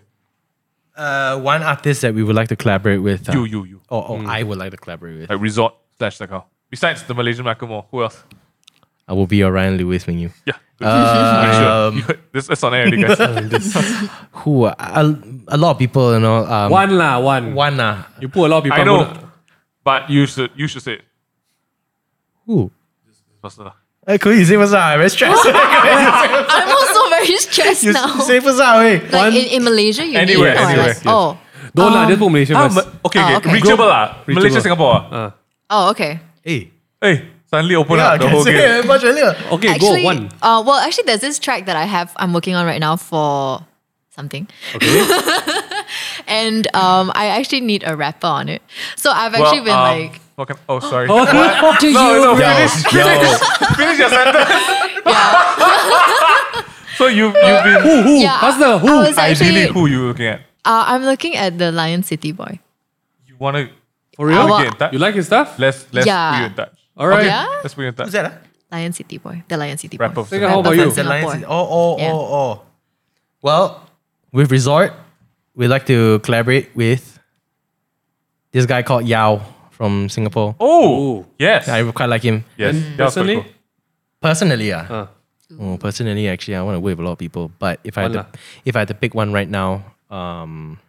Uh, 0.95 1.39
one 1.39 1.63
artist 1.63 2.01
that 2.01 2.13
we 2.13 2.21
would 2.23 2.35
like 2.35 2.49
to 2.49 2.55
collaborate 2.55 3.01
with. 3.01 3.27
Uh, 3.29 3.33
You, 3.33 3.45
you, 3.45 3.63
you. 3.65 3.81
Or, 3.89 4.09
or 4.09 4.25
I 4.27 4.43
would 4.43 4.57
like 4.57 4.71
to 4.71 4.77
collaborate 4.77 5.19
with. 5.19 5.29
Like 5.29 5.39
resort 5.41 5.73
slash 5.97 6.17
Sega. 6.17 6.43
Besides 6.69 7.03
the 7.03 7.13
Malaysian 7.13 7.45
Macklemore, 7.45 7.85
who 7.91 8.03
else? 8.03 8.23
I 9.07 9.13
will 9.13 9.27
be 9.27 9.37
your 9.37 9.51
Ryan 9.51 9.77
Lewis 9.77 10.05
when 10.07 10.19
you. 10.19 10.31
Yeah. 10.45 10.53
Make 10.81 11.53
sure. 11.53 11.69
Um, 11.69 11.97
You 12.07 12.17
this 12.31 12.47
that's 12.47 12.63
on 12.63 12.73
air 12.73 12.87
already, 12.87 13.01
guys. 13.03 13.73
who? 14.31 14.63
uh, 14.65 14.75
A, 14.79 15.03
a 15.49 15.57
lot 15.57 15.71
of 15.71 15.77
people, 15.79 16.13
you 16.13 16.19
know. 16.19 16.45
Um, 16.45 16.71
one 16.71 16.97
lah, 16.97 17.19
one. 17.19 17.53
One. 17.55 17.79
Uh, 17.79 18.03
You 18.19 18.29
put 18.29 18.45
a 18.45 18.49
lot 18.49 18.57
of 18.59 18.63
people. 18.63 18.79
I 18.79 18.83
know, 18.83 19.05
gonna- 19.05 19.31
but 19.83 20.09
you 20.09 20.25
should 20.27 20.51
you 20.55 20.67
should 20.67 20.81
say 20.81 20.93
it. 20.93 21.01
who? 22.45 22.71
Faster. 23.41 23.73
Uh, 24.07 24.17
Chloe, 24.17 24.39
you 24.39 24.45
say 24.45 24.57
what's 24.57 24.73
up? 24.73 24.81
I'm 24.83 24.97
very 24.99 25.09
stressed. 25.09 25.43
I'm 25.45 26.69
also 26.69 27.09
very 27.09 27.37
stressed 27.37 27.83
you 27.83 27.93
now. 27.93 28.17
say 28.19 28.39
what's 28.39 28.59
up, 28.59 28.81
hey. 28.81 28.99
like 29.09 29.33
in, 29.33 29.45
in 29.57 29.63
Malaysia, 29.63 30.05
you 30.05 30.17
Anywhere, 30.17 30.55
mean? 30.55 30.63
Or 30.63 30.69
anywhere, 30.69 30.87
like- 30.87 31.05
Oh. 31.05 31.37
Don't 31.73 31.93
lah, 31.93 32.07
just 32.09 32.19
put 32.19 32.29
Malaysia 32.29 32.53
Ah, 32.57 32.67
first. 32.67 32.75
ma- 32.75 32.91
okay, 33.05 33.19
Oh, 33.21 33.25
okay. 33.27 33.35
okay. 33.37 33.51
Reachable 33.53 33.85
lah. 33.87 34.07
Reachable. 34.25 34.33
Malaysia, 34.41 34.59
Singapore. 34.61 34.97
ah. 35.13 35.29
Oh, 35.69 35.89
okay. 35.91 36.19
Hey. 36.43 36.71
Hey, 36.99 37.29
Suddenly 37.47 37.75
open 37.75 37.95
Yeah, 37.97 38.07
up 38.15 38.19
the 38.19 38.25
can 38.25 38.31
whole 38.33 38.43
game. 38.43 38.55
it 38.59 38.85
much 38.87 39.03
earlier. 39.03 39.35
Okay, 39.51 39.67
actually, 39.75 40.01
go 40.01 40.07
one. 40.07 40.29
Uh, 40.41 40.63
well, 40.65 40.79
actually, 40.79 41.03
there's 41.05 41.19
this 41.21 41.37
track 41.39 41.65
that 41.67 41.75
I 41.75 41.83
have. 41.85 42.11
I'm 42.17 42.33
working 42.33 42.55
on 42.55 42.65
right 42.65 42.79
now 42.79 42.95
for 42.95 43.59
something, 44.15 44.47
Okay. 44.75 44.87
and 46.27 46.67
um, 46.75 47.11
I 47.15 47.27
actually 47.27 47.59
need 47.61 47.83
a 47.85 47.95
rapper 47.95 48.27
on 48.27 48.47
it. 48.49 48.61
So 48.95 49.11
I've 49.11 49.35
actually 49.35 49.61
been 49.67 49.75
um, 49.75 49.83
like, 49.83 50.19
okay. 50.39 50.53
Oh, 50.69 50.79
sorry. 50.79 51.07
do 51.07 51.13
no, 51.13 52.13
you? 52.15 52.21
no, 52.23 52.35
finish, 52.35 52.93
Yo, 52.93 53.03
finish 53.75 53.99
your 53.99 54.09
sentence. 54.09 54.49
Yeah, 55.05 56.63
So 56.97 57.07
you've 57.07 57.33
you've 57.33 57.63
been 57.63 57.81
who? 57.81 58.01
Who? 58.03 58.13
yeah. 58.21 58.37
How's 58.37 58.59
the 58.59 58.77
who? 58.77 59.01
actually, 59.05 59.47
ideally 59.49 59.73
who 59.73 59.87
you 59.87 60.07
looking 60.07 60.27
at? 60.27 60.39
uh, 60.65 60.83
I'm 60.87 61.03
looking 61.03 61.35
at 61.35 61.57
the 61.57 61.71
Lion 61.71 62.03
City 62.03 62.31
Boy. 62.31 62.59
You 63.25 63.35
want 63.39 63.57
to 63.57 63.69
For 64.15 64.27
real? 64.27 64.37
Our- 64.53 64.69
get? 64.71 64.93
You 64.93 64.99
like 64.99 65.15
his 65.15 65.25
stuff? 65.25 65.57
Let's 65.57 65.87
let's 65.91 66.05
Yeah. 66.05 66.31
put 66.31 66.39
you 66.39 66.45
in 66.45 66.53
touch. 66.53 66.77
All 66.97 67.07
right. 67.07 67.25
Yeah, 67.25 67.47
Let's 67.63 67.73
put 67.73 67.81
you 67.81 67.87
in 67.87 67.93
touch. 67.95 68.05
who's 68.07 68.13
that? 68.13 68.25
ah? 68.25 68.47
Lion 68.71 68.93
City 68.93 69.17
Boy. 69.17 69.43
The 69.47 69.57
Lion 69.57 69.77
City 69.77 69.97
Rapper. 69.97 70.13
Boy. 70.15 70.23
Think 70.23 70.43
how 70.43 70.59
about 70.59 70.75
you? 70.75 70.91
The 70.91 71.03
Lions. 71.03 71.31
Singapore. 71.31 71.51
Oh, 71.51 71.67
oh, 71.71 71.97
Yeah. 71.97 72.11
oh, 72.13 72.35
oh. 72.35 72.61
Well, 73.41 73.89
with 74.31 74.51
Resort, 74.51 74.93
we 75.55 75.67
like 75.67 75.85
to 75.87 76.19
collaborate 76.19 76.75
with 76.75 77.19
this 78.51 78.65
guy 78.67 78.83
called 78.83 79.05
Yao 79.07 79.41
from 79.81 80.09
Singapore. 80.09 80.53
Oh, 80.59 81.25
yes. 81.39 81.65
I 81.67 81.81
quite 81.91 82.05
like 82.05 82.21
him. 82.21 82.45
yes. 82.55 82.75
And 82.75 82.99
That 83.01 83.05
was 83.05 83.15
pretty 83.17 83.33
personally? 83.33 83.41
cool. 83.41 83.51
Personally, 84.21 84.67
yeah. 84.69 84.85
Uh, 84.85 85.07
Oh, 85.59 85.75
personally, 85.75 86.29
actually, 86.29 86.55
I 86.55 86.61
want 86.61 86.75
to 86.75 86.79
work 86.79 86.95
with 86.95 87.03
a 87.03 87.07
lot 87.09 87.11
of 87.13 87.17
people. 87.17 87.51
But 87.59 87.81
if 87.83 87.97
I 87.97 88.03
had 88.03 88.13
to, 88.13 88.25
if 88.63 88.75
I 88.77 88.79
had 88.79 88.87
to 88.87 88.93
pick 88.93 89.13
one 89.13 89.33
right 89.33 89.49
now, 89.49 89.83
um, 90.09 90.79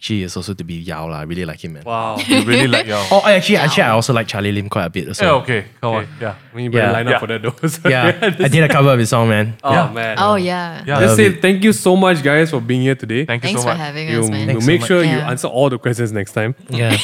actually, 0.00 0.22
it's 0.24 0.34
also 0.34 0.54
to 0.54 0.64
be 0.64 0.76
Yao 0.76 1.08
lah. 1.12 1.18
I 1.20 1.22
really 1.24 1.44
like 1.44 1.60
him, 1.62 1.74
man. 1.74 1.82
wow. 1.84 2.16
You 2.26 2.42
really 2.44 2.66
like 2.66 2.86
your. 2.86 2.96
Oh, 3.12 3.20
actually, 3.26 3.58
actually, 3.58 3.82
I 3.82 3.90
also 3.90 4.14
like 4.14 4.26
Charlie 4.26 4.50
Lim 4.50 4.70
quite 4.70 4.86
a 4.86 4.90
bit. 4.90 5.08
Also. 5.08 5.24
Yeah, 5.26 5.42
okay. 5.42 5.66
Come 5.80 5.94
on. 5.94 6.08
Yeah. 6.18 6.36
We 6.54 6.56
mean, 6.56 6.64
you 6.64 6.70
better 6.70 6.86
Yeah. 6.86 6.92
line 6.92 7.06
up 7.08 7.12
Yeah. 7.12 7.18
for 7.20 7.26
that 7.28 7.42
though. 7.42 7.54
So 7.68 7.88
Yeah, 7.88 8.18
I 8.46 8.48
did 8.48 8.64
a 8.64 8.68
cover 8.68 8.92
of 8.94 8.98
his 8.98 9.10
song, 9.10 9.28
man. 9.28 9.58
Oh 9.62 9.70
Yeah. 9.72 9.92
man. 9.92 10.16
Oh 10.18 10.36
yeah. 10.36 10.82
Yeah. 10.86 10.98
Let's 10.98 11.08
Love 11.10 11.16
say 11.16 11.26
it. 11.26 11.42
thank 11.42 11.62
you 11.62 11.72
so 11.74 11.96
much, 11.96 12.22
guys, 12.24 12.48
for 12.48 12.60
being 12.62 12.80
here 12.80 12.94
today. 12.94 13.26
Thank 13.26 13.44
you 13.44 13.48
Thanks 13.48 13.60
so 13.60 13.68
for 13.68 13.74
much. 13.76 13.86
having 13.86 14.08
you, 14.08 14.20
us, 14.20 14.30
man. 14.30 14.40
you 14.40 14.46
Thanks 14.46 14.64
so 14.64 14.70
make 14.72 14.80
much. 14.80 14.88
sure 14.88 15.02
you 15.04 15.10
Yeah. 15.20 15.30
answer 15.30 15.48
all 15.48 15.68
the 15.68 15.78
questions 15.78 16.12
next 16.12 16.32
time. 16.32 16.54
Yeah. 16.70 16.96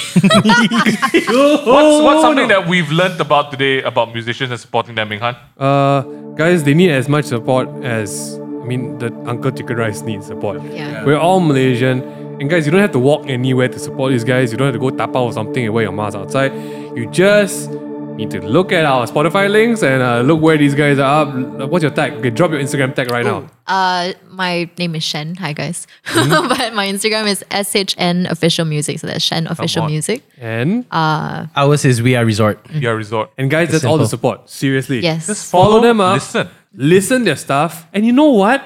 What's, 0.73 2.03
what's 2.07 2.23
something 2.23 2.49
that 2.49 2.67
we've 2.67 2.91
learned 2.91 3.21
about 3.21 3.51
today 3.51 3.83
about 3.83 4.13
musicians 4.15 4.51
and 4.51 4.59
supporting 4.61 4.95
them, 4.95 5.09
Ming 5.11 5.21
Han? 5.21 5.37
Uh, 5.59 6.01
guys, 6.35 6.65
they 6.65 6.73
need 6.73 6.91
as 6.91 7.09
much 7.11 7.27
support 7.27 7.69
as 7.85 8.39
I 8.41 8.65
mean 8.67 8.99
the 8.99 9.13
Uncle 9.27 9.51
Chicken 9.53 9.77
Rice 9.77 10.01
needs 10.03 10.27
support. 10.27 10.63
Yeah. 10.73 11.05
We're 11.05 11.19
all 11.19 11.41
Malaysian, 11.41 12.01
and 12.39 12.51
guys, 12.51 12.67
you 12.67 12.73
don't 12.73 12.81
have 12.81 12.93
to 12.93 12.99
walk 12.99 13.29
anywhere 13.29 13.69
to 13.69 13.79
support 13.79 14.13
these 14.13 14.25
guys. 14.25 14.53
You 14.53 14.59
don't 14.59 14.67
have 14.67 14.75
to 14.75 14.79
go 14.79 14.91
tap 14.91 15.11
out 15.11 15.25
or 15.25 15.33
something 15.33 15.65
and 15.65 15.73
wear 15.73 15.85
your 15.85 15.93
mask 15.93 16.17
outside. 16.17 16.53
You 16.97 17.09
just 17.11 17.71
need 17.71 18.31
to 18.31 18.41
look 18.41 18.73
at 18.73 18.85
our 18.85 19.07
Spotify 19.07 19.51
links 19.51 19.83
and 19.83 20.03
uh, 20.03 20.21
look 20.21 20.41
where 20.43 20.59
these 20.59 20.75
guys 20.75 20.99
are 20.99 21.27
up. 21.27 21.69
What's 21.71 21.83
your 21.83 21.93
tag? 21.93 22.15
Okay, 22.15 22.31
drop 22.31 22.51
your 22.51 22.61
Instagram 22.61 22.95
tag 22.95 23.11
right 23.11 23.25
now. 23.25 23.49
Uh, 23.67 24.13
my 24.29 24.69
name 24.79 24.95
is 24.95 25.03
Shen. 25.03 25.35
Hi 25.37 25.55
guys. 25.55 25.87
but 26.15 26.75
my 26.75 26.87
Instagram 26.87 27.27
is 27.27 27.43
shn 27.51 28.31
official 28.31 28.67
music. 28.67 28.99
So 29.01 29.07
that's 29.07 29.25
Shen 29.25 29.47
official 29.47 29.87
music. 29.87 30.23
And 30.39 30.85
uh, 30.91 31.47
Ours 31.57 31.85
is 31.87 32.03
We 32.03 32.17
Are 32.17 32.25
Resort. 32.25 32.59
Yeah, 32.71 32.91
resort. 32.91 33.31
and 33.39 33.51
guys, 33.51 33.71
that's 33.71 33.85
all 33.85 33.99
the 33.99 34.07
support. 34.07 34.51
Seriously. 34.51 35.01
Yes. 35.01 35.27
Just 35.27 35.51
follow 35.51 35.67
follow 35.67 35.83
them 35.83 36.01
up. 36.01 36.15
Listen. 36.15 36.49
listen 36.75 37.25
their 37.25 37.37
stuff, 37.37 37.87
and 37.95 38.05
you 38.05 38.13
know 38.13 38.31
what? 38.31 38.63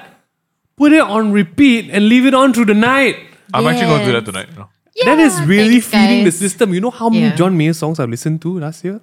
Put 0.75 0.93
it 0.93 1.01
on 1.01 1.31
repeat 1.31 1.89
and 1.89 2.09
leave 2.09 2.25
it 2.25 2.33
on 2.33 2.53
through 2.53 2.65
the 2.65 2.73
night. 2.73 3.30
I'm 3.53 3.67
actually 3.67 3.87
going 3.87 3.99
to 4.01 4.05
do 4.05 4.11
that 4.13 4.25
tonight. 4.25 4.47
You 4.51 4.59
know? 4.59 4.69
that 5.05 5.19
is 5.19 5.41
really 5.43 5.79
thanks, 5.79 5.87
feeding 5.87 6.23
the 6.25 6.31
guys. 6.31 6.39
system. 6.39 6.73
You 6.73 6.81
know 6.81 6.91
how 6.91 7.09
many 7.09 7.23
Yeah. 7.23 7.35
John 7.35 7.57
Mayer 7.57 7.73
songs 7.73 7.99
I've 7.99 8.09
listened 8.09 8.41
to 8.43 8.59
last 8.59 8.83
year? 8.83 8.99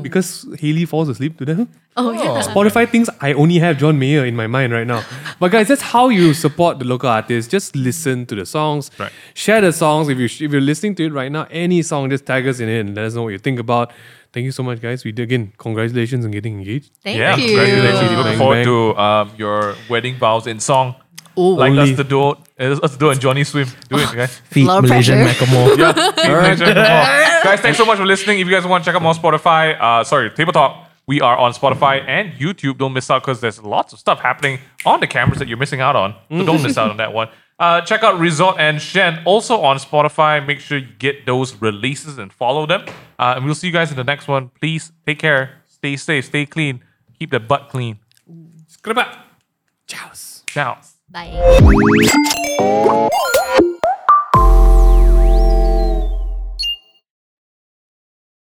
Because 0.00 0.46
Haley 0.60 0.84
falls 0.84 1.08
asleep 1.08 1.36
to 1.38 1.44
them. 1.44 1.68
Oh 1.96 2.12
yeah. 2.12 2.40
Spotify 2.42 2.88
thinks 2.88 3.10
I 3.20 3.32
only 3.32 3.58
have 3.58 3.78
John 3.78 3.98
Mayer 3.98 4.24
in 4.24 4.36
my 4.36 4.46
mind 4.46 4.72
right 4.72 4.86
now. 4.86 5.02
But 5.40 5.50
guys, 5.50 5.66
that's 5.66 5.82
how 5.82 6.08
you 6.08 6.34
support 6.34 6.78
the 6.78 6.84
local 6.84 7.08
artists. 7.08 7.50
Just 7.50 7.74
listen 7.74 8.24
to 8.26 8.36
the 8.36 8.46
songs, 8.46 8.92
Right. 8.96 9.10
share 9.34 9.60
the 9.60 9.72
songs. 9.72 10.08
If 10.08 10.18
you 10.18 10.26
if 10.26 10.52
you're 10.52 10.60
listening 10.60 10.94
to 10.96 11.06
it 11.06 11.12
right 11.12 11.32
now, 11.32 11.48
any 11.50 11.82
song, 11.82 12.08
just 12.10 12.24
tag 12.24 12.46
us 12.46 12.60
in 12.60 12.68
it 12.68 12.78
and 12.78 12.94
let 12.94 13.06
us 13.06 13.14
know 13.14 13.24
what 13.24 13.30
you 13.30 13.38
think 13.38 13.58
about. 13.58 13.90
Thank 14.32 14.44
you 14.44 14.52
so 14.52 14.62
much, 14.62 14.80
guys. 14.80 15.04
We 15.04 15.10
did 15.10 15.24
again. 15.24 15.52
Congratulations 15.58 16.24
on 16.24 16.30
getting 16.30 16.58
engaged. 16.60 16.92
Thank 17.02 17.18
yeah, 17.18 17.36
you. 17.36 17.48
congratulations. 17.48 18.10
Looking 18.12 18.22
Bang, 18.24 18.38
forward 18.38 18.54
bang. 18.54 18.64
to 18.64 18.96
um, 18.98 19.30
your 19.36 19.74
wedding 19.90 20.16
vows 20.16 20.46
in 20.46 20.60
song. 20.60 20.94
Oh, 21.36 21.48
Like 21.54 21.70
Only- 21.70 21.92
us 21.92 21.96
to 21.96 22.04
do, 22.04 22.20
uh, 22.22 22.34
us 22.58 22.92
to 22.92 22.98
do 22.98 23.10
and 23.10 23.20
Johnnyswim. 23.20 23.88
Do 23.88 23.98
it, 23.98 24.12
guys. 24.14 24.38
Feet 24.50 24.66
Low 24.66 24.80
Malaysian 24.82 25.22
pressure. 25.22 25.44
Macklemore. 25.44 25.78
Yeah. 25.78 25.86
All 26.30 26.36
right. 26.36 26.58
Guys, 27.44 27.60
thanks 27.60 27.78
so 27.78 27.84
much 27.84 27.98
for 27.98 28.06
listening. 28.06 28.40
If 28.40 28.46
you 28.46 28.52
guys 28.52 28.66
want 28.66 28.84
to 28.84 28.88
check 28.88 28.94
out 28.96 29.02
more 29.02 29.14
Spotify, 29.14 29.80
uh, 29.80 30.04
sorry, 30.04 30.30
Table 30.30 30.52
Talk, 30.52 30.88
we 31.06 31.20
are 31.20 31.36
on 31.36 31.52
Spotify 31.52 32.06
and 32.06 32.32
YouTube. 32.34 32.78
Don't 32.78 32.92
miss 32.92 33.10
out 33.10 33.22
because 33.22 33.40
there's 33.40 33.60
lots 33.62 33.92
of 33.92 33.98
stuff 33.98 34.20
happening 34.20 34.60
on 34.84 35.00
the 35.00 35.06
cameras 35.06 35.38
that 35.40 35.48
you're 35.48 35.58
missing 35.58 35.80
out 35.80 35.96
on. 35.96 36.14
So 36.30 36.44
don't 36.44 36.62
miss 36.62 36.78
out 36.78 36.90
on 36.90 36.96
that 36.98 37.12
one. 37.12 37.28
Uh, 37.58 37.80
check 37.80 38.02
out 38.02 38.18
Resort 38.18 38.56
and 38.58 38.80
Shen 38.80 39.20
also 39.24 39.60
on 39.60 39.76
Spotify. 39.78 40.44
Make 40.44 40.60
sure 40.60 40.78
you 40.78 40.86
get 40.98 41.26
those 41.26 41.54
releases 41.60 42.18
and 42.18 42.32
follow 42.32 42.66
them. 42.66 42.84
Uh, 43.18 43.34
and 43.36 43.44
we'll 43.44 43.54
see 43.54 43.66
you 43.68 43.72
guys 43.72 43.90
in 43.90 43.96
the 43.96 44.04
next 44.04 44.26
one. 44.28 44.50
Please 44.60 44.92
take 45.06 45.18
care, 45.18 45.62
stay 45.68 45.96
safe, 45.96 46.24
stay 46.26 46.46
clean, 46.46 46.82
keep 47.18 47.30
the 47.30 47.40
butt 47.40 47.68
clean. 47.68 47.98
Skriba. 48.68 49.16
Ciao. 49.86 50.10
Ciao. 50.46 50.91
Bye. 51.12 51.52